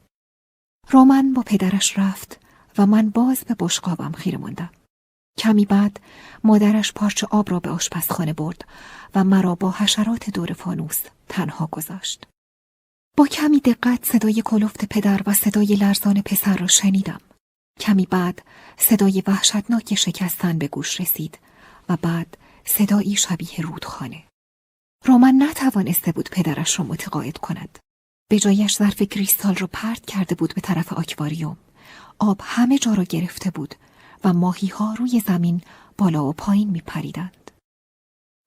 [0.90, 2.40] رومن با پدرش رفت
[2.78, 4.70] و من باز به بشقابم خیره ماندم.
[5.38, 6.00] کمی بعد
[6.44, 8.64] مادرش پارچه آب را به آشپزخانه برد
[9.14, 12.26] و مرا با حشرات دور فانوس تنها گذاشت.
[13.16, 17.20] با کمی دقت صدای کلفت پدر و صدای لرزان پسر را شنیدم.
[17.80, 18.42] کمی بعد
[18.76, 21.38] صدای وحشتناک شکستن به گوش رسید
[21.88, 24.24] و بعد صدایی شبیه رودخانه.
[25.04, 27.78] رومن نتوانسته بود پدرش را متقاعد کند.
[28.30, 31.56] به جایش ظرف کریستال را پرت کرده بود به طرف آکواریوم.
[32.18, 33.74] آب همه جا را گرفته بود
[34.24, 35.62] و ماهی ها روی زمین
[35.98, 37.50] بالا و پایین می پریدند.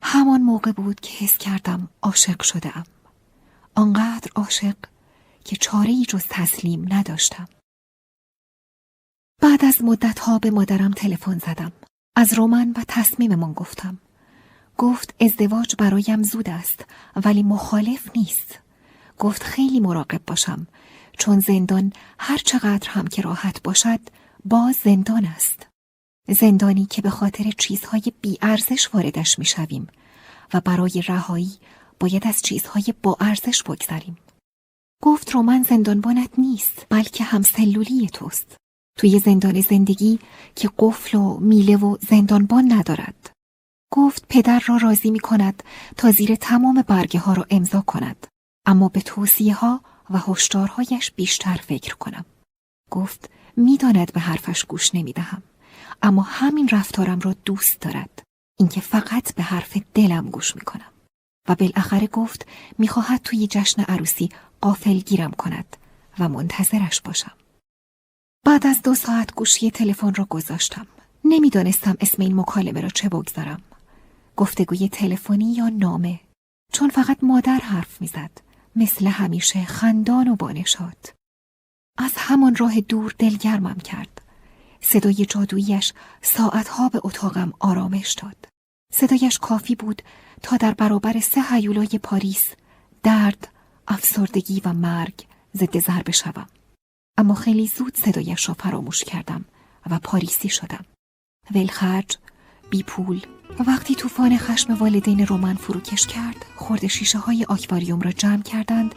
[0.03, 2.73] همان موقع بود که حس کردم عاشق شده
[3.75, 4.75] آنقدر عاشق
[5.43, 7.47] که چاره ای جز تسلیم نداشتم.
[9.41, 11.71] بعد از مدتها به مادرم تلفن زدم.
[12.15, 13.97] از رومن و تصمیممان گفتم.
[14.77, 16.85] گفت ازدواج برایم زود است
[17.25, 18.59] ولی مخالف نیست.
[19.22, 20.68] گفت خیلی مراقب باشم
[21.18, 23.99] چون زندان هر چقدر هم که راحت باشد
[24.45, 25.68] باز زندان است.
[26.27, 29.88] زندانی که به خاطر چیزهای بیارزش واردش می‌شویم
[30.53, 31.52] و برای رهایی
[31.99, 34.18] باید از چیزهای با ارزش بگذریم.
[35.03, 38.57] گفت رومن زندانبانت نیست بلکه همسلولی توست.
[38.99, 40.19] توی زندان زندگی
[40.56, 43.31] که قفل و میله و زندانبان ندارد.
[43.93, 45.64] گفت پدر را راضی می کند
[45.98, 48.27] تا زیر تمام برگه ها را امضا کند.
[48.65, 52.25] اما به توصیه ها و هشدارهایش بیشتر فکر کنم.
[52.91, 55.43] گفت می‌داند به حرفش گوش نمی دهم.
[56.01, 58.23] اما همین رفتارم را دوست دارد.
[58.59, 60.91] اینکه فقط به حرف دلم گوش می کنم.
[61.49, 62.47] و بالاخره گفت
[62.77, 64.29] می‌خواهد توی جشن عروسی
[64.61, 65.77] قافل گیرم کند
[66.19, 67.33] و منتظرش باشم.
[68.45, 70.88] بعد از دو ساعت گوشی تلفن را گذاشتم.
[71.25, 73.61] نمی‌دانستم اسم این مکالمه را چه بگذارم.
[74.35, 76.19] گفتگوی تلفنی یا نامه
[76.73, 78.31] چون فقط مادر حرف می‌زد
[78.76, 81.14] مثل همیشه خندان و بانشات
[81.98, 84.22] از همان راه دور دلگرمم کرد.
[84.81, 88.45] صدای جادوییش ساعتها به اتاقم آرامش داد.
[88.93, 90.02] صدایش کافی بود
[90.43, 92.52] تا در برابر سه هیولای پاریس
[93.03, 93.48] درد
[93.88, 95.27] افسردگی و مرگ
[95.57, 96.48] ضد ضربه شوم.
[97.18, 99.45] اما خیلی زود صدایش را فراموش کردم
[99.89, 100.85] و پاریسی شدم.
[101.56, 102.18] ولخرج
[102.72, 103.22] بی پول
[103.68, 108.95] وقتی طوفان خشم والدین رومن فروکش کرد خورد شیشه های آکواریوم را جمع کردند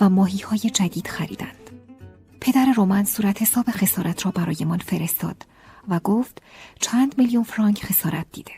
[0.00, 1.70] و ماهی های جدید خریدند
[2.40, 5.46] پدر رومن صورت حساب خسارت را برایمان فرستاد
[5.88, 6.42] و گفت
[6.80, 8.52] چند میلیون فرانک خسارت دیده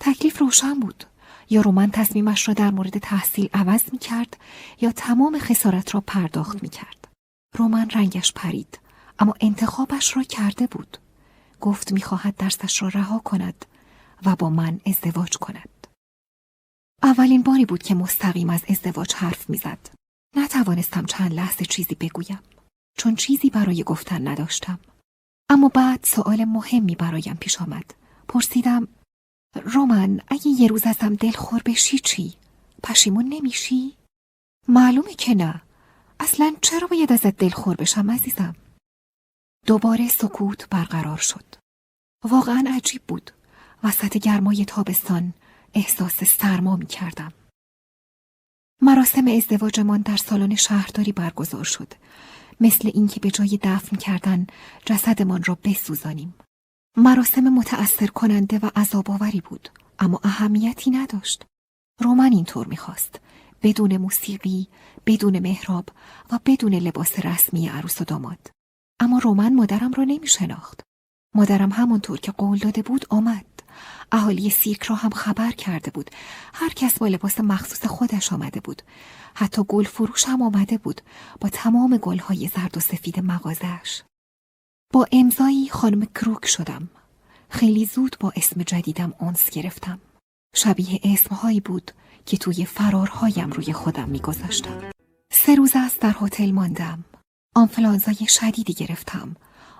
[0.00, 1.04] تکلیف روشن بود
[1.50, 4.36] یا رومن تصمیمش را در مورد تحصیل عوض می کرد
[4.80, 7.08] یا تمام خسارت را پرداخت می کرد.
[7.56, 8.78] رومن رنگش پرید
[9.18, 10.98] اما انتخابش را کرده بود.
[11.64, 13.64] گفت می‌خواهد درسش را رها کند
[14.26, 15.86] و با من ازدواج کند.
[17.02, 19.78] اولین باری بود که مستقیم از ازدواج حرف می‌زد.
[20.36, 22.38] نتوانستم چند لحظه چیزی بگویم
[22.98, 24.78] چون چیزی برای گفتن نداشتم.
[25.50, 27.94] اما بعد سوال مهمی برایم پیش آمد.
[28.28, 28.88] پرسیدم
[29.64, 32.34] رومن اگه یه روز ازم دلخور بشی چی؟
[32.82, 33.96] پشیمون نمیشی؟
[34.68, 35.62] معلومه که نه.
[36.20, 38.56] اصلا چرا باید ازت دلخور بشم عزیزم؟
[39.66, 41.44] دوباره سکوت برقرار شد.
[42.24, 43.30] واقعا عجیب بود.
[43.82, 45.34] وسط گرمای تابستان
[45.74, 47.32] احساس سرما می کردم.
[48.82, 51.92] مراسم ازدواجمان در سالن شهرداری برگزار شد.
[52.60, 54.46] مثل اینکه به جای دفن کردن
[54.86, 56.34] جسدمان را بسوزانیم.
[56.96, 59.68] مراسم متأثر کننده و عذابآوری بود
[59.98, 61.44] اما اهمیتی نداشت.
[62.00, 63.20] رومن اینطور می‌خواست.
[63.62, 64.68] بدون موسیقی،
[65.06, 65.88] بدون مهراب
[66.32, 68.50] و بدون لباس رسمی عروس و داماد.
[69.00, 70.80] اما رومن مادرم را نمی شناخت.
[71.34, 73.46] مادرم همانطور که قول داده بود آمد.
[74.12, 76.10] اهالی سیرک را هم خبر کرده بود.
[76.54, 78.82] هر کس با لباس مخصوص خودش آمده بود.
[79.34, 81.00] حتی گل فروش هم آمده بود
[81.40, 84.02] با تمام گلهای زرد و سفید مغازش.
[84.92, 86.88] با امضایی خانم کروک شدم.
[87.48, 89.98] خیلی زود با اسم جدیدم اونس گرفتم.
[90.54, 91.90] شبیه اسمهایی بود
[92.26, 94.90] که توی فرارهایم روی خودم میگذاشتم.
[95.32, 97.04] سه روز است در هتل ماندم.
[97.56, 99.36] آنفلانزای شدیدی گرفتم.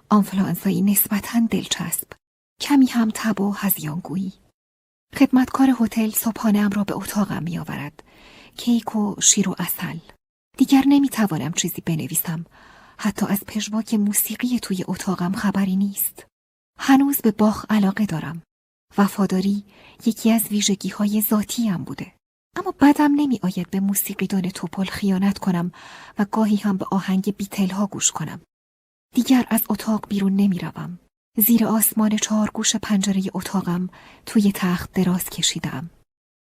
[0.09, 2.09] آنفلانزایی نسبتا دلچسب.
[2.61, 4.33] کمی هم تب و هزیانگویی.
[5.15, 8.03] خدمتکار هتل صبحانه را به اتاقم می آورد.
[8.57, 9.99] کیک و شیر و اصل.
[10.57, 12.45] دیگر نمی توانم چیزی بنویسم.
[12.99, 16.27] حتی از پژواک موسیقی توی اتاقم خبری نیست.
[16.79, 18.43] هنوز به باخ علاقه دارم.
[18.99, 19.65] وفاداری
[20.07, 22.13] یکی از ویژگی های ذاتی هم بوده.
[22.57, 25.73] اما بدم نمی آید به موسیقیدان توپل خیانت کنم
[26.19, 28.41] و گاهی هم به آهنگ بیتل ها گوش کنم.
[29.15, 30.99] دیگر از اتاق بیرون نمی روم.
[31.39, 33.89] زیر آسمان چهارگوش پنجره اتاقم
[34.27, 35.91] توی تخت دراز کشیدم.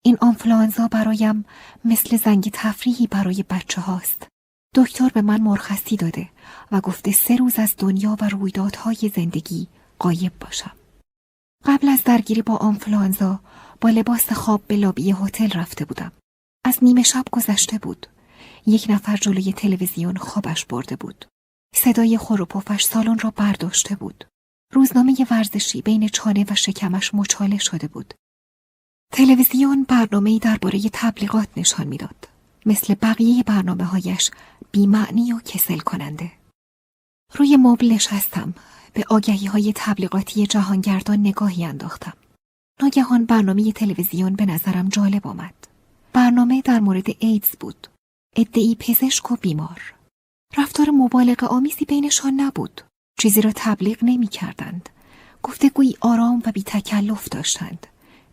[0.04, 1.44] این آنفلانزا برایم
[1.84, 4.26] مثل زنگ تفریحی برای بچه هاست.
[4.74, 6.28] دکتر به من مرخصی داده
[6.72, 9.68] و گفته سه روز از دنیا و رویدادهای زندگی
[9.98, 10.72] قایب باشم.
[11.64, 13.40] قبل از درگیری با آنفلانزا
[13.82, 16.12] با لباس خواب به لابی هتل رفته بودم.
[16.64, 18.06] از نیمه شب گذشته بود.
[18.66, 21.24] یک نفر جلوی تلویزیون خوابش برده بود.
[21.74, 24.24] صدای خور و پفش سالن را برداشته بود.
[24.72, 28.14] روزنامه ورزشی بین چانه و شکمش مچاله شده بود.
[29.12, 32.28] تلویزیون برنامه‌ای درباره تبلیغات نشان می‌داد.
[32.66, 34.30] مثل بقیه برنامه هایش
[34.72, 36.32] بیمعنی و کسل کننده.
[37.34, 38.54] روی مبل نشستم
[38.92, 42.12] به آگهی های تبلیغاتی جهانگردان نگاهی انداختم.
[42.82, 45.54] ناگهان برنامه تلویزیون به نظرم جالب آمد.
[46.12, 47.86] برنامه در مورد ایدز بود.
[48.36, 49.94] ادعی پزشک و بیمار.
[50.56, 52.80] رفتار مبالغ آمیزی بینشان نبود.
[53.18, 54.88] چیزی را تبلیغ نمی کردند.
[55.42, 57.86] گفتگویی آرام و بی تکلف داشتند.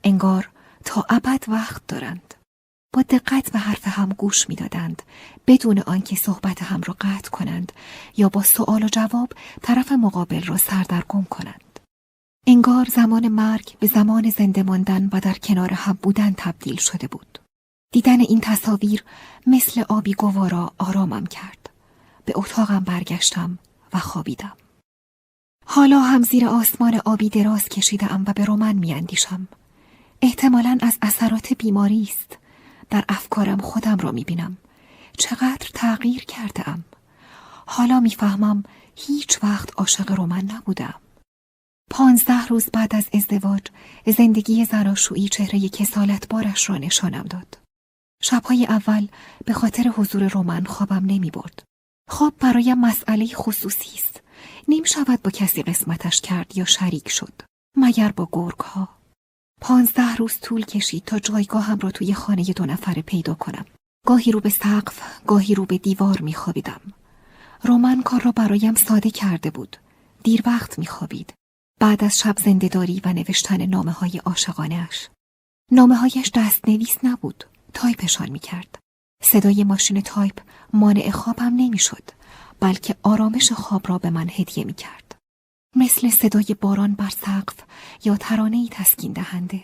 [0.03, 0.49] انگار
[0.85, 2.33] تا ابد وقت دارند.
[2.93, 5.01] با دقت به حرف هم گوش می‌دادند
[5.47, 7.71] بدون آنکه صحبت هم را قطع کنند
[8.17, 11.68] یا با سوال و جواب طرف مقابل را سردرگم کنند.
[12.51, 17.39] انگار زمان مرگ به زمان زنده ماندن و در کنار هم بودن تبدیل شده بود.
[17.93, 19.03] دیدن این تصاویر
[19.47, 21.69] مثل آبی گوارا آرامم کرد.
[22.25, 23.59] به اتاقم برگشتم
[23.93, 24.53] و خوابیدم.
[25.65, 29.47] حالا هم زیر آسمان آبی دراز کشیدم و به رومن میاندیشم.
[30.21, 32.37] احتمالا از اثرات بیماری است.
[32.89, 34.57] در افکارم خودم را می‌بینم.
[35.17, 36.83] چقدر تغییر کرده ام.
[37.65, 38.63] حالا می‌فهمم
[38.95, 40.95] هیچ وقت عاشق رومن نبودم.
[41.89, 43.61] پانزده روز بعد از ازدواج
[44.05, 47.57] زندگی زناشویی چهره کسالت بارش را نشانم داد.
[48.21, 49.07] شبهای اول
[49.45, 51.63] به خاطر حضور رومن خوابم نمی برد.
[52.09, 54.21] خواب برایم مسئله خصوصی است.
[54.67, 57.33] نیم شود با کسی قسمتش کرد یا شریک شد.
[57.77, 58.89] مگر با گرگ ها.
[59.61, 63.65] پانزده روز طول کشید تا جایگاهم را توی خانه دو نفره پیدا کنم.
[64.05, 66.81] گاهی رو به سقف، گاهی رو به دیوار میخوابیدم.
[67.63, 69.77] رومن کار را برایم ساده کرده بود.
[70.23, 71.33] دیر وقت میخوابید.
[71.79, 75.09] بعد از شب زندهداری و نوشتن نامه های عاشقانهاش.
[75.71, 77.43] نامه هایش دست نویس نبود.
[77.73, 78.79] تایپشان می‌کرد.
[79.23, 80.41] صدای ماشین تایپ
[80.73, 82.03] مانع خوابم نمی‌شد.
[82.59, 85.15] بلکه آرامش خواب را به من هدیه می‌کرد.
[85.75, 87.55] مثل صدای باران بر سقف
[88.03, 89.63] یا ترانه ای تسکین دهنده.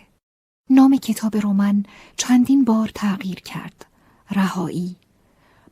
[0.70, 1.84] نام کتاب رومن
[2.16, 3.86] چندین بار تغییر کرد.
[4.30, 4.96] رهایی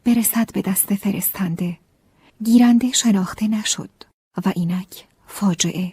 [0.04, 1.78] برسد به دست فرستنده
[2.44, 3.90] گیرنده شناخته نشد
[4.44, 5.92] و اینک فاجعه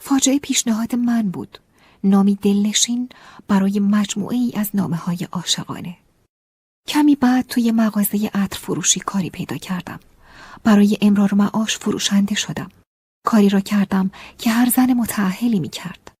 [0.00, 1.58] فاجعه پیشنهاد من بود.
[2.04, 3.08] نامی دلنشین
[3.48, 5.96] برای مجموعه ای از نامه های عاشقانه.
[6.88, 10.00] کمی بعد توی مغازه عطر فروشی کاری پیدا کردم.
[10.64, 12.70] برای امرار معاش فروشنده شدم.
[13.26, 16.12] کاری را کردم که هر زن متعهلی می کرد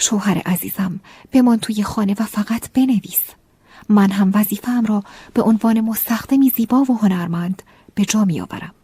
[0.00, 1.00] شوهر عزیزم
[1.32, 3.22] بمان توی خانه و فقط بنویس.
[3.88, 5.04] من هم وظیفه‌ام را
[5.34, 7.62] به عنوان مستخدمی زیبا و هنرمند
[7.94, 8.74] به جا می آورم.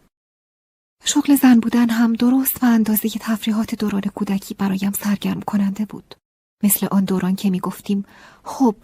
[1.03, 6.15] شغل زن بودن هم درست و اندازه تفریحات دوران کودکی برایم سرگرم کننده بود.
[6.63, 8.05] مثل آن دوران که می گفتیم
[8.43, 8.75] خب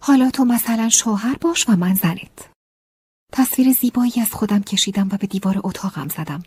[0.00, 2.50] حالا تو مثلا شوهر باش و من زنت.
[3.32, 6.42] تصویر زیبایی از خودم کشیدم و به دیوار اتاقم زدم.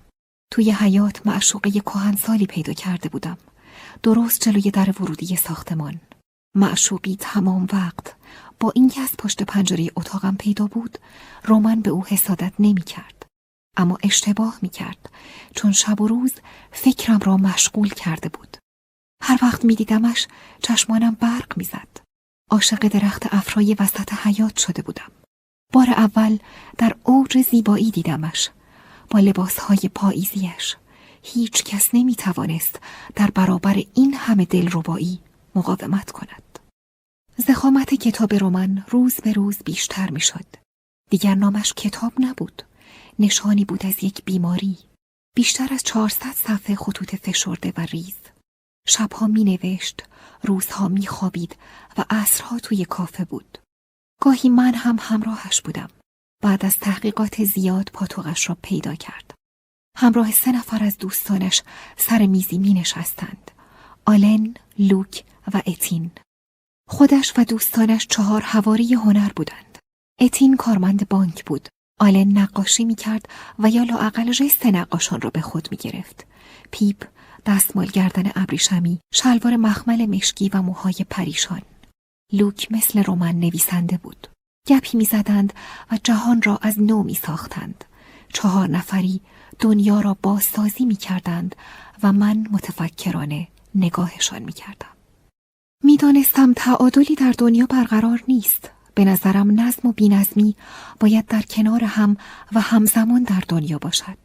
[0.52, 3.38] توی حیات معشوقه کهنسالی پیدا کرده بودم.
[4.04, 6.00] درست جلوی در ورودی ساختمان.
[6.56, 8.16] معشوقی تمام وقت
[8.60, 10.98] با اینکه از پشت پنجره اتاقم پیدا بود
[11.44, 13.17] رومن به او حسادت نمی کرد.
[13.78, 15.10] اما اشتباه می کرد
[15.56, 16.34] چون شب و روز
[16.72, 18.58] فکرم را مشغول کرده بود.
[19.24, 20.28] هر وقت می دیدمش
[20.64, 21.88] چشمانم برق می زد.
[22.52, 25.12] عاشق درخت افرای وسط حیات شده بودم.
[25.74, 26.38] بار اول
[26.78, 28.50] در اوج زیبایی دیدمش
[29.10, 30.76] با لباسهای پاییزیش.
[31.24, 32.80] هیچ کس نمی توانست
[33.16, 35.20] در برابر این همه دلربایی
[35.56, 36.60] مقاومت کند.
[37.38, 40.46] زخامت کتاب رمان روز به روز بیشتر می شد.
[41.10, 42.64] دیگر نامش کتاب نبود.
[43.20, 44.78] نشانی بود از یک بیماری.
[45.36, 48.18] بیشتر از چهارصد صفحه خطوط فشرده و ریز.
[48.88, 50.04] شبها می نوشت،
[50.44, 51.56] روزها می خوابید
[51.98, 53.58] و عصرها توی کافه بود.
[54.22, 55.90] گاهی من هم همراهش بودم.
[56.44, 59.34] بعد از تحقیقات زیاد پاتوقش را پیدا کرد.
[59.98, 61.64] همراه سه نفر از دوستانش
[61.98, 63.52] سر میزی می نشستند.
[64.06, 65.24] آلن، لوک
[65.54, 66.12] و اتین.
[66.90, 69.78] خودش و دوستانش چهار هواری هنر بودند.
[70.22, 71.68] اتین کارمند بانک بود.
[72.00, 73.30] آلن نقاشی می کرد
[73.60, 76.26] و یا لااقل ژست نقاشان را به خود می گرفت.
[76.72, 77.04] پیپ
[77.46, 81.62] دستمال گردن ابریشمی، شلوار مخمل مشکی و موهای پریشان.
[82.34, 84.28] لوک مثل رومن نویسنده بود.
[84.68, 85.54] گپی می‌زدند
[85.92, 87.86] و جهان را از نو می ساختند.
[88.34, 89.22] چهار نفری
[89.60, 91.56] دنیا را بازسازی می کردند
[92.04, 94.98] و من متفکرانه نگاهشان می کردم.
[95.84, 98.72] می‌دانستم تعادلی در دنیا برقرار نیست.
[98.98, 100.56] به نظرم نظم و بینظمی
[101.00, 102.18] باید در کنار هم
[102.52, 104.18] و همزمان در دنیا باشد.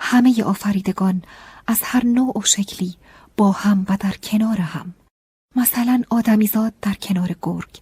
[0.00, 1.22] همه آفریدگان
[1.66, 2.96] از هر نوع و شکلی
[3.36, 4.94] با هم و در کنار هم.
[5.56, 7.80] مثلا آدمیزاد در کنار گرگ.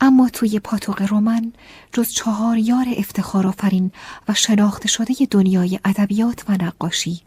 [0.00, 1.52] اما توی پاتوق رومن
[1.92, 3.92] جز چهار یار افتخار آفرین
[4.28, 7.22] و شناخته شده دنیای ادبیات و نقاشی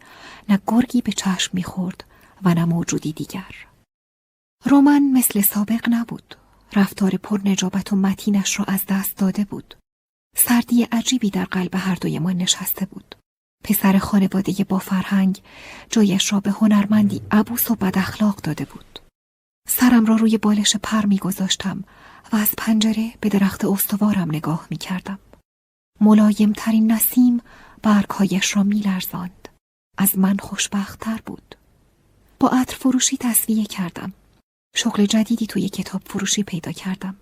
[0.49, 2.03] نه گرگی به چشم می‌خورد
[2.43, 3.55] و نه موجودی دیگر.
[4.63, 6.35] رومن مثل سابق نبود.
[6.75, 9.75] رفتار پر نجابت و متینش را از دست داده بود.
[10.37, 13.15] سردی عجیبی در قلب هر دوی ما نشسته بود.
[13.63, 15.41] پسر خانواده با فرهنگ
[15.89, 18.99] جایش را به هنرمندی عبوس و بد اخلاق داده بود.
[19.67, 21.83] سرم را روی بالش پر می گذاشتم
[22.31, 25.19] و از پنجره به درخت استوارم نگاه می کردم.
[26.01, 27.41] ملایم ترین نسیم
[27.81, 29.49] برگهایش را می لرزاند.
[29.97, 31.55] از من خوشبختتر بود.
[32.39, 34.13] با عطر فروشی تصویه کردم.
[34.77, 37.15] شغل جدیدی توی کتاب فروشی پیدا کردم.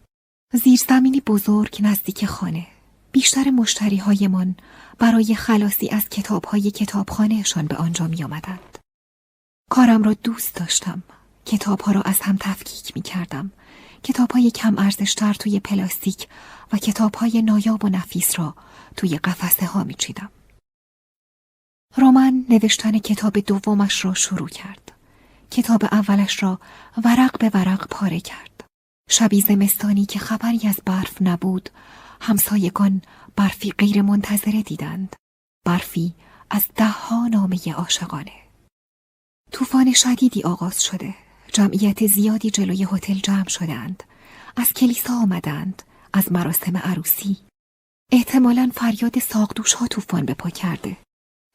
[0.54, 2.68] زیرزمینی بزرگ نزدیک خانه.
[3.12, 4.56] بیشتر مشتری هایمان
[5.00, 8.78] برای خلاصی از کتاب های کتابخانهشان به آنجا می آمدند.
[9.70, 11.04] کارم را دوست داشتم.
[11.46, 13.52] کتاب ها را از هم تفکیک می کردم.
[14.04, 16.28] کتاب های کم ارزشتر توی پلاستیک
[16.74, 18.56] و کتاب های نایاب و نفیس را
[18.98, 20.30] توی قفسه ها می چیدم.
[21.96, 24.93] رومن نوشتن کتاب دومش را شروع کرد.
[25.54, 26.60] کتاب اولش را
[27.06, 28.66] ورق به ورق پاره کرد.
[29.10, 31.70] شبی زمستانی که خبری از برف نبود،
[32.22, 33.02] همسایگان
[33.36, 35.16] برفی غیر منتظره دیدند.
[35.66, 36.14] برفی
[36.50, 38.32] از دهها نامه عاشقانه.
[39.52, 41.16] طوفان شدیدی آغاز شده.
[41.54, 44.04] جمعیت زیادی جلوی هتل جمع شدند.
[44.56, 45.84] از کلیسا آمدند.
[46.14, 47.38] از مراسم عروسی.
[48.12, 50.98] احتمالا فریاد ساقدوش ها طوفان به پا کرده.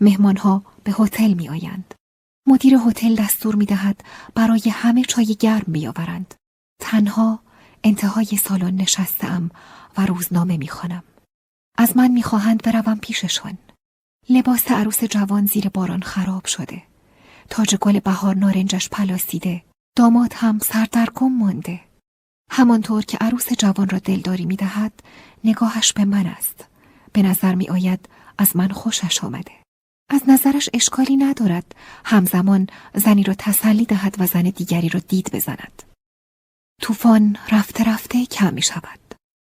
[0.00, 1.94] مهمان ها به هتل می آیند.
[2.48, 4.04] مدیر هتل دستور می دهد
[4.34, 6.34] برای همه چای گرم بیاورند.
[6.80, 7.40] تنها
[7.84, 9.50] انتهای سالن نشستم
[9.96, 11.02] و روزنامه می‌خوانم.
[11.78, 13.58] از من می‌خواهند بروم پیششان.
[14.28, 16.82] لباس عروس جوان زیر باران خراب شده.
[17.50, 19.64] تاج گل بهار نارنجش پلاسیده.
[19.96, 21.80] داماد هم سردرگم مانده.
[22.50, 24.92] همانطور که عروس جوان را دلداری می‌دهد
[25.44, 26.64] نگاهش به من است.
[27.12, 28.08] به نظر می آید
[28.38, 29.57] از من خوشش آمده.
[30.10, 31.74] از نظرش اشکالی ندارد
[32.04, 35.82] همزمان زنی را تسلی دهد و زن دیگری را دید بزند.
[36.82, 39.14] طوفان رفته رفته کم می شود.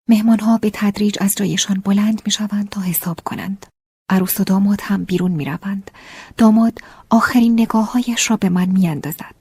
[0.09, 3.65] مهمان ها به تدریج از جایشان بلند می شوند تا حساب کنند.
[4.09, 5.91] عروس و داماد هم بیرون می روند.
[6.37, 9.35] داماد آخرین نگاههایش را به من می اندازد.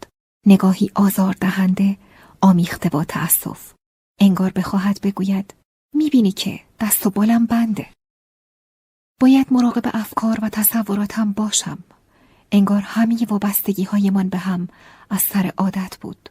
[0.46, 1.96] نگاهی آزار دهنده
[2.40, 3.72] آمیخته با تأسف.
[4.20, 5.54] انگار بخواهد بگوید
[5.94, 7.86] می بینی که دست و بالم بنده.
[9.22, 11.78] باید مراقب افکار و تصوراتم باشم.
[12.52, 14.68] انگار همه وابستگی هایمان به هم
[15.10, 16.30] از سر عادت بود.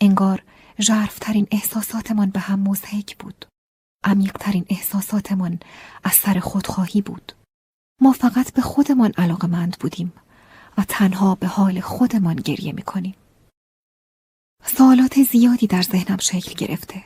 [0.00, 0.42] انگار
[0.80, 3.46] ژرفترین احساساتمان به هم مزهک بود.
[4.04, 5.60] عمیقترین احساساتمان
[6.04, 7.32] از سر خودخواهی بود.
[8.00, 10.12] ما فقط به خودمان علاقمند بودیم
[10.78, 13.14] و تنها به حال خودمان گریه می‌کنیم.
[14.64, 17.04] سوالات زیادی در ذهنم شکل گرفته.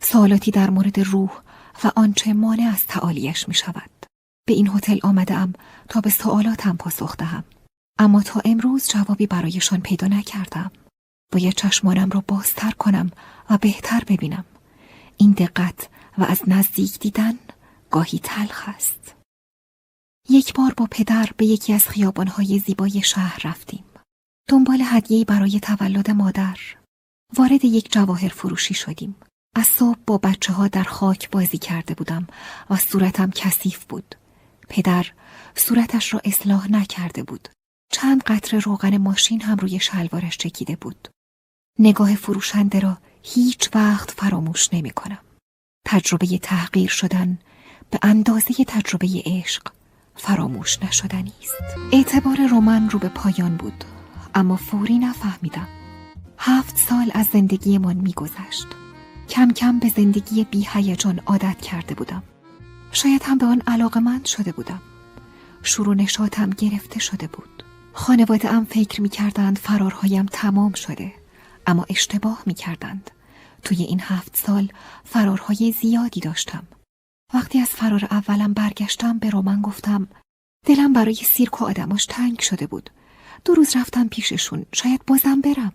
[0.00, 1.40] سوالاتی در مورد روح
[1.84, 3.99] و آنچه مانع از تعالیش می شود.
[4.46, 5.52] به این هتل آمدم
[5.88, 7.44] تا به سوالاتم پاسخ دهم.
[7.98, 10.70] اما تا امروز جوابی برایشان پیدا نکردم.
[11.32, 13.10] باید چشمانم را بازتر کنم
[13.50, 14.44] و بهتر ببینم.
[15.16, 15.88] این دقت
[16.18, 17.38] و از نزدیک دیدن
[17.90, 19.14] گاهی تلخ است.
[20.28, 23.84] یک بار با پدر به یکی از خیابانهای زیبای شهر رفتیم.
[24.48, 26.58] دنبال هدیه‌ای برای تولد مادر.
[27.36, 29.16] وارد یک جواهر فروشی شدیم.
[29.56, 32.26] از صبح با بچه ها در خاک بازی کرده بودم
[32.70, 34.14] و صورتم کثیف بود.
[34.70, 35.06] پدر
[35.54, 37.48] صورتش را اصلاح نکرده بود.
[37.92, 41.08] چند قطر روغن ماشین هم روی شلوارش چکیده بود.
[41.78, 45.18] نگاه فروشنده را هیچ وقت فراموش نمی کنم.
[45.86, 47.38] تجربه تحقیر شدن
[47.90, 49.62] به اندازه تجربه عشق
[50.16, 51.54] فراموش نشدنی است.
[51.92, 53.84] اعتبار رومن رو به پایان بود
[54.34, 55.68] اما فوری نفهمیدم.
[56.38, 58.66] هفت سال از زندگیمان میگذشت.
[59.28, 62.22] کم کم به زندگی بی هیجان عادت کرده بودم.
[62.92, 64.82] شاید هم به آن علاقمند شده بودم.
[65.62, 67.62] شروع نشاتم گرفته شده بود.
[67.92, 71.12] خانواده ام فکر می کردند فرارهایم تمام شده.
[71.66, 73.10] اما اشتباه می کردند.
[73.62, 74.68] توی این هفت سال
[75.04, 76.66] فرارهای زیادی داشتم.
[77.34, 80.08] وقتی از فرار اولم برگشتم به رومن گفتم
[80.66, 82.90] دلم برای سیرک و آدماش تنگ شده بود.
[83.44, 84.66] دو روز رفتم پیششون.
[84.72, 85.72] شاید بازم برم.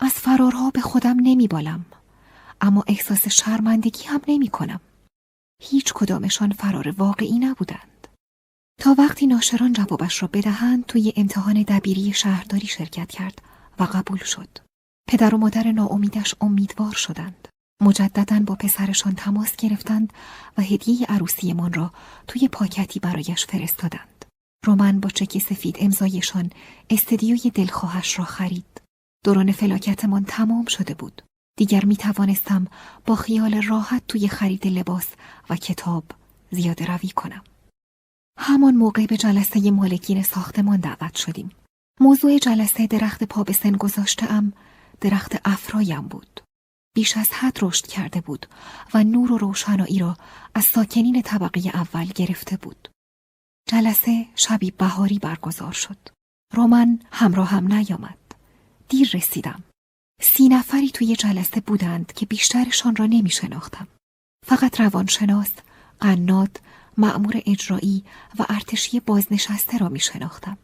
[0.00, 1.84] از فرارها به خودم نمی بالم.
[2.60, 4.80] اما احساس شرمندگی هم نمی کنم.
[5.60, 8.08] هیچ کدامشان فرار واقعی نبودند.
[8.80, 13.42] تا وقتی ناشران جوابش را بدهند توی امتحان دبیری شهرداری شرکت کرد
[13.78, 14.48] و قبول شد.
[15.08, 17.48] پدر و مادر ناامیدش امیدوار شدند.
[17.82, 20.12] مجددا با پسرشان تماس گرفتند
[20.58, 21.92] و هدیه عروسیمان را
[22.28, 24.24] توی پاکتی برایش فرستادند.
[24.66, 26.50] رومن با چک سفید امضایشان
[26.90, 28.80] استدیوی دلخواهش را خرید.
[29.24, 31.22] دوران فلاکتمان تمام شده بود.
[31.60, 32.66] دیگر می توانستم
[33.06, 35.06] با خیال راحت توی خرید لباس
[35.50, 36.04] و کتاب
[36.50, 37.44] زیاده روی کنم.
[38.38, 41.50] همان موقع به جلسه مالکین ساختمان دعوت شدیم.
[42.00, 44.52] موضوع جلسه درخت پا به سن گذاشته ام
[45.00, 46.40] درخت افرایم بود.
[46.94, 48.46] بیش از حد رشد کرده بود
[48.94, 50.16] و نور و روشنایی را
[50.54, 52.88] از ساکنین طبقه اول گرفته بود.
[53.68, 56.08] جلسه شبی بهاری برگزار شد.
[56.54, 58.18] رومن همراه هم نیامد.
[58.88, 59.64] دیر رسیدم.
[60.20, 63.88] سی نفری توی جلسه بودند که بیشترشان را نمی شناختم.
[64.46, 65.50] فقط روانشناس،
[66.00, 66.60] قناد،
[66.96, 68.04] معمور اجرایی
[68.38, 70.58] و ارتشی بازنشسته را می شناختم.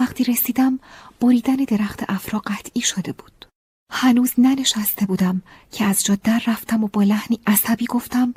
[0.00, 0.78] وقتی رسیدم
[1.20, 3.46] بریدن درخت افرا قطعی شده بود.
[3.92, 8.34] هنوز ننشسته بودم که از جا در رفتم و با لحنی عصبی گفتم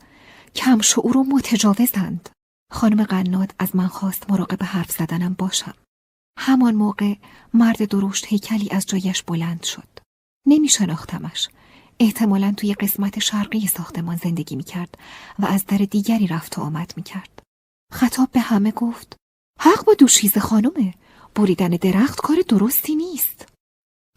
[0.56, 2.30] کم شعور و متجاوزند.
[2.72, 5.74] خانم قناد از من خواست مراقب حرف زدنم باشم.
[6.40, 7.16] همان موقع
[7.54, 10.07] مرد درشت هیکلی از جایش بلند شد.
[10.48, 11.50] نمی شناختمش.
[12.00, 14.98] احتمالا توی قسمت شرقی ساختمان زندگی می کرد
[15.40, 17.42] و از در دیگری رفت و آمد می کرد.
[17.94, 19.16] خطاب به همه گفت
[19.60, 20.94] حق با دوشیز خانمه.
[21.36, 23.48] بریدن درخت کار درستی نیست.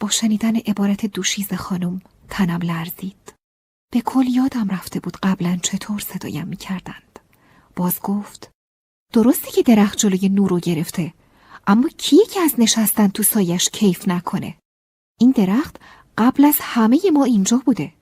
[0.00, 3.34] با شنیدن عبارت دوشیز خانم تنم لرزید.
[3.92, 7.18] به کل یادم رفته بود قبلا چطور صدایم می کردند.
[7.76, 8.50] باز گفت
[9.12, 11.14] درسته که درخت جلوی نور رو گرفته
[11.66, 14.56] اما کیه که از نشستن تو سایش کیف نکنه؟
[15.20, 15.80] این درخت
[16.20, 17.92] قبل از همه ما اینجا بوده.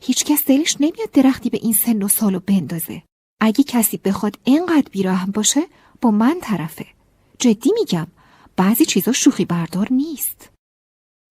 [0.00, 3.02] هیچکس دلش نمیاد درختی به این سن و سالو بندازه.
[3.40, 5.60] اگه کسی بخواد اینقدر بیرحم باشه
[6.00, 6.86] با من طرفه.
[7.38, 8.06] جدی میگم
[8.56, 10.50] بعضی چیزا شوخی بردار نیست.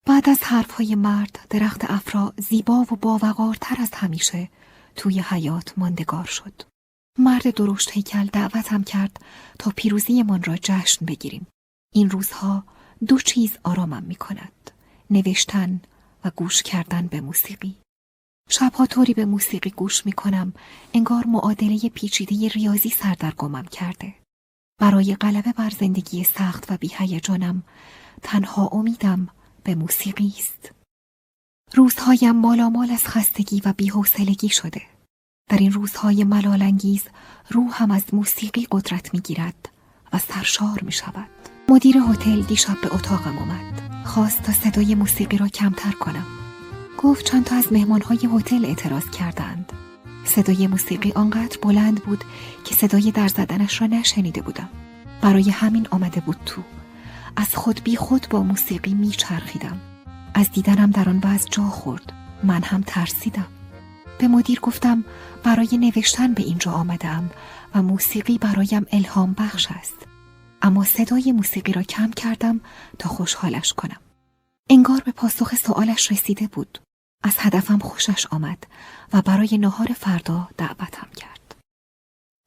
[0.07, 4.49] بعد از حرفهای مرد درخت افرا زیبا و باوقارتر از همیشه
[4.95, 6.61] توی حیات ماندگار شد.
[7.17, 9.19] مرد درشت هیکل دعوتم کرد
[9.59, 11.47] تا پیروزیمان را جشن بگیریم.
[11.93, 12.63] این روزها
[13.07, 14.71] دو چیز آرامم می کند.
[15.09, 15.81] نوشتن
[16.23, 17.75] و گوش کردن به موسیقی.
[18.49, 20.53] شبها طوری به موسیقی گوش می کنم
[20.93, 24.15] انگار معادله پیچیده ریاضی سردرگمم کرده.
[24.79, 27.63] برای غلبه بر زندگی سخت و بیهیجانم
[28.21, 29.27] تنها امیدم
[29.63, 30.71] به موسیقی است.
[31.73, 34.81] روزهایم مالامال از خستگی و بیحوصلگی شده.
[35.49, 37.03] در این روزهای ملالانگیز
[37.49, 39.69] روحم از موسیقی قدرت می گیرد
[40.13, 41.38] و سرشار می شود.
[41.69, 43.81] مدیر هتل دیشب به اتاقم آمد.
[44.05, 46.25] خواست تا صدای موسیقی را کمتر کنم.
[46.97, 49.73] گفت چند تا از مهمانهای هتل اعتراض کردند.
[50.25, 52.23] صدای موسیقی آنقدر بلند بود
[52.63, 54.69] که صدای در زدنش را نشنیده بودم.
[55.21, 56.61] برای همین آمده بود تو.
[57.35, 59.77] از خود بی خود با موسیقی میچرخیدم.
[60.33, 62.13] از دیدنم در آن وضع جا خورد.
[62.43, 63.47] من هم ترسیدم.
[64.17, 65.03] به مدیر گفتم
[65.43, 67.29] برای نوشتن به اینجا آمدم
[67.75, 70.08] و موسیقی برایم الهام بخش است.
[70.61, 72.61] اما صدای موسیقی را کم کردم
[72.99, 73.99] تا خوشحالش کنم.
[74.69, 76.79] انگار به پاسخ سوالش رسیده بود.
[77.23, 78.67] از هدفم خوشش آمد
[79.13, 81.55] و برای نهار فردا دعوتم کرد.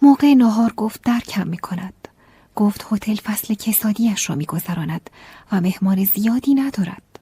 [0.02, 2.08] موقع نهار گفت درکم می کند.
[2.56, 5.10] گفت هتل فصل کسادیش را میگذراند
[5.52, 7.18] و مهمان زیادی ندارد.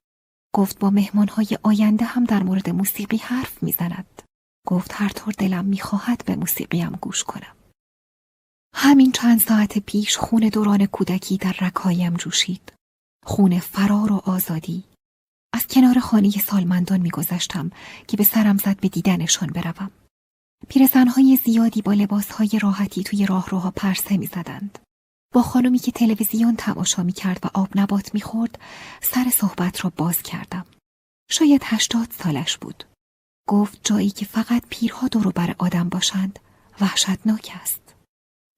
[0.55, 4.23] گفت با مهمانهای آینده هم در مورد موسیقی حرف می‌زند.
[4.67, 7.57] گفت هر طور دلم می‌خواهد به موسیقیم گوش کنم.
[8.75, 12.73] همین چند ساعت پیش خون دوران کودکی در رکایم جوشید.
[13.25, 14.85] خون فرار و آزادی.
[15.53, 17.71] از کنار خانه سالمندان میگذشتم
[18.09, 19.91] که به سرم زد به دیدنشان بروم.
[20.69, 24.79] پیرزنهای زیادی با لباسهای راحتی توی راهروها پرسه می‌زدند.
[25.35, 28.59] با خانمی که تلویزیون تماشا می کرد و آب نبات می خورد
[29.03, 30.67] سر صحبت را باز کردم.
[31.31, 32.85] شاید هشتاد سالش بود.
[33.49, 36.39] گفت جایی که فقط پیرها دور بر آدم باشند
[36.81, 37.80] وحشتناک است.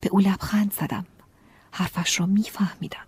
[0.02, 1.06] به او لبخند زدم.
[1.72, 3.06] حرفش را میفهمیدم.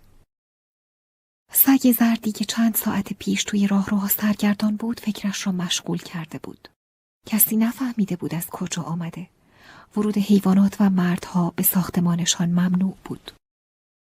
[1.51, 6.67] سگ زردی که چند ساعت پیش توی راهروها سرگردان بود فکرش را مشغول کرده بود.
[7.25, 9.29] کسی نفهمیده بود از کجا آمده.
[9.97, 13.31] ورود حیوانات و مردها به ساختمانشان ممنوع بود.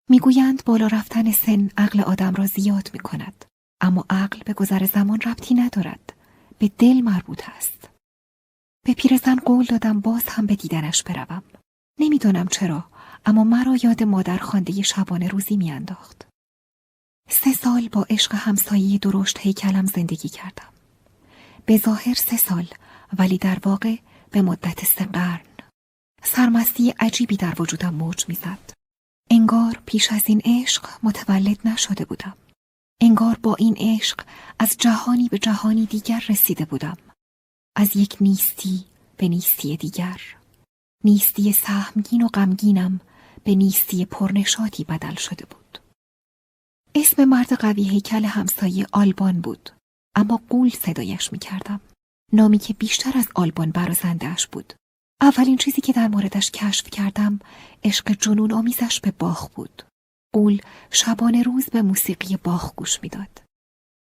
[0.09, 3.45] می‌گویند بالا رفتن سن عقل آدم را زیاد می کند.
[3.81, 6.13] اما عقل به گذر زمان ربطی ندارد.
[6.59, 7.89] به دل مربوط است.
[8.85, 11.43] به پیرزن قول دادم باز هم به دیدنش بروم.
[11.99, 12.85] نمی‌دانم چرا
[13.25, 16.27] اما مرا یاد مادر خانده شبانه روزی میانداخت.
[17.29, 20.69] سه سال با عشق همسایه درشت هیکلم زندگی کردم.
[21.65, 22.67] به ظاهر سه سال
[23.17, 23.95] ولی در واقع
[24.31, 25.45] به مدت سه قرن.
[26.23, 28.73] سرمستی عجیبی در وجودم موج می‌زد.
[29.31, 32.37] انگار پیش از این عشق متولد نشده بودم.
[33.01, 34.25] انگار با این عشق
[34.59, 36.97] از جهانی به جهانی دیگر رسیده بودم.
[37.75, 38.85] از یک نیستی
[39.17, 40.21] به نیستی دیگر.
[41.03, 42.99] نیستی سهمگین و غمگینم
[43.43, 45.79] به نیستی پرنشاتی بدل شده بود.
[46.95, 49.69] اسم مرد قوی هیکل همسایه آلبان بود.
[50.15, 51.81] اما قول صدایش می کردم.
[52.33, 54.73] نامی که بیشتر از آلبان برازندهش بود.
[55.21, 57.39] اولین چیزی که در موردش کشف کردم
[57.83, 59.83] عشق جنون آمیزش به باخ بود.
[60.33, 60.61] قول
[60.91, 63.41] شبانه روز به موسیقی باخ گوش می‌داد.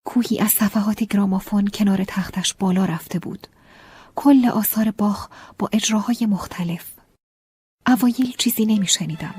[0.05, 3.47] کوهی از صفحات گرامافون کنار تختش بالا رفته بود.
[4.19, 5.27] کل آثار باخ
[5.59, 6.85] با اجراهای مختلف.
[7.87, 9.35] اوایل چیزی نمی شنیدم.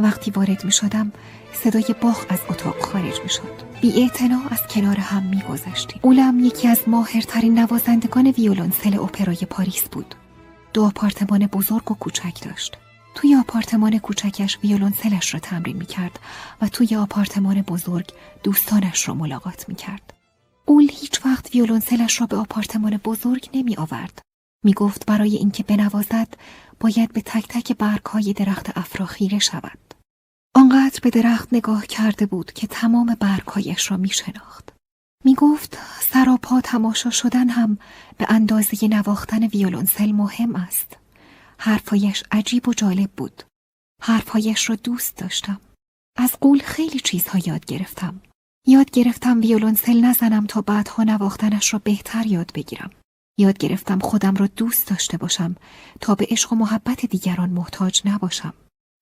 [0.00, 1.12] وقتی وارد می شدم
[1.54, 3.62] صدای باخ از اتاق خارج می شد.
[3.80, 4.10] بی
[4.50, 6.00] از کنار هم می گذشتیم.
[6.02, 10.14] اولم یکی از ماهرترین نوازندگان ویولونسل اپرای پاریس بود.
[10.72, 12.78] دو آپارتمان بزرگ و کوچک داشت.
[13.14, 16.20] توی آپارتمان کوچکش ویولونسلش را تمرین می کرد
[16.62, 18.12] و توی آپارتمان بزرگ
[18.42, 20.17] دوستانش را ملاقات می کرد.
[20.68, 24.22] اول هیچ وقت ویولونسلش را به آپارتمان بزرگ نمی آورد.
[24.64, 26.28] می گفت برای اینکه بنوازد
[26.80, 29.94] باید به تک تک برگ درخت افرا خیره شود.
[30.54, 34.72] آنقدر به درخت نگاه کرده بود که تمام برگهایش را می شناخت.
[35.24, 37.78] می گفت سراپا تماشا شدن هم
[38.18, 40.96] به اندازه نواختن ویولونسل مهم است.
[41.58, 43.42] حرفایش عجیب و جالب بود.
[44.02, 45.60] حرفایش را دوست داشتم.
[46.16, 48.20] از قول خیلی چیزها یاد گرفتم.
[48.68, 52.90] یاد گرفتم ویولونسل نزنم تا بعدها نواختنش را بهتر یاد بگیرم.
[53.38, 55.56] یاد گرفتم خودم را دوست داشته باشم
[56.00, 58.54] تا به عشق و محبت دیگران محتاج نباشم.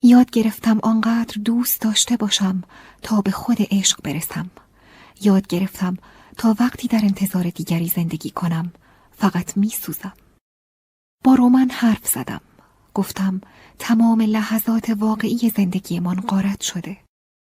[0.02, 2.62] یاد گرفتم آنقدر دوست داشته باشم
[3.02, 4.50] تا به خود عشق برسم.
[5.20, 5.96] یاد گرفتم
[6.38, 8.72] تا وقتی در انتظار دیگری زندگی کنم
[9.16, 10.12] فقط می سوزم.
[11.24, 12.40] با رومن حرف زدم.
[12.94, 13.40] گفتم
[13.78, 16.96] تمام لحظات واقعی زندگیمان قارت شده.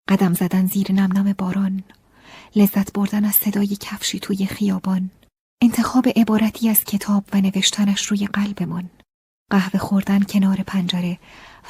[0.08, 1.82] قدم زدن زیر نمنم باران.
[2.56, 5.10] لذت بردن از صدای کفشی توی خیابان
[5.62, 8.90] انتخاب عبارتی از کتاب و نوشتنش روی قلبمان
[9.50, 11.18] قهوه خوردن کنار پنجره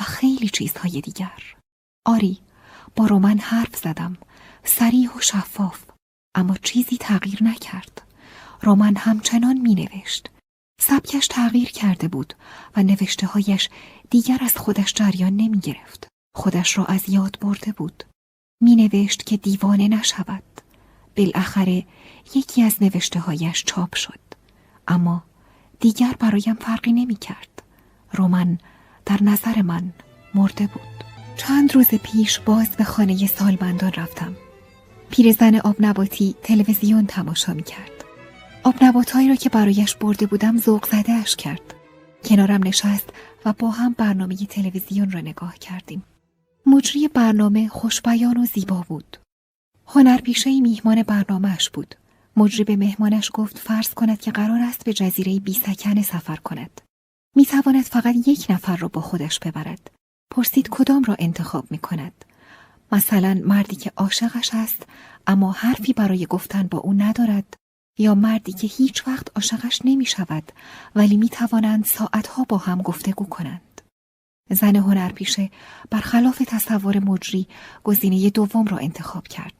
[0.00, 1.42] و خیلی چیزهای دیگر
[2.06, 2.38] آری
[2.96, 4.16] با رومن حرف زدم
[4.64, 5.84] سریح و شفاف
[6.34, 8.02] اما چیزی تغییر نکرد
[8.62, 10.30] رومن همچنان می نوشت
[10.80, 12.34] سبکش تغییر کرده بود
[12.76, 13.68] و نوشته هایش
[14.10, 16.08] دیگر از خودش جریان نمی گرفت.
[16.36, 18.04] خودش را از یاد برده بود.
[18.62, 20.42] می نوشت که دیوانه نشود.
[21.16, 21.86] بالاخره
[22.34, 24.20] یکی از نوشته هایش چاپ شد.
[24.88, 25.24] اما
[25.80, 27.62] دیگر برایم فرقی نمی کرد.
[28.12, 28.58] رومن
[29.06, 29.92] در نظر من
[30.34, 31.04] مرده بود.
[31.36, 34.36] چند روز پیش باز به خانه سالمندان رفتم.
[35.10, 38.04] پیرزن آب نباتی تلویزیون تماشا می کرد.
[38.64, 41.74] آب نباتهایی را که برایش برده بودم ذوق زده اش کرد.
[42.24, 43.10] کنارم نشست
[43.44, 46.04] و با هم برنامه تلویزیون را نگاه کردیم.
[46.66, 49.16] مجری برنامه خوشبیان و زیبا بود.
[49.92, 51.94] هنرپیشه میهمان برنامهش بود.
[52.36, 56.80] مجری به مهمانش گفت فرض کند که قرار است به جزیره بیسکن سفر کند.
[57.36, 59.90] می تواند فقط یک نفر را با خودش ببرد.
[60.30, 62.24] پرسید کدام را انتخاب می کند.
[62.92, 64.86] مثلا مردی که عاشقش است
[65.26, 67.56] اما حرفی برای گفتن با او ندارد
[67.98, 70.52] یا مردی که هیچ وقت عاشقش نمی شود
[70.94, 73.80] ولی می توانند ساعتها با هم گفتگو کنند.
[74.50, 75.50] زن هنرپیشه
[75.90, 77.46] برخلاف تصور مجری
[77.84, 79.59] گزینه دوم را انتخاب کرد.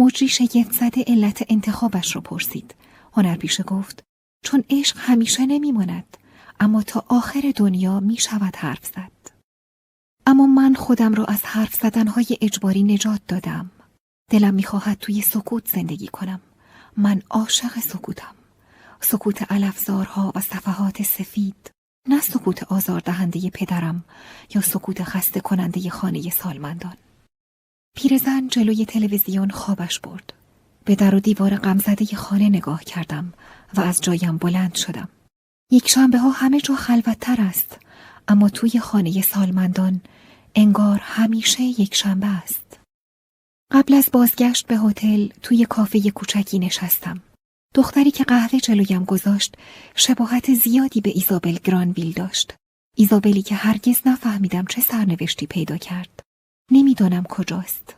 [0.00, 2.74] مجری شگفت زده علت انتخابش را پرسید.
[3.12, 4.02] هنرپیشه گفت
[4.44, 6.16] چون عشق همیشه نمیماند
[6.60, 9.30] اما تا آخر دنیا می شود حرف زد.
[10.26, 13.70] اما من خودم را از حرف زدنهای اجباری نجات دادم.
[14.30, 16.40] دلم می‌خواهد توی سکوت زندگی کنم.
[16.96, 18.34] من عاشق سکوتم.
[19.00, 21.70] سکوت علفزارها و صفحات سفید.
[22.08, 24.04] نه سکوت آزاردهنده پدرم
[24.54, 26.96] یا سکوت خسته کننده خانه سالمندان.
[27.96, 30.32] پیرزن جلوی تلویزیون خوابش برد.
[30.84, 33.32] به در و دیوار غمزده خانه نگاه کردم
[33.74, 35.08] و از جایم بلند شدم.
[35.70, 37.78] یک شنبه ها همه جا خلوتتر است
[38.28, 40.00] اما توی خانه سالمندان
[40.54, 42.80] انگار همیشه یک شنبه است.
[43.72, 47.20] قبل از بازگشت به هتل توی کافه کوچکی نشستم.
[47.74, 49.54] دختری که قهوه جلویم گذاشت
[49.94, 52.54] شباهت زیادی به ایزابل گرانویل داشت.
[52.96, 56.20] ایزابلی که هرگز نفهمیدم چه سرنوشتی پیدا کرد.
[56.70, 57.94] نمی‌دانم کجاست.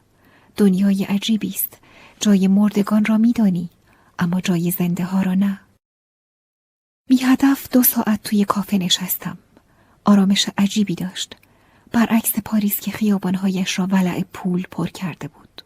[0.56, 1.78] دنیای عجیبی است.
[2.20, 3.70] جای مردگان را میدانی
[4.18, 5.60] اما جای زنده ها را نه.
[7.08, 9.38] بی هدف دو ساعت توی کافه نشستم.
[10.04, 11.36] آرامش عجیبی داشت.
[11.92, 15.62] برعکس پاریس که خیابانهایش را ولع پول پر کرده بود.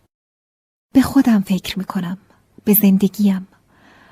[0.95, 2.19] به خودم فکر می کنم.
[2.65, 3.49] به زندگیم.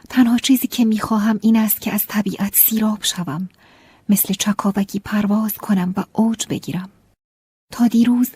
[0.08, 3.48] تنها چیزی که می خواهم این است که از طبیعت سیراب شوم.
[4.08, 6.90] مثل چکاوکی پرواز کنم و اوج بگیرم.
[7.74, 8.30] تا دیروز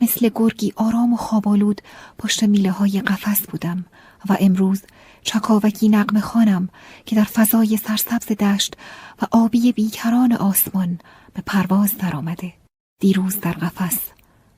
[0.00, 1.80] مثل گرگی آرام و خوابالود
[2.18, 3.84] پشت میله های قفس بودم
[4.28, 4.82] و امروز
[5.22, 6.68] چکاوکی نقم خانم
[7.06, 8.76] که در فضای سرسبز دشت
[9.22, 10.98] و آبی بیکران آسمان
[11.34, 12.52] به پرواز درآمده
[13.00, 13.98] دیروز در قفس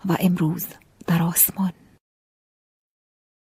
[0.05, 0.67] و امروز
[1.07, 1.73] در آسمان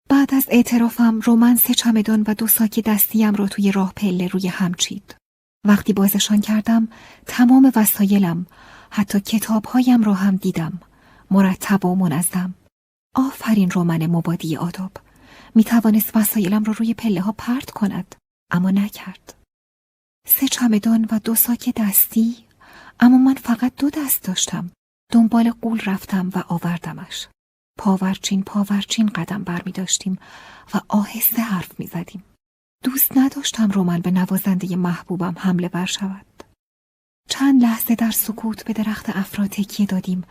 [0.08, 4.48] بعد از اعترافم رومن سه چمدان و دو ساک دستیم را توی راه پله روی
[4.48, 5.16] هم چید.
[5.66, 6.88] وقتی بازشان کردم
[7.26, 8.46] تمام وسایلم
[8.94, 10.80] حتی کتابهایم را هم دیدم.
[11.30, 12.54] مرتب و منظم.
[13.14, 14.92] آفرین رومن مبادی آداب.
[15.54, 18.14] می توانست وسایلم را روی پله ها پرت کند
[18.50, 19.34] اما نکرد.
[20.26, 22.36] سه چمدان و دو ساک دستی
[23.00, 24.70] اما من فقط دو دست داشتم.
[25.12, 27.28] دنبال قول رفتم و آوردمش.
[27.78, 30.18] پاورچین پاورچین قدم بر می داشتیم
[30.74, 32.24] و آهسته حرف می زدیم.
[32.84, 36.26] دوست نداشتم رومن به نوازنده محبوبم حمله بر شود.
[37.28, 40.24] چند لحظه در سکوت به درخت افرا تکیه دادیم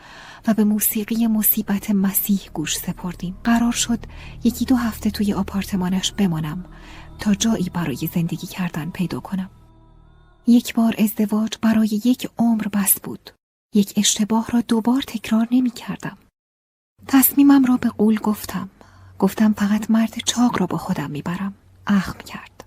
[0.48, 3.38] و به موسیقی مصیبت مسیح گوش سپردیم.
[3.44, 4.00] قرار شد
[4.44, 6.66] یکی دو هفته توی آپارتمانش بمانم
[7.20, 9.50] تا جایی برای زندگی کردن پیدا کنم.
[10.48, 13.30] یک بار ازدواج برای یک عمر بس بود.
[13.76, 16.18] یک اشتباه را دوبار تکرار نمی کردم.
[17.08, 18.70] تصمیمم را به قول گفتم.
[19.20, 21.54] گفتم فقط مرد چاق را با خودم می‌برم.
[21.88, 22.64] اخم کرد.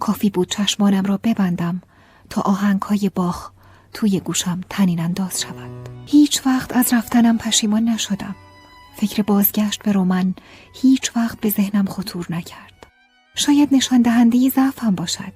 [0.00, 1.82] کافی بود چشمانم را ببندم
[2.30, 3.50] تا آهنگ های باخ
[3.94, 5.88] توی گوشم تنین انداز شود.
[6.06, 8.34] هیچ وقت از رفتنم پشیمان نشدم.
[8.96, 10.34] فکر بازگشت به رومن
[10.74, 12.86] هیچ وقت به ذهنم خطور نکرد.
[13.34, 15.32] شاید نشان دهنده ضعفم باشد.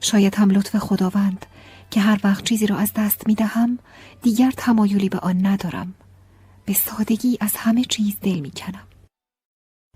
[0.00, 1.46] شاید هم لطف خداوند
[1.90, 3.78] که هر وقت چیزی را از دست می دهم
[4.22, 5.94] دیگر تمایلی به آن ندارم.
[6.64, 8.86] به سادگی از همه چیز دل می کنم.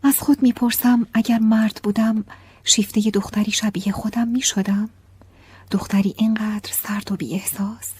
[0.03, 2.24] از خود می پرسم اگر مرد بودم
[2.65, 4.91] شیفته دختری شبیه خودم می شدم؟
[5.71, 7.93] دختری اینقدر سرد و بی احساس؟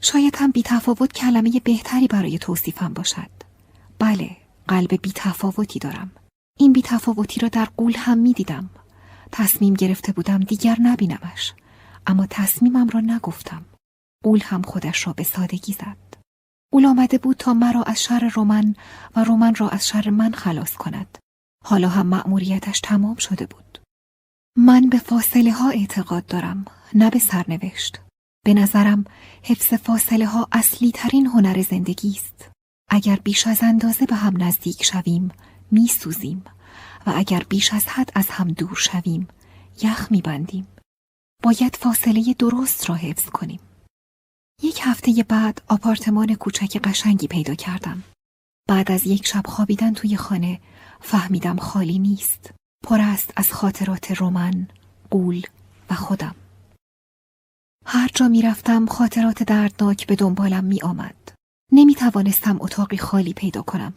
[0.00, 3.30] شاید هم بی تفاوت کلمه بهتری برای توصیفم باشد.
[3.98, 4.36] بله،
[4.68, 6.10] قلب بی تفاوتی دارم.
[6.58, 8.70] این بیتفاوتی را در قول هم می دیدم.
[9.32, 11.54] تصمیم گرفته بودم دیگر نبینمش.
[12.06, 13.64] اما تصمیمم را نگفتم.
[14.24, 16.16] قول هم خودش را به سادگی زد.
[16.72, 18.74] قول آمده بود تا مرا از شر رومن
[19.16, 21.18] و رومن را از شر من خلاص کند.
[21.64, 23.67] حالا هم مأموریتش تمام شده بود.
[24.60, 26.64] من به فاصله ها اعتقاد دارم
[26.94, 28.00] نه به سرنوشت.
[28.44, 29.04] به نظرم
[29.42, 32.50] حفظ فاصله ها اصلی ترین هنر زندگی است.
[32.90, 35.30] اگر بیش از اندازه به هم نزدیک شویم
[35.70, 36.44] می سوزیم
[37.06, 39.28] و اگر بیش از حد از هم دور شویم
[39.82, 40.66] یخ می بندیم.
[41.42, 43.60] باید فاصله درست را حفظ کنیم.
[44.62, 48.02] یک هفته بعد آپارتمان کوچک قشنگی پیدا کردم.
[48.68, 50.60] بعد از یک شب خوابیدن توی خانه
[51.00, 52.57] فهمیدم خالی نیست.
[52.84, 54.68] پر است از خاطرات رومن،
[55.10, 55.42] قول
[55.90, 56.34] و خودم.
[57.86, 61.32] هر جا می رفتم خاطرات دردناک به دنبالم می آمد.
[61.72, 63.94] نمی توانستم اتاقی خالی پیدا کنم.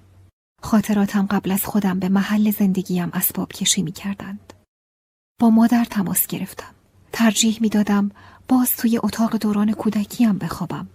[0.62, 4.54] خاطراتم قبل از خودم به محل زندگیم اسباب کشی می کردند.
[5.40, 6.74] با مادر تماس گرفتم.
[7.14, 8.12] ترجیح می دادم
[8.48, 10.88] باز توی اتاق دوران کودکیم بخوابم.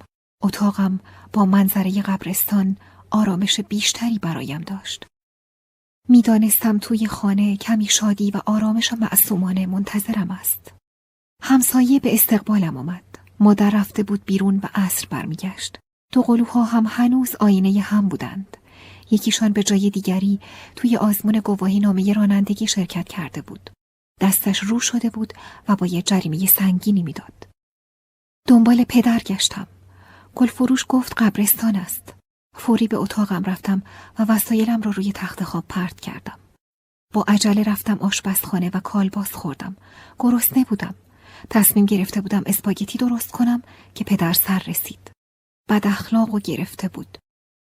[0.43, 1.01] اتاقم
[1.33, 2.77] با منظره قبرستان
[3.11, 5.07] آرامش بیشتری برایم داشت.
[6.09, 10.75] می‌دانستم توی خانه کمی شادی و آرامش معصومانه منتظرم است.
[11.43, 13.05] همسایه به استقبالم آمد.
[13.41, 15.79] مادر رفته بود بیرون و عصر برمیگشت.
[16.13, 18.57] دو قلوها هم هنوز آینه هم بودند.
[19.11, 20.41] یکیشان به جای دیگری
[20.77, 23.71] توی آزمون گواهی نامه رانندگی شرکت کرده بود.
[24.21, 25.33] دستش رو شده بود
[25.69, 27.49] و با یه جریمه سنگینی می‌داد.
[28.49, 29.67] دنبال پدر گشتم.
[30.35, 32.15] گلفروش گفت قبرستان است.
[32.57, 33.83] فوری به اتاقم رفتم
[34.19, 36.39] و وسایلم را روی تخت خواب پرت کردم.
[37.15, 39.77] با عجله رفتم آشپزخانه و کالباس خوردم.
[40.19, 40.95] گرسنه بودم.
[41.51, 43.63] تصمیم گرفته بودم اسپاگتی درست کنم
[43.95, 45.11] که پدر سر رسید.
[45.71, 47.19] بد اخلاق و گرفته بود.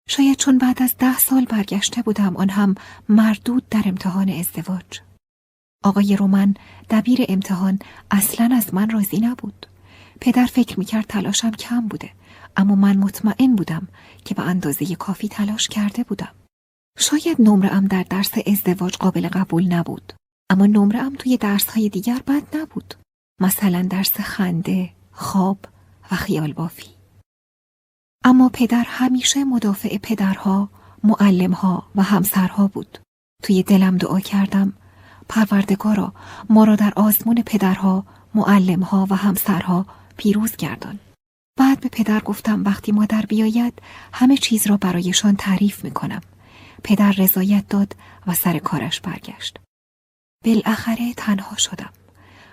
[0.09, 2.75] شاید چون بعد از ده سال برگشته بودم آن هم
[3.09, 5.01] مردود در امتحان ازدواج.
[5.85, 6.55] آقای رومن
[6.91, 7.79] دبیر امتحان
[8.11, 9.66] اصلا از من راضی نبود.
[10.21, 12.11] پدر فکر می‌کرد تلاشم کم بوده
[12.57, 13.89] اما من مطمئن بودم
[14.25, 16.35] که به اندازه کافی تلاش کرده بودم.
[16.99, 20.13] شاید نمره در درس ازدواج قابل قبول نبود
[20.51, 22.95] اما نمره توی درس های دیگر بد نبود.
[23.41, 25.59] مثلا درس خنده، خواب
[26.11, 26.91] و خیال بافی.
[28.25, 30.69] اما پدر همیشه مدافع پدرها،
[31.05, 32.99] معلمها و همسرها بود.
[33.43, 34.73] توی دلم دعا کردم
[35.29, 36.13] پروردگارا
[36.51, 39.87] ما را در آزمون پدرها، معلمها و همسرها
[40.17, 40.99] پیروز گردان.
[41.57, 43.83] بعد به پدر گفتم وقتی مادر بیاید
[44.13, 46.21] همه چیز را برایشان تعریف می کنم.
[46.85, 49.59] پدر رضایت داد و سر کارش برگشت.
[50.45, 51.93] بالاخره تنها شدم.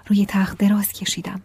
[0.07, 1.41] روی تخت دراز کشیدم.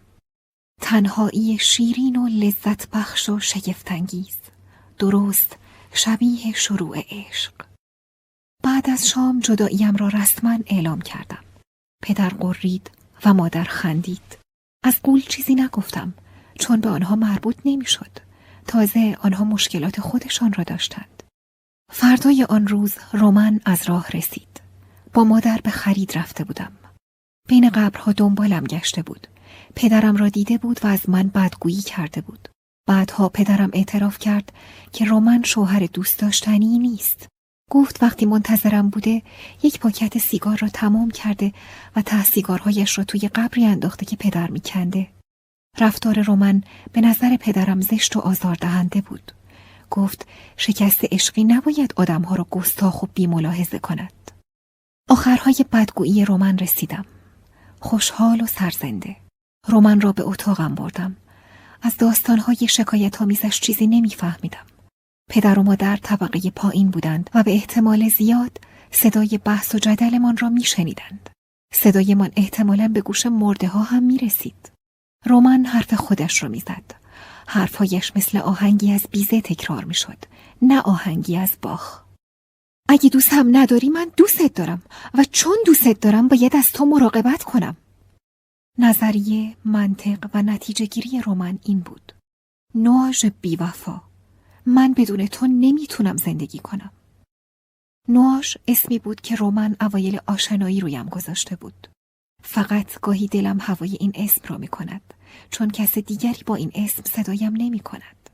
[0.81, 4.37] تنهایی شیرین و لذت بخش و شگفتانگیز.
[4.99, 5.57] درست
[5.93, 7.53] شبیه شروع عشق.
[8.63, 11.43] بعد از شام جداییم را رسما اعلام کردم.
[12.03, 12.91] پدر قرید
[13.25, 14.37] و مادر خندید.
[14.83, 16.13] از قول چیزی نگفتم
[16.59, 18.11] چون به آنها مربوط نمی‌شد.
[18.67, 21.23] تازه آنها مشکلات خودشان را داشتند.
[21.93, 24.61] فردای آن روز رومن از راه رسید.
[25.13, 26.71] با مادر به خرید رفته بودم.
[27.47, 29.27] بین قبرها دنبالم گشته بود.
[29.75, 32.49] پدرم را دیده بود و از من بدگویی کرده بود.
[32.87, 34.51] بعدها پدرم اعتراف کرد
[34.91, 37.27] که رومن شوهر دوست داشتنی نیست.
[37.71, 39.21] گفت وقتی منتظرم بوده
[39.63, 41.53] یک پاکت سیگار را تمام کرده
[41.95, 45.07] و ته سیگارهایش را توی قبری انداخته که پدر میکنده.
[45.79, 49.31] رفتار رومن به نظر پدرم زشت و آزاردهنده بود.
[49.91, 50.27] گفت
[50.57, 54.31] شکست عشقی نباید آدمها را گستاخ و بیملاحظه کند.
[55.09, 57.05] آخرهای بدگویی رومن رسیدم.
[57.79, 59.15] خوشحال و سرزنده.
[59.67, 61.15] رومن را به اتاقم بردم.
[61.81, 64.65] از داستانهای شکایت آمیزش چیزی نمیفهمیدم.
[65.29, 68.57] پدر و مادر طبقه پایین بودند و به احتمال زیاد
[68.91, 71.29] صدای بحث و جدلمان را میشنیدند.
[71.73, 74.76] صدایمان احتمالا به گوش مرده ها هم می رسید.
[75.27, 76.95] رومن حرف خودش را می‌زد.
[77.47, 80.17] حرفهایش مثل آهنگی از بیزه تکرار می‌شد.
[80.61, 82.03] نه آهنگی از باخ.
[82.89, 84.81] اگه دوست هم نداری من دوستت دارم
[85.13, 87.77] و چون دوستت دارم باید از تو مراقبت کنم.
[88.79, 92.13] نظریه، منطق و نتیجه گیری رومن این بود.
[92.75, 94.01] نواژ بیوفا
[94.65, 96.91] من بدون تو نمی‌تونم زندگی کنم.
[98.09, 101.87] نواش اسمی بود که رومن اوایل آشنایی رویم گذاشته بود.
[102.43, 105.13] فقط گاهی دلم هوای این اسم را می کند
[105.49, 108.29] چون کس دیگری با این اسم صدایم نمی کند.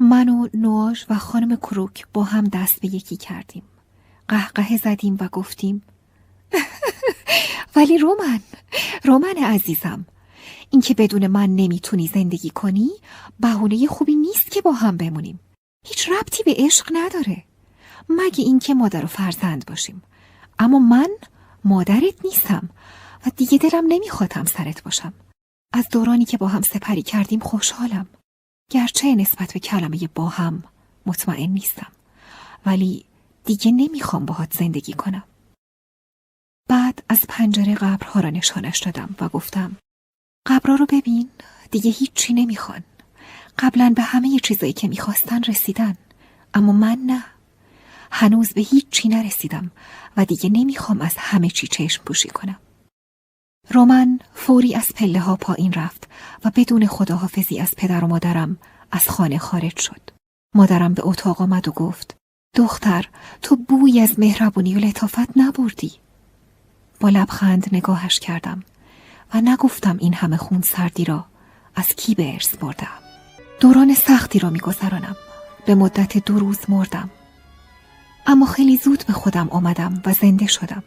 [0.00, 3.62] من و نواش و خانم کروک با هم دست به یکی کردیم.
[4.28, 5.82] قهقه زدیم و گفتیم
[7.76, 8.40] ولی رومن
[9.04, 10.06] رومن عزیزم
[10.70, 12.90] اینکه بدون من نمی‌تونی زندگی کنی
[13.40, 15.40] بهونه خوبی نیست که با هم بمونیم
[15.86, 17.44] هیچ ربطی به عشق نداره
[18.08, 20.02] مگه اینکه مادر و فرزند باشیم
[20.58, 21.08] اما من
[21.64, 22.68] مادرت نیستم
[23.26, 25.12] و دیگه دلم نمی‌خواد سرت باشم
[25.72, 28.06] از دورانی که با هم سپری کردیم خوشحالم.
[28.70, 30.64] گرچه نسبت به کلمه با هم
[31.06, 31.92] مطمئن نیستم.
[32.66, 33.04] ولی
[33.44, 35.24] دیگه نمی‌خوام باهات زندگی کنم.
[36.68, 39.76] بعد از پنجره قبرها را نشانش دادم و گفتم
[40.46, 41.30] قبرها رو ببین
[41.70, 42.84] دیگه هیچی نمی‌خوان.
[43.58, 45.96] قبلا به همه چیزایی که می‌خواستن رسیدن
[46.54, 47.24] اما من نه.
[48.10, 49.70] هنوز به هیچی نرسیدم
[50.16, 52.58] و دیگه نمی‌خوام از همه چی چشم پوشی کنم.
[53.70, 56.08] رومن فوری از پله ها پایین رفت
[56.44, 58.58] و بدون خداحافظی از پدر و مادرم
[58.90, 60.00] از خانه خارج شد.
[60.54, 62.16] مادرم به اتاق آمد و گفت
[62.56, 63.08] دختر
[63.42, 65.92] تو بوی از مهربونی و لطافت نبردی.
[67.00, 68.62] با لبخند نگاهش کردم
[69.34, 71.24] و نگفتم این همه خون سردی را
[71.74, 72.98] از کی به ارث بردم.
[73.60, 75.16] دوران سختی را میگذرانم.
[75.66, 77.10] به مدت دو روز مردم.
[78.26, 80.82] اما خیلی زود به خودم آمدم و زنده شدم.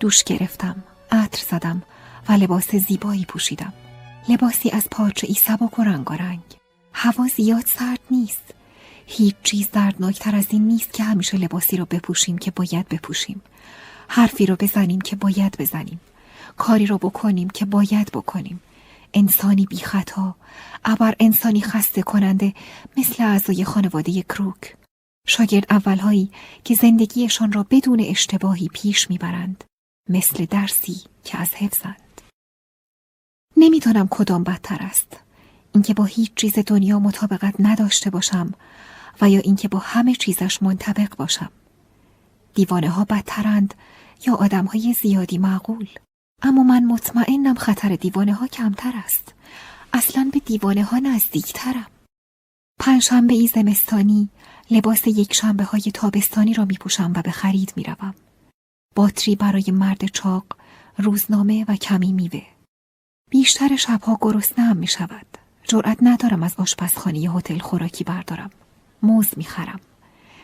[0.00, 0.76] دوش گرفتم،
[1.10, 1.82] عطر زدم
[2.28, 3.72] و لباس زیبایی پوشیدم.
[4.28, 6.40] لباسی از پارچه ای سبک و رنگارنگ.
[6.92, 8.54] هوا زیاد سرد نیست.
[9.06, 13.42] هیچ چیز دردناکتر از این نیست که همیشه لباسی رو بپوشیم که باید بپوشیم.
[14.08, 16.00] حرفی رو بزنیم که باید بزنیم.
[16.56, 18.60] کاری رو بکنیم که باید بکنیم.
[19.14, 20.34] انسانی بی خطا،
[20.84, 22.54] ابر انسانی خسته کننده
[22.96, 24.76] مثل اعضای خانواده کروک.
[25.26, 26.30] شاگرد اولهایی
[26.64, 29.64] که زندگیشان را بدون اشتباهی پیش می‌برند
[30.08, 31.96] مثل درسی که از حفظند
[33.62, 35.20] نمی‌دانم کدام بدتر است.
[35.74, 38.54] اینکه با هیچ چیز دنیا مطابقت نداشته باشم
[39.20, 41.50] و یا اینکه با همه چیزش منطبق باشم.
[42.54, 43.74] دیوانه ها بدترند
[44.26, 45.88] یا آدم های زیادی معقول.
[46.42, 49.34] اما من مطمئنم خطر دیوانه ها کمتر است.
[49.92, 51.86] اصلا به دیوانه ها نزدیکترم.
[52.80, 54.28] پنجشنبه ای زمستانی
[54.70, 58.14] لباس یک شنبه های تابستانی را می پوشم و به خرید می روم.
[58.94, 60.44] باتری برای مرد چاق،
[60.98, 62.42] روزنامه و کمی میوه.
[63.32, 65.26] بیشتر شبها گرسنه‌ام می شود.
[65.64, 68.50] جرأت ندارم از آشپزخانه هتل خوراکی بردارم.
[69.02, 69.80] موز می خرم.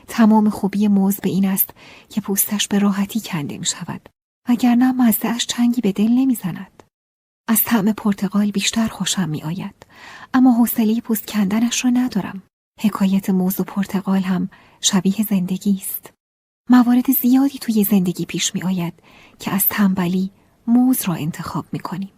[0.06, 1.70] تمام خوبی موز به این است
[2.08, 4.08] که پوستش به راحتی کنده می شود.
[4.48, 6.82] وگرنه مزه اش چنگی به دل نمی زند.
[7.48, 9.86] از طعم پرتقال بیشتر خوشم می آید.
[10.34, 12.42] اما حوصله پوست کندنش را ندارم.
[12.80, 14.48] حکایت موز و پرتقال هم
[14.80, 16.12] شبیه زندگی است.
[16.70, 18.94] موارد زیادی توی زندگی پیش می آید
[19.38, 20.30] که از تنبلی
[20.66, 22.10] موز را انتخاب می کنیم.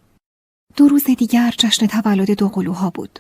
[0.77, 3.19] دو روز دیگر جشن تولد دو قلوها بود.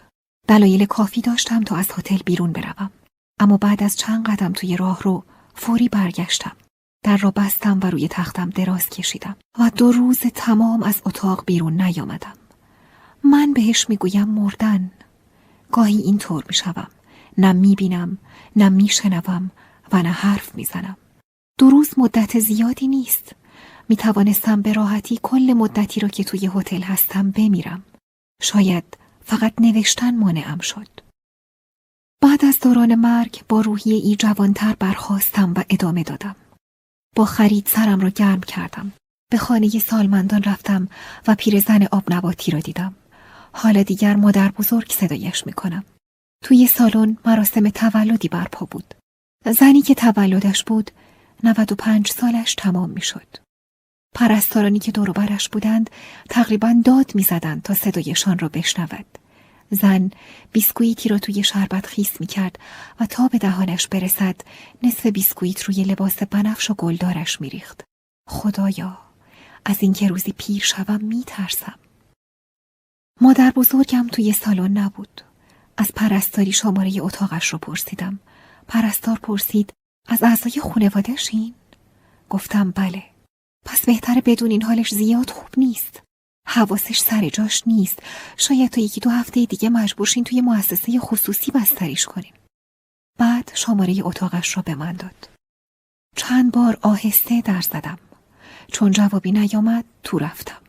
[0.48, 2.90] دلایل کافی داشتم تا از هتل بیرون بروم.
[3.40, 5.24] اما بعد از چند قدم توی راه رو
[5.54, 6.56] فوری برگشتم.
[7.04, 11.82] در را بستم و روی تختم دراز کشیدم و دو روز تمام از اتاق بیرون
[11.82, 12.34] نیامدم.
[13.24, 14.90] من بهش می‌گویم مردن.
[15.72, 16.86] گاهی اینطور می‌شوم.
[17.38, 18.18] نه می‌بینم،
[18.56, 19.50] نه میشنوم
[19.92, 20.96] و نه حرف می‌زنم.
[21.58, 23.34] دو روز مدت زیادی نیست.
[23.90, 27.82] می توانستم به راحتی کل مدتی را که توی هتل هستم بمیرم.
[28.42, 28.84] شاید
[29.24, 30.88] فقط نوشتن مانعم شد.
[32.22, 36.36] بعد از دوران مرگ با روحیه ای جوانتر برخواستم و ادامه دادم.
[37.16, 38.92] با خرید سرم را گرم کردم.
[39.30, 40.88] به خانه سالمندان رفتم
[41.26, 42.94] و پیرزن آب نباتی را دیدم.
[43.52, 45.84] حالا دیگر مادر بزرگ صدایش می کنم.
[46.44, 48.94] توی سالن مراسم تولدی برپا بود.
[49.46, 50.90] زنی که تولدش بود
[51.44, 53.49] 95 سالش تمام می شد.
[54.14, 55.90] پرستارانی که دور برش بودند
[56.28, 59.06] تقریبا داد می‌زدند تا صدایشان را بشنود.
[59.70, 60.10] زن
[60.52, 62.58] بیسکویتی را توی شربت خیس می کرد
[63.00, 64.36] و تا به دهانش برسد
[64.82, 67.80] نصف بیسکویت روی لباس بنفش و گلدارش می ریخت.
[68.28, 68.98] خدایا
[69.64, 71.78] از اینکه روزی پیر شوم می ترسم.
[73.20, 75.20] مادر بزرگم توی سالن نبود.
[75.76, 78.18] از پرستاری شماره اتاقش رو پرسیدم.
[78.68, 79.72] پرستار پرسید
[80.08, 81.54] از اعضای خانوادهشین؟
[82.30, 83.09] گفتم بله.
[83.66, 86.02] پس بهتره بدون این حالش زیاد خوب نیست.
[86.46, 87.98] حواسش سر جاش نیست.
[88.36, 92.34] شاید تا یکی دو هفته دیگه مجبورشین توی مؤسسه خصوصی بستریش کنیم.
[93.18, 95.28] بعد شماره اتاقش را به من داد.
[96.16, 97.98] چند بار آهسته در زدم.
[98.72, 100.60] چون جوابی نیامد تو رفتم.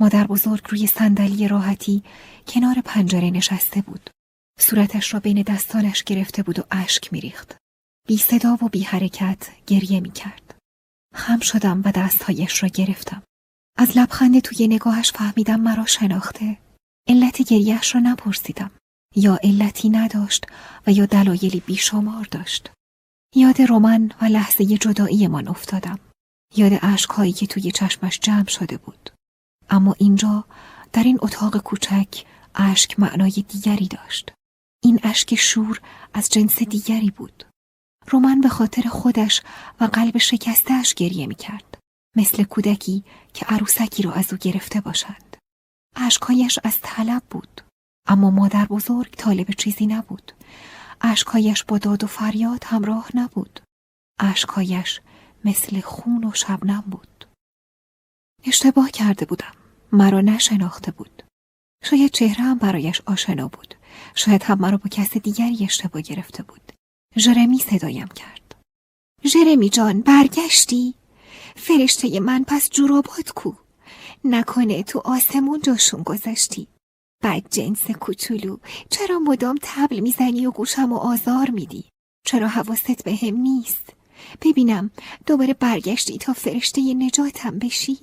[0.00, 2.02] مادر بزرگ روی صندلی راحتی
[2.48, 4.10] کنار پنجره نشسته بود.
[4.60, 7.56] صورتش را بین دستانش گرفته بود و اشک میریخت.
[8.08, 10.45] بی صدا و بی حرکت گریه می کرد.
[11.16, 13.22] خم شدم و دستهایش را گرفتم.
[13.78, 16.58] از لبخند توی نگاهش فهمیدم مرا شناخته.
[17.08, 18.70] علت گریهش را نپرسیدم.
[19.16, 20.46] یا علتی نداشت
[20.86, 22.70] و یا دلایلی بیشمار داشت.
[23.34, 25.98] یاد رومن و لحظه جدایی من افتادم.
[26.56, 29.10] یاد عشقهایی که توی چشمش جمع شده بود.
[29.70, 30.44] اما اینجا
[30.92, 32.24] در این اتاق کوچک
[32.54, 34.32] اشک معنای دیگری داشت.
[34.82, 35.80] این اشک شور
[36.14, 37.44] از جنس دیگری بود.
[38.08, 39.42] رومن به خاطر خودش
[39.80, 41.78] و قلب شکستهش گریه می کرد.
[42.16, 43.04] مثل کودکی
[43.34, 45.36] که عروسکی را از او گرفته باشند
[45.96, 47.60] اشکهایش از طلب بود.
[48.08, 50.32] اما مادر بزرگ طالب چیزی نبود.
[51.00, 53.60] اشکهایش با داد و فریاد همراه نبود.
[54.20, 55.00] اشکهایش
[55.44, 57.28] مثل خون و شبنم بود.
[58.44, 59.52] اشتباه کرده بودم.
[59.92, 61.22] مرا نشناخته بود.
[61.84, 63.74] شاید چهره هم برایش آشنا بود.
[64.14, 66.65] شاید هم مرا با کس دیگری اشتباه گرفته بود.
[67.18, 68.54] ژرمی صدایم کرد.
[69.24, 70.94] ژرمی جان برگشتی؟
[71.56, 73.52] فرشته من پس جورابات کو.
[74.24, 76.66] نکنه تو آسمون جاشون گذاشتی.
[77.22, 78.56] بد جنس کوچولو.
[78.90, 81.84] چرا مدام تبل می‌زنی و گوشم و آزار میدی؟
[82.26, 83.92] چرا حواست به هم نیست؟
[84.42, 84.90] ببینم
[85.26, 87.98] دوباره برگشتی تا فرشته نجاتم بشی.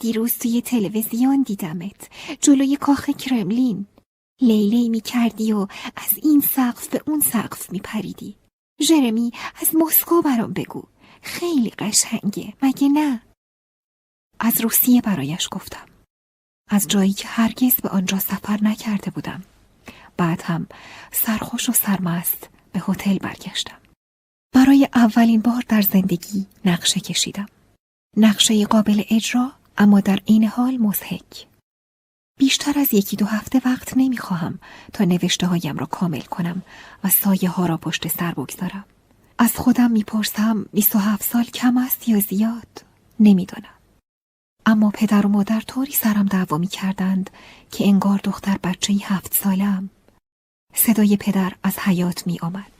[0.00, 2.08] دیروز توی تلویزیون دیدمت.
[2.40, 3.86] جلوی کاخ کرملین.
[4.40, 5.66] لیلی می کردی و
[5.96, 8.39] از این سقف به اون سقف می پریدی
[8.82, 10.82] ژرمی از مسکو برام بگو.
[11.22, 12.54] خیلی قشنگه.
[12.62, 13.22] مگه نه؟
[14.40, 15.86] از روسیه برایش گفتم.
[16.70, 19.42] از جایی که هرگز به آنجا سفر نکرده بودم.
[20.16, 20.66] بعد هم
[21.12, 23.78] سرخوش و سرمست به هتل برگشتم.
[24.54, 27.46] برای اولین بار در زندگی نقشه کشیدم.
[28.16, 31.46] نقشه قابل اجرا اما در این حال مزهک
[32.40, 34.58] بیشتر از یکی دو هفته وقت نمی‌خواهم
[34.92, 36.62] تا نوشته هایم را کامل کنم
[37.04, 38.84] و سایه ها را پشت سر بگذارم.
[39.38, 42.84] از خودم می‌پرسم 27 سال کم است یا زیاد؟
[43.20, 43.74] نمی‌دانم.
[44.66, 47.30] اما پدر و مادر طوری سرم دعوا می کردند
[47.70, 49.90] که انگار دختر بچه هفت سالم.
[50.74, 52.72] صدای پدر از حیات می آمد.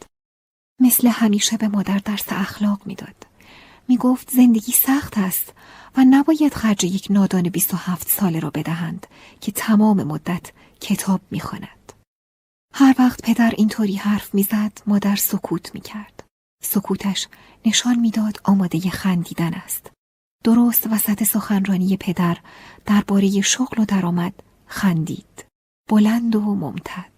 [0.81, 3.27] مثل همیشه به مادر درس اخلاق می‌داد.
[3.89, 5.53] می گفت زندگی سخت است
[5.97, 9.07] و نباید خرج یک نادان 27 ساله را بدهند
[9.41, 11.93] که تمام مدت کتاب می‌خواند.
[12.75, 16.25] هر وقت پدر اینطوری حرف می‌زد مادر سکوت می‌کرد.
[16.63, 17.29] سکوتش
[17.65, 19.91] نشان می‌داد آماده خندیدن است.
[20.45, 22.39] درست وسط سخنرانی پدر
[22.87, 24.35] درباره شغل و درآمد
[24.67, 25.45] خندید.
[25.89, 27.13] بلند و ممتد.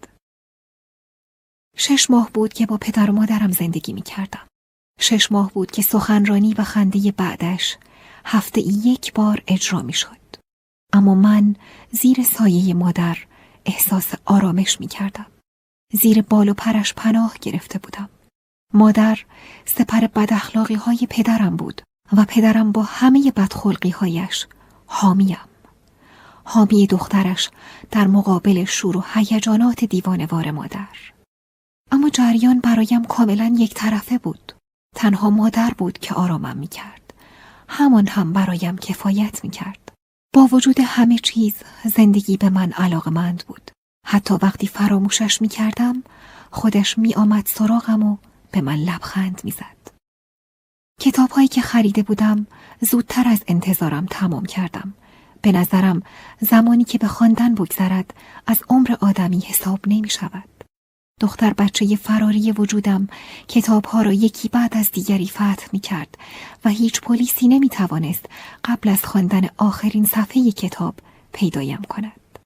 [1.77, 4.47] شش ماه بود که با پدر و مادرم زندگی می کردم.
[5.01, 7.77] شش ماه بود که سخنرانی و خنده بعدش
[8.25, 10.37] هفته یک بار اجرا می شد.
[10.93, 11.57] اما من
[11.91, 13.19] زیر سایه مادر
[13.67, 15.27] احساس آرامش می کردم.
[15.93, 18.09] زیر بال و پرش پناه گرفته بودم.
[18.75, 19.19] مادر
[19.65, 21.83] سپر بداخلاقی های پدرم بود
[22.17, 24.47] و پدرم با همه بدخلقی هایش
[24.87, 25.37] حامیم.
[26.45, 27.51] حامی دخترش
[27.91, 31.13] در مقابل شور و هیجانات دیوانوار مادر.
[31.91, 34.53] اما جریان برایم کاملا یک طرفه بود.
[34.97, 37.02] تنها مادر بود که آرامم می کرد.
[37.75, 39.93] همان هم برایم کفایت می کرد.
[40.35, 41.55] با وجود همه چیز
[41.85, 43.71] زندگی به من علاقمند بود.
[44.07, 46.03] حتی وقتی فراموشش می کردم
[46.51, 48.17] خودش می آمد سراغم و
[48.51, 49.93] به من لبخند می زد.
[51.01, 52.47] کتاب هایی که خریده بودم
[52.81, 54.95] زودتر از انتظارم تمام کردم.
[55.43, 56.03] به نظرم
[56.41, 58.15] زمانی که به خواندن بگذرد
[58.47, 60.52] از عمر آدمی حساب نمی شود.
[61.21, 63.09] دختر بچه فراری وجودم
[63.49, 66.19] کتابها را یکی بعد از دیگری فتح می کرد
[66.65, 68.27] و هیچ پلیسی نمی توانست
[68.65, 70.95] قبل از خواندن آخرین صفحه کتاب
[71.33, 72.39] پیدایم کند.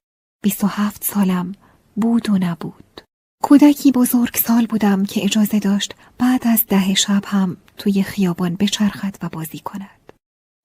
[0.43, 1.55] بیست و هفت سالم
[1.95, 3.01] بود و نبود.
[3.43, 9.15] کودکی بزرگ سال بودم که اجازه داشت بعد از ده شب هم توی خیابان بچرخد
[9.21, 10.13] و بازی کند.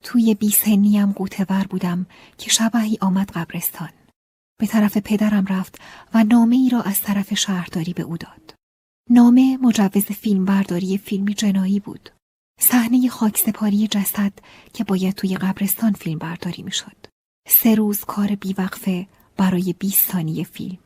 [0.04, 2.06] توی بیسنیم قوتور بودم
[2.38, 3.88] که شبهی آمد قبرستان.
[4.60, 5.80] به طرف پدرم رفت
[6.14, 8.54] و نامه ای را از طرف شهرداری به او داد.
[9.10, 12.10] نامه مجوز فیلم برداری فیلمی جنایی بود.
[12.60, 14.32] صحنه خاکسپاری جسد
[14.72, 16.96] که باید توی قبرستان فیلم برداری می‌شد.
[17.48, 19.06] سه روز کار بیوقفه
[19.36, 20.78] برای 20 ثانیه فیلم.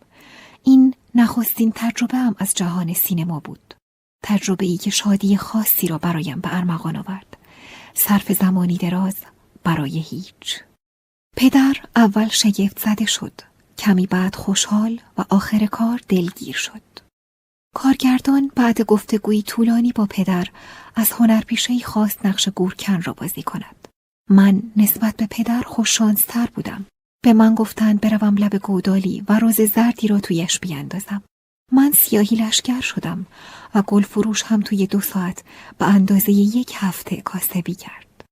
[0.63, 3.75] این نخستین تجربه هم از جهان سینما بود.
[4.25, 7.37] تجربه ای که شادی خاصی را برایم به ارمغان آورد.
[7.95, 9.17] صرف زمانی دراز
[9.65, 10.63] برای هیچ.
[11.37, 13.41] پدر اول شگفت زده شد.
[13.79, 16.83] کمی بعد خوشحال و آخر کار دلگیر شد.
[17.75, 20.47] کارگردان بعد گفتگویی طولانی با پدر
[20.95, 23.89] از هنرپیشهای خواست نقش گورکن را بازی کند.
[24.31, 26.87] من نسبت به پدر خوششانستر بودم.
[27.25, 31.23] به من گفتند بروم لب گودالی و روز زردی را تویش بیاندازم.
[31.73, 33.27] من سیاهی لشگر شدم
[33.75, 35.45] و گل فروش هم توی دو ساعت
[35.79, 38.25] به اندازه یک هفته کاسبی کرد.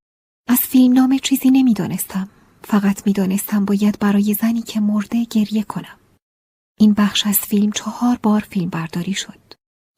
[0.48, 2.28] از فیلم نام چیزی نمی‌دانستم
[2.66, 5.98] فقط می‌دانستم باید برای زنی که مرده گریه کنم.
[6.78, 9.38] این بخش از فیلم چهار بار فیلم برداری شد.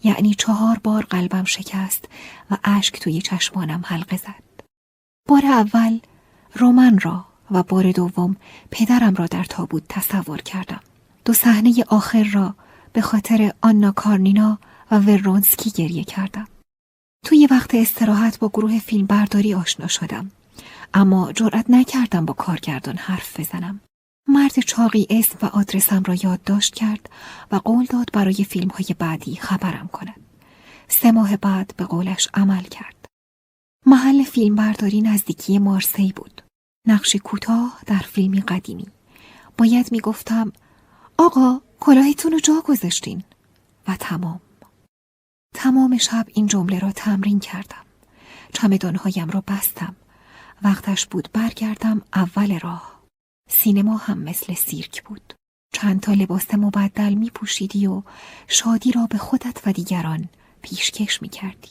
[0.05, 2.09] یعنی چهار بار قلبم شکست
[2.51, 4.64] و اشک توی چشمانم حلقه زد.
[5.28, 5.98] بار اول
[6.55, 8.36] رومن را و بار دوم
[8.70, 10.80] پدرم را در تابوت تصور کردم.
[11.24, 12.55] دو صحنه آخر را
[12.93, 14.59] به خاطر آنا کارنینا
[14.90, 16.48] و ورونسکی گریه کردم.
[17.24, 20.30] توی وقت استراحت با گروه فیلم برداری آشنا شدم.
[20.94, 23.80] اما جرأت نکردم با کارگردان حرف بزنم.
[24.28, 27.10] مرد چاقی اسم و آدرسم را یادداشت کرد
[27.52, 30.20] و قول داد برای فیلم های بعدی خبرم کند.
[30.88, 33.06] سه ماه بعد به قولش عمل کرد.
[33.86, 36.42] محل فیلم برداری نزدیکی مارسی بود.
[36.86, 38.86] نقش کوتاه در فیلمی قدیمی.
[39.58, 40.52] باید می‌گفتم
[41.18, 43.22] آقا کلاهتون رو جا گذاشتین.
[43.88, 44.40] و تمام.
[45.54, 47.84] تمام شب این جمله را تمرین کردم.
[48.52, 49.96] چمدانهایم را بستم.
[50.62, 53.02] وقتش بود برگردم اول راه
[53.50, 55.34] سینما هم مثل سیرک بود
[55.72, 58.02] چند تا لباس مبدل می پوشیدی و
[58.48, 60.28] شادی را به خودت و دیگران
[60.62, 61.68] پیشکش می کردی.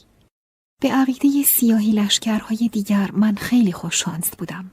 [0.82, 4.70] به عقیده سیاهی لشکرهای دیگر من خیلی خوششانس بودم.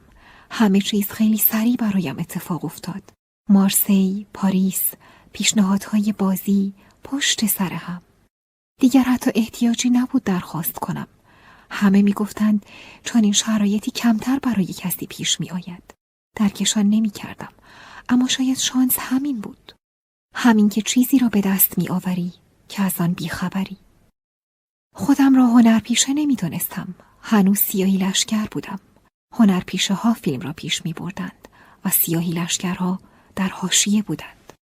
[0.51, 3.03] همه چیز خیلی سریع برایم اتفاق افتاد.
[3.49, 4.91] مارسی، پاریس،
[5.33, 6.73] پیشنهادهای بازی
[7.03, 8.01] پشت سر هم.
[8.81, 11.07] دیگر حتی احتیاجی نبود درخواست کنم.
[11.73, 12.65] همه می‌گفتند
[13.03, 15.93] چون این شرایطی کمتر برای کسی پیش می آید.
[16.35, 17.53] درکشان نمی کردم.
[18.09, 19.73] اما شاید شانس همین بود.
[20.35, 22.33] همین که چیزی را به دست می آوری
[22.69, 23.77] که از آن بیخبری.
[24.95, 26.95] خودم را هنرپیشه نمی دونستم.
[27.21, 28.79] هنوز سیاهی لشکر بودم.
[29.33, 31.47] هنرپیشه ها فیلم را پیش می بردند
[31.85, 32.99] و سیاهی لشکرها
[33.35, 34.53] در حاشیه بودند.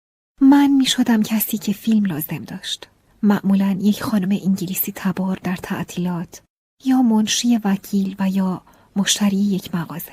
[0.40, 2.88] من می شدم کسی که فیلم لازم داشت.
[3.22, 6.42] معمولا یک خانم انگلیسی تبار در تعطیلات
[6.84, 8.62] یا منشی وکیل و یا
[8.96, 10.12] مشتری یک مغازه.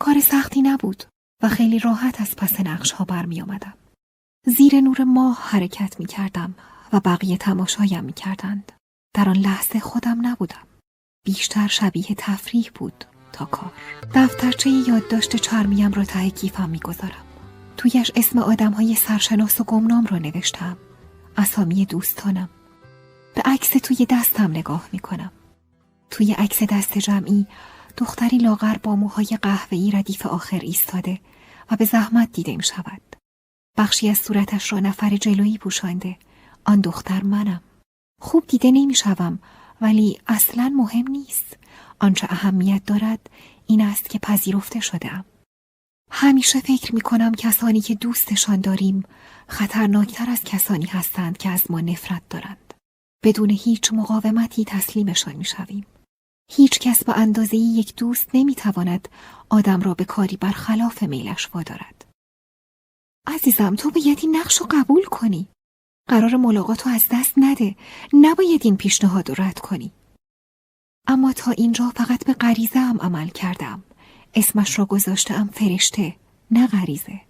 [0.00, 1.04] کار سختی نبود
[1.42, 3.74] و خیلی راحت از پس نقش ها برمی آمدم.
[4.46, 6.54] زیر نور ماه حرکت می کردم
[6.92, 8.72] و بقیه تماشایم می کردند.
[9.14, 10.66] در آن لحظه خودم نبودم.
[11.24, 13.72] بیشتر شبیه تفریح بود تا کار.
[14.14, 17.24] دفترچه یادداشت چرمیم را ته کیفم می‌گذارم.
[17.76, 20.76] تویش اسم آدم های سرشناس و گمنام را نوشتم.
[21.36, 22.48] اسامی دوستانم.
[23.34, 25.32] به عکس توی دستم نگاه می کنم.
[26.10, 27.46] توی عکس دست جمعی
[27.96, 31.20] دختری لاغر با موهای قهوه‌ای ردیف آخر ایستاده
[31.70, 33.16] و به زحمت دیده می شود.
[33.78, 36.16] بخشی از صورتش را نفر جلویی پوشانده.
[36.64, 37.60] آن دختر منم.
[38.20, 39.38] خوب دیده نمی شوم
[39.80, 41.56] ولی اصلا مهم نیست.
[41.98, 43.30] آنچه اهمیت دارد
[43.66, 45.24] این است که پذیرفته شدم.
[46.10, 49.02] همیشه فکر می کنم کسانی که دوستشان داریم
[49.48, 52.74] خطرناکتر از کسانی هستند که از ما نفرت دارند.
[53.24, 55.86] بدون هیچ مقاومتی تسلیمشان می شویم.
[56.50, 59.08] هیچ کس به اندازه یک دوست نمی تواند
[59.48, 62.04] آدم را به کاری برخلاف میلش وادارد.
[63.26, 65.48] عزیزم تو باید این نقش رو قبول کنی.
[66.08, 67.76] قرار ملاقات رو از دست نده.
[68.12, 69.92] نباید این پیشنهاد رو رد کنی.
[71.08, 73.82] اما تا اینجا فقط به غریزه هم عمل کردم.
[74.34, 76.16] اسمش را گذاشتم فرشته
[76.50, 77.20] نه غریزه.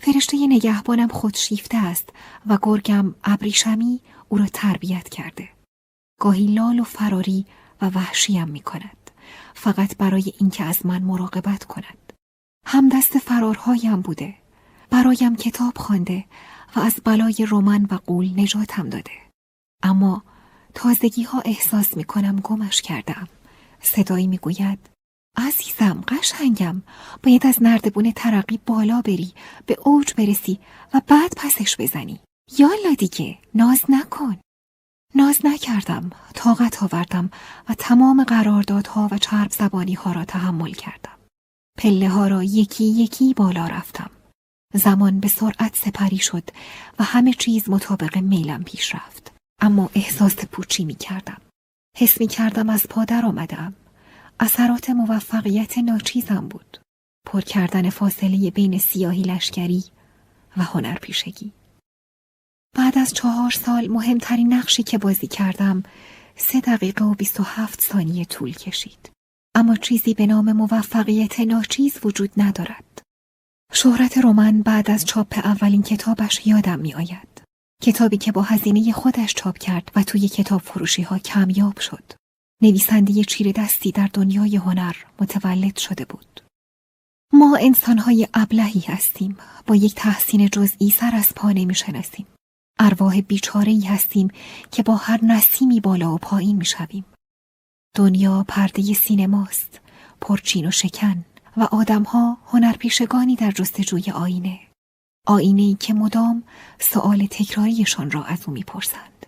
[0.00, 2.08] فرشته نگهبانم خودشیفته است
[2.46, 5.48] و گرگم ابریشمی او را تربیت کرده.
[6.20, 7.46] گاهی لال و فراری
[7.82, 9.10] و وحشیم می کند.
[9.54, 12.12] فقط برای اینکه از من مراقبت کند.
[12.66, 14.34] هم دست فرارهایم بوده.
[14.90, 16.24] برایم کتاب خوانده
[16.76, 19.12] و از بلای رومن و قول نجاتم داده.
[19.82, 20.22] اما
[20.74, 23.28] تازگی ها احساس می کنم گمش کردم.
[23.82, 24.78] صدایی می گوید
[25.36, 26.82] عزیزم قشنگم
[27.22, 29.32] باید از نردبون ترقی بالا بری
[29.66, 30.60] به اوج برسی
[30.94, 32.20] و بعد پسش بزنی
[32.58, 34.36] یالا دیگه ناز نکن
[35.14, 37.30] ناز نکردم طاقت آوردم
[37.68, 41.18] و تمام قراردادها و چرب زبانی ها را تحمل کردم.
[41.78, 44.10] پله ها را یکی یکی بالا رفتم.
[44.74, 46.50] زمان به سرعت سپری شد
[46.98, 49.32] و همه چیز مطابق میلم پیش رفت.
[49.62, 51.40] اما احساس پوچی می کردم
[51.96, 53.74] حس می کردم از پادر آمدم.
[54.40, 56.78] اثرات موفقیت ناچیزم بود.
[57.26, 59.84] پر کردن فاصله بین سیاهی لشکری
[60.56, 61.52] و هنرپیشگی.
[62.76, 65.82] بعد از چهار سال مهمترین نقشی که بازی کردم
[66.36, 69.10] سه دقیقه و بیست و هفت ثانیه طول کشید.
[69.54, 73.02] اما چیزی به نام موفقیت ناچیز وجود ندارد.
[73.72, 77.42] شهرت رومن بعد از چاپ اولین کتابش یادم می آید.
[77.82, 82.12] کتابی که با هزینه خودش چاپ کرد و توی کتاب فروشی ها کمیاب شد.
[82.62, 86.40] نویسنده چیر دستی در دنیای هنر متولد شده بود.
[87.32, 89.36] ما انسانهای ابلهی هستیم
[89.66, 92.26] با یک تحسین جزئی سر از پا نمی شناسیم.
[92.78, 94.30] ارواح بیچاره ای هستیم
[94.70, 97.04] که با هر نسیمی بالا و پایین می شویم.
[97.96, 99.80] دنیا پرده سینماست،
[100.20, 101.24] پرچین و شکن
[101.56, 104.60] و آدمها هنرپیشگانی در جستجوی آینه.
[105.26, 106.42] آینه ای که مدام
[106.78, 109.26] سؤال تکراریشان را از او می‌پرسند.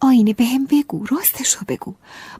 [0.00, 1.94] آینه به هم بگو، راستش رو بگو،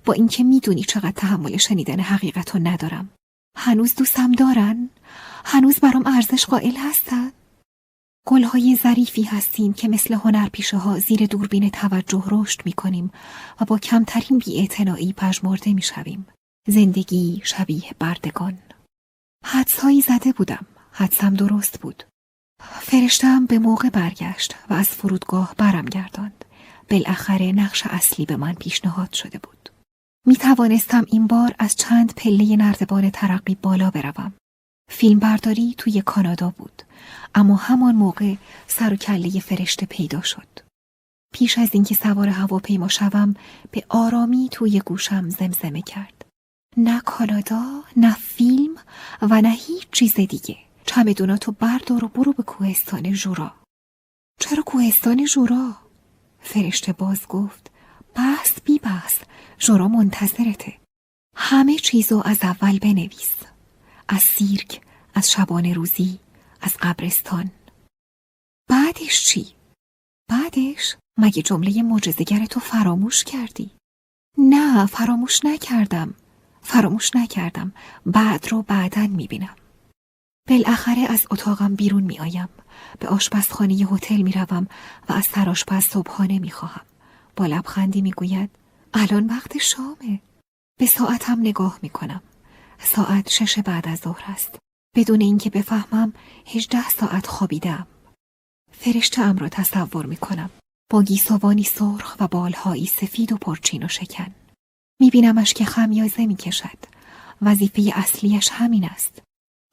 [0.05, 3.09] با اینکه می‌دونی چقدر تحمل شنیدن حقیقت ندارم.
[3.57, 4.91] هنوز دوستم دارن؟
[5.45, 7.33] هنوز برام ارزش قائل هستن؟
[8.31, 13.11] گلهای ظریفی هستیم که مثل هنرپیشه ها زیر دوربین توجه رشد می کنیم
[13.61, 16.27] و با کمترین بیاعتنایی پژمرده می شویم.
[16.69, 18.59] زندگی شبیه بردگان.
[19.45, 20.67] حدسهایی زده بودم.
[20.93, 22.05] حدسم درست بود.
[22.81, 26.45] فرشتم به موقع برگشت و از فرودگاه برم گرداند.
[26.91, 29.71] بالاخره نقش اصلی به من پیشنهاد شده بود.
[30.27, 34.33] می توانستم این بار از چند پله نردبان ترقی بالا بروم.
[34.89, 36.83] فیلم برداری توی کانادا بود.
[37.35, 38.35] اما همان موقع
[38.67, 40.49] سر و کله فرشته پیدا شد.
[41.35, 43.35] پیش از اینکه سوار هواپیما شوم
[43.71, 46.25] به آرامی توی گوشم زمزمه کرد.
[46.77, 48.77] نه کانادا نه فیلم
[49.23, 50.57] و نه هیچ چیز دیگه.
[50.87, 53.55] چمدوناتو بردار و برو به کوهستان جورا.
[54.41, 55.77] چرا کوهستان جورا؟
[56.41, 57.71] فرشته باز گفت.
[58.15, 59.19] بحث بی بحث
[59.59, 60.75] جورا منتظرته.
[61.37, 63.35] همه چیزو از اول بنویس.
[64.09, 64.81] از سیرک
[65.15, 66.19] از شبانه روزی
[66.61, 67.51] از قبرستان.
[68.71, 69.55] بعدش چی؟
[70.31, 73.71] بعدش مگه جمله معجزه‌گر تو فراموش کردی؟
[74.39, 76.15] نه فراموش نکردم.
[76.63, 77.73] فراموش نکردم.
[78.07, 79.57] بعد رو بعدا می‌بینم.
[80.49, 82.49] بالاخره از اتاقم بیرون میآیم.
[83.01, 84.69] به آشپزخانه هتل می‌روم
[85.09, 86.87] و از سرآشپز صبحانه می‌خواهم.
[87.37, 88.51] با لبخندی می‌گوید
[88.95, 90.21] الان وقت شامه.
[90.81, 92.23] به ساعتم نگاه می‌کنم.
[92.79, 94.59] ساعت شش بعد از ظهر است.
[94.97, 96.13] بدون اینکه بفهمم
[96.47, 97.87] هجده ساعت خوابیدم.
[98.73, 100.51] فرشته ام را تصور می‌کنم.
[100.91, 104.35] با گیسوانی سرخ و بالهایی سفید و پرچین و شکن.
[105.01, 106.79] میبینمش که خمیازه می‌کشد.
[107.43, 109.23] وظیفه اصلیش همین است.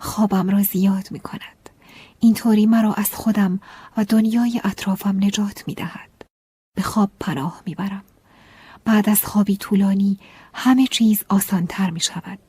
[0.02, 1.70] خوابم را زیاد می‌کند.
[2.20, 3.60] اینطوری مرا از خودم
[3.98, 6.26] و دنیای اطرافم نجات می‌دهد.
[6.76, 8.04] به خواب پناه می‌برم.
[8.86, 10.20] بعد از خوابی طولانی
[10.54, 12.45] همه چیز آسانتر می شود.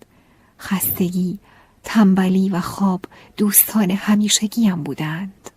[0.60, 1.38] خستگی،
[1.84, 3.04] تنبلی و خواب
[3.36, 5.50] دوستان همیشگیم بودند.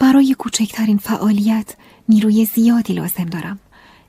[0.00, 1.76] برای کوچکترین فعالیت
[2.08, 3.58] نیروی زیادی لازم دارم.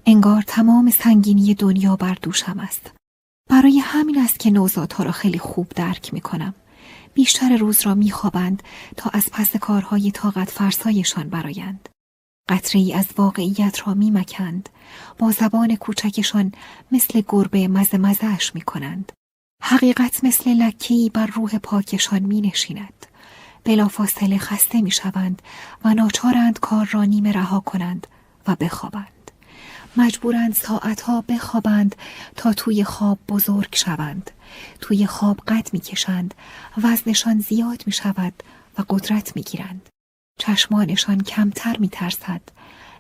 [0.06, 2.92] انگار تمام سنگینی دنیا بر دوشم است.
[3.50, 6.54] برای همین است که نوزادها را خیلی خوب درک می کنم.
[7.14, 8.64] بیشتر روز را می خوابند
[8.98, 11.90] تا از پس کارهای طاقت فرسایشان برایند.
[12.50, 14.70] قطره ای از واقعیت را می مکند.
[15.18, 16.52] با زبان کوچکشان
[16.92, 19.12] مثل گربه مزه مزهش می کنند.
[19.62, 23.06] حقیقت مثل لکی بر روح پاکشان می نشیند.
[23.64, 25.42] بلافاصله خسته می شوند
[25.86, 28.08] و ناچارند کار را نیمه رها کنند
[28.48, 29.32] و بخوابند.
[29.98, 31.96] مجبورند ساعتها بخوابند
[32.36, 34.32] تا توی خواب بزرگ شوند.
[34.82, 36.34] توی خواب قد می کشند،
[36.84, 38.44] وزنشان زیاد می شود
[38.78, 39.90] و قدرت می گیرند.
[40.40, 42.42] چشمانشان کمتر می ترسد.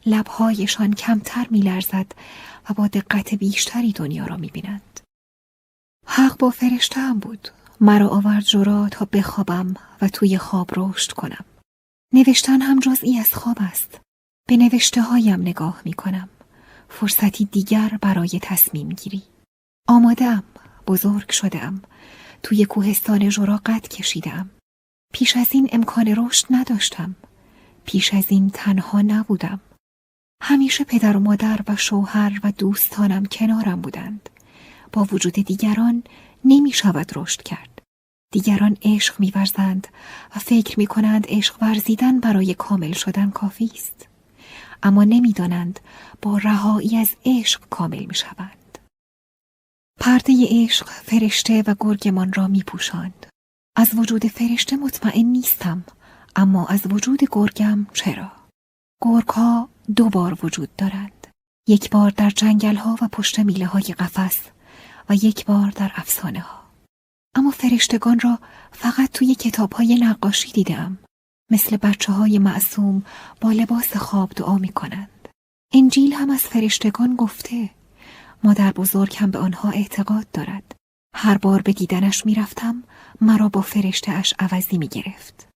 [0.05, 2.11] لبهایشان کمتر می لرزد
[2.69, 4.96] و با دقت بیشتری دنیا را می بینند.
[6.07, 7.47] حق با فرشته هم بود.
[7.81, 11.45] مرا آورد جورا تا بخوابم و توی خواب رشد کنم.
[12.13, 13.99] نوشتن هم جزئی از خواب است.
[14.47, 16.29] به نوشته هایم نگاه می کنم.
[16.89, 19.23] فرصتی دیگر برای تصمیم گیری.
[19.87, 20.43] آمادم.
[20.87, 21.81] بزرگ شدم.
[22.43, 24.49] توی کوهستان جورا قد کشیدم.
[25.13, 27.15] پیش از این امکان رشد نداشتم.
[27.85, 29.59] پیش از این تنها نبودم.
[30.43, 34.29] همیشه پدر و مادر و شوهر و دوستانم کنارم بودند.
[34.93, 36.03] با وجود دیگران
[36.45, 37.81] نمی شود رشد کرد.
[38.33, 39.87] دیگران عشق میورزند
[40.35, 44.07] و فکر می کنند عشق ورزیدن برای کامل شدن کافی است.
[44.83, 45.79] اما نمی‌دانند
[46.21, 48.77] با رهایی از عشق کامل می شوند.
[49.99, 53.25] پرده عشق فرشته و گرگمان را می پوشند.
[53.75, 55.83] از وجود فرشته مطمئن نیستم
[56.35, 58.31] اما از وجود گرگم چرا؟
[59.01, 61.27] گرگ ها دو بار وجود دارند.
[61.67, 64.39] یک بار در جنگل ها و پشت میله های قفس
[65.09, 66.63] و یک بار در افسانه ها.
[67.35, 68.39] اما فرشتگان را
[68.71, 70.97] فقط توی کتاب های نقاشی دیدم.
[71.51, 73.05] مثل بچه های معصوم
[73.41, 75.27] با لباس خواب دعا می کنند.
[75.73, 77.69] انجیل هم از فرشتگان گفته.
[78.43, 80.75] مادر بزرگ هم به آنها اعتقاد دارد.
[81.15, 82.83] هر بار به دیدنش می‌رفتم
[83.21, 85.47] مرا با فرشته اش عوضی می گرفت.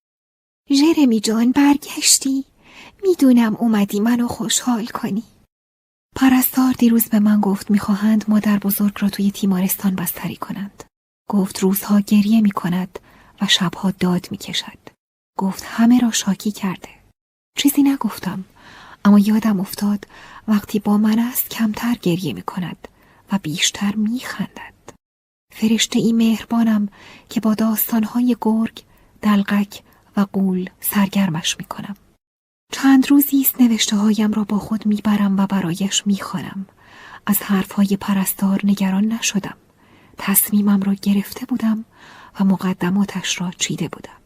[0.70, 2.44] جرمی جان برگشتی؟
[3.02, 5.24] می‌دونم اومدی منو خوشحال کنی.
[6.16, 10.84] پرستار دیروز به من گفت می‌خواهند مادر بزرگ را توی تیمارستان بستری کنند.
[11.30, 12.98] گفت روزها گریه می کند
[13.40, 14.78] و شبها داد می کشد.
[15.38, 16.88] گفت همه را شاکی کرده.
[17.58, 18.44] چیزی نگفتم
[19.04, 20.06] اما یادم افتاد
[20.48, 22.88] وقتی با من است کمتر گریه می کند
[23.32, 24.72] و بیشتر می خندد.
[25.54, 26.88] فرشته ای مهربانم
[27.28, 28.82] که با داستانهای گرگ،
[29.22, 29.82] دلقک
[30.16, 31.96] و قول سرگرمش می کنم.
[32.72, 36.66] چند روزی است نوشته هایم را با خود می‌برم و برایش می‌خوانم.
[37.26, 39.56] از حرفهای پرستار نگران نشدم.
[40.18, 41.84] تصمیمم را گرفته بودم
[42.40, 44.18] و مقدماتش را چیده بودم.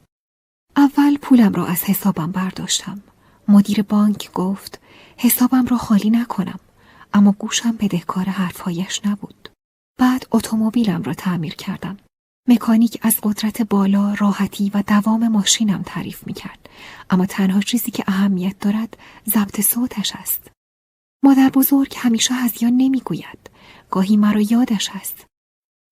[0.77, 3.02] اول پولم را از حسابم برداشتم.
[3.48, 4.81] مدیر بانک گفت
[5.16, 6.60] حسابم را خالی نکنم
[7.12, 9.48] اما گوشم بدهکار حرفهایش نبود.
[9.98, 11.97] بعد اتومبیلم را تعمیر کردم.
[12.48, 16.68] مکانیک از قدرت بالا، راحتی و دوام ماشینم تعریف می کرد.
[17.10, 18.97] اما تنها چیزی که اهمیت دارد
[19.28, 20.51] ضبط صوتش است.
[21.24, 23.51] مادر بزرگ همیشه هزیان نمی گوید.
[23.90, 25.27] گاهی مرا یادش است.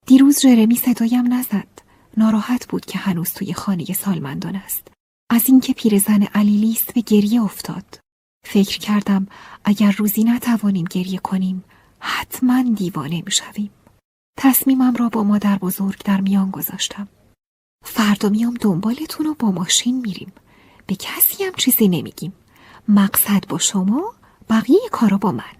[0.07, 1.69] دیروز جرمی صدایم نزد.
[2.17, 4.89] ناراحت بود که هنوز توی خانه سالمندان است.
[5.31, 7.99] از اینکه پیرزن علیلیست به گریه افتاد.
[8.47, 9.27] فکر کردم
[9.65, 11.65] اگر روزی نتوانیم گریه کنیم
[11.99, 13.71] حتما دیوانه می‌شویم.
[14.37, 17.09] تصمیمم را با مادر بزرگ در میان گذاشتم.
[17.85, 20.33] فردا میام دنبالتون و با ماشین میریم.
[20.87, 22.33] به کسی هم چیزی نمیگیم.
[22.89, 24.15] مقصد با شما
[24.51, 25.57] بقیه کارا با من.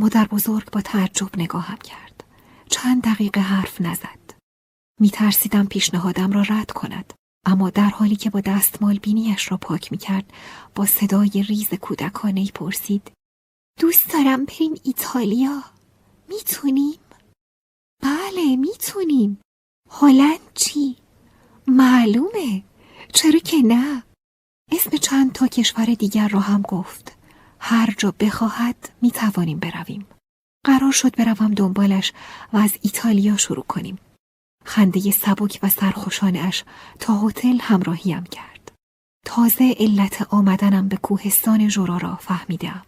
[0.00, 2.24] مادر بزرگ با تعجب نگاهم کرد.
[2.70, 4.34] چند دقیقه حرف نزد.
[5.00, 7.12] میترسیدم پیشنهادم را رد کند.
[7.46, 10.32] اما در حالی که با دستمال بینیش را پاک می کرد
[10.74, 13.12] با صدای ریز کودکانه پرسید
[13.80, 15.62] دوست دارم بریم ایتالیا
[16.28, 17.03] می‌تونیم؟
[18.02, 19.40] بله می‌تونیم
[19.90, 20.96] هلند چی؟
[21.66, 22.62] معلومه
[23.12, 24.02] چرا که نه؟
[24.72, 27.16] اسم چند تا کشور دیگر را هم گفت
[27.60, 30.06] هر جا بخواهد می‌توانیم برویم
[30.64, 32.12] قرار شد بروم دنبالش
[32.52, 33.98] و از ایتالیا شروع کنیم
[34.64, 36.64] خنده سبک و سرخوشانش
[37.00, 38.72] تا هتل همراهیم کرد.
[39.26, 42.82] تازه علت آمدنم به کوهستان جورا را فهمیدم.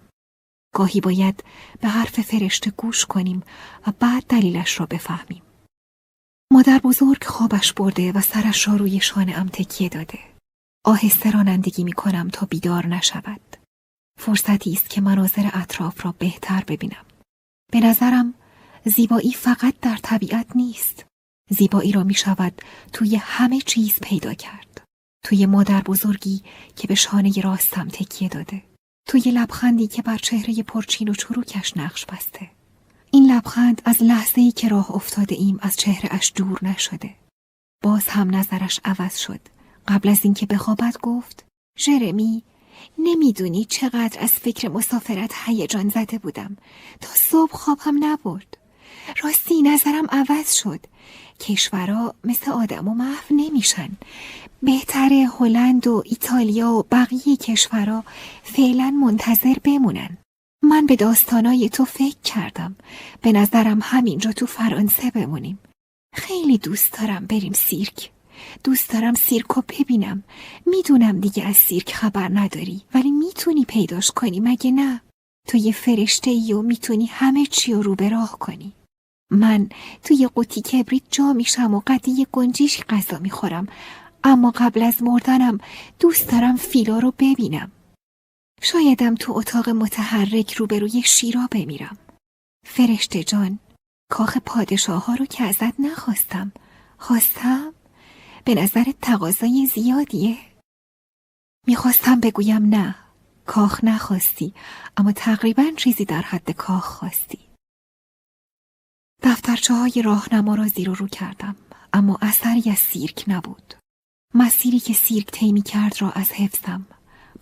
[0.77, 1.45] گاهی باید
[1.81, 3.43] به حرف فرشته گوش کنیم
[3.87, 5.43] و بعد دلیلش را بفهمیم.
[6.53, 10.19] مادر بزرگ خوابش برده و سرش را روی شانه ام تکیه داده.
[10.87, 13.57] آهسته رانندگی می کنم تا بیدار نشود.
[14.21, 17.07] فرصتی است که مناظر اطراف را بهتر ببینم.
[17.73, 18.35] به نظرم
[18.85, 21.07] زیبایی فقط در طبیعت نیست.
[21.51, 22.63] زیبایی را می شود
[22.93, 24.85] توی همه چیز پیدا کرد.
[25.25, 26.43] توی مادر بزرگی
[26.77, 28.63] که به شانه راستم تکیه داده.
[29.07, 32.51] توی لبخندی که بر چهره پرچین و چروکش نقش بسته.
[33.11, 37.15] این لبخند از لحظه ای که راه افتاده ایم از چهره اش دور نشده.
[37.83, 39.41] باز هم نظرش عوض شد.
[39.89, 41.45] قبل از اینکه بخوابد گفت
[41.79, 42.43] ژرمی
[42.99, 46.57] نمی‌دونی چقدر از فکر مسافرت هیجان زده بودم
[47.01, 48.57] تا صبح خواب هم نبرد.
[49.23, 50.81] راستی نظرم عوض شد
[51.41, 53.89] کشورها مثل آدم و محو نمیشن
[54.63, 58.05] بهتره هلند و ایتالیا و بقیه کشورها
[58.43, 60.17] فعلا منتظر بمونن.
[60.63, 62.77] من به داستانای تو فکر کردم.
[63.23, 65.59] به نظرم همینجا تو فرانسه بمونیم.
[66.15, 68.11] خیلی دوست دارم بریم سیرک.
[68.65, 70.25] دوست دارم سیرک رو ببینم.
[70.67, 75.01] می‌دونم دیگه از سیرک خبر نداری ولی می‌تونی پیداش کنی مگه نه؟
[75.49, 78.73] تو یه فرشته ای و می‌تونی همه چی رو به راه کنی.
[79.31, 79.69] من
[80.05, 83.67] توی قوطی کبریت جا میشم و قدی گنجیش غذا می‌خورم.
[84.27, 85.59] اما قبل از مردنم
[86.01, 87.73] دوست دارم فیلا رو ببینم.
[88.63, 91.99] شایدم تو اتاق متحرک روبروی شیرا بمیرم.
[92.67, 93.59] فرشته جان
[94.11, 96.53] کاخ پادشاه ها رو که ازت نخواستم.
[96.99, 97.73] خواستم؟
[98.45, 100.39] به نظر تقاضای زیادیه.
[101.67, 102.95] می‌خواستم بگویم نه.
[103.47, 104.55] کاخ نخواستی
[104.97, 107.39] اما تقریبا چیزی در حد کاخ خواستی.
[109.23, 111.57] دفترچه های راهنما را زیر و رو کردم
[111.93, 113.75] اما اثری از سیرک نبود.
[114.35, 116.87] مسیری که سیرک طی کرد را از حفظم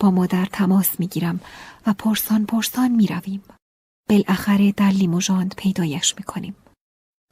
[0.00, 1.40] با مادر تماس می‌گیرم
[1.86, 3.42] و پرسان پرسان می رویم.
[4.08, 6.56] بالاخره در لیموژاند پیدایش می کنیم.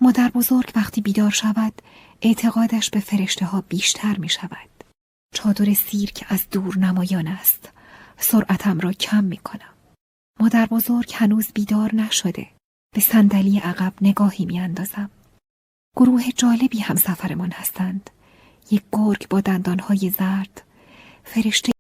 [0.01, 1.83] مادر بزرگ وقتی بیدار شود
[2.23, 4.85] اعتقادش به فرشته ها بیشتر می شود.
[5.35, 7.73] چادر سیرک از دور نمایان است.
[8.19, 9.75] سرعتم را کم می کنم.
[10.41, 12.51] مادر بزرگ هنوز بیدار نشده.
[12.95, 15.11] به صندلی عقب نگاهی میاندازم.
[15.97, 18.11] گروه جالبی هم سفرمان هستند.
[18.73, 20.63] یک گرگ با دندانهای زرد،
[21.25, 21.71] فرشته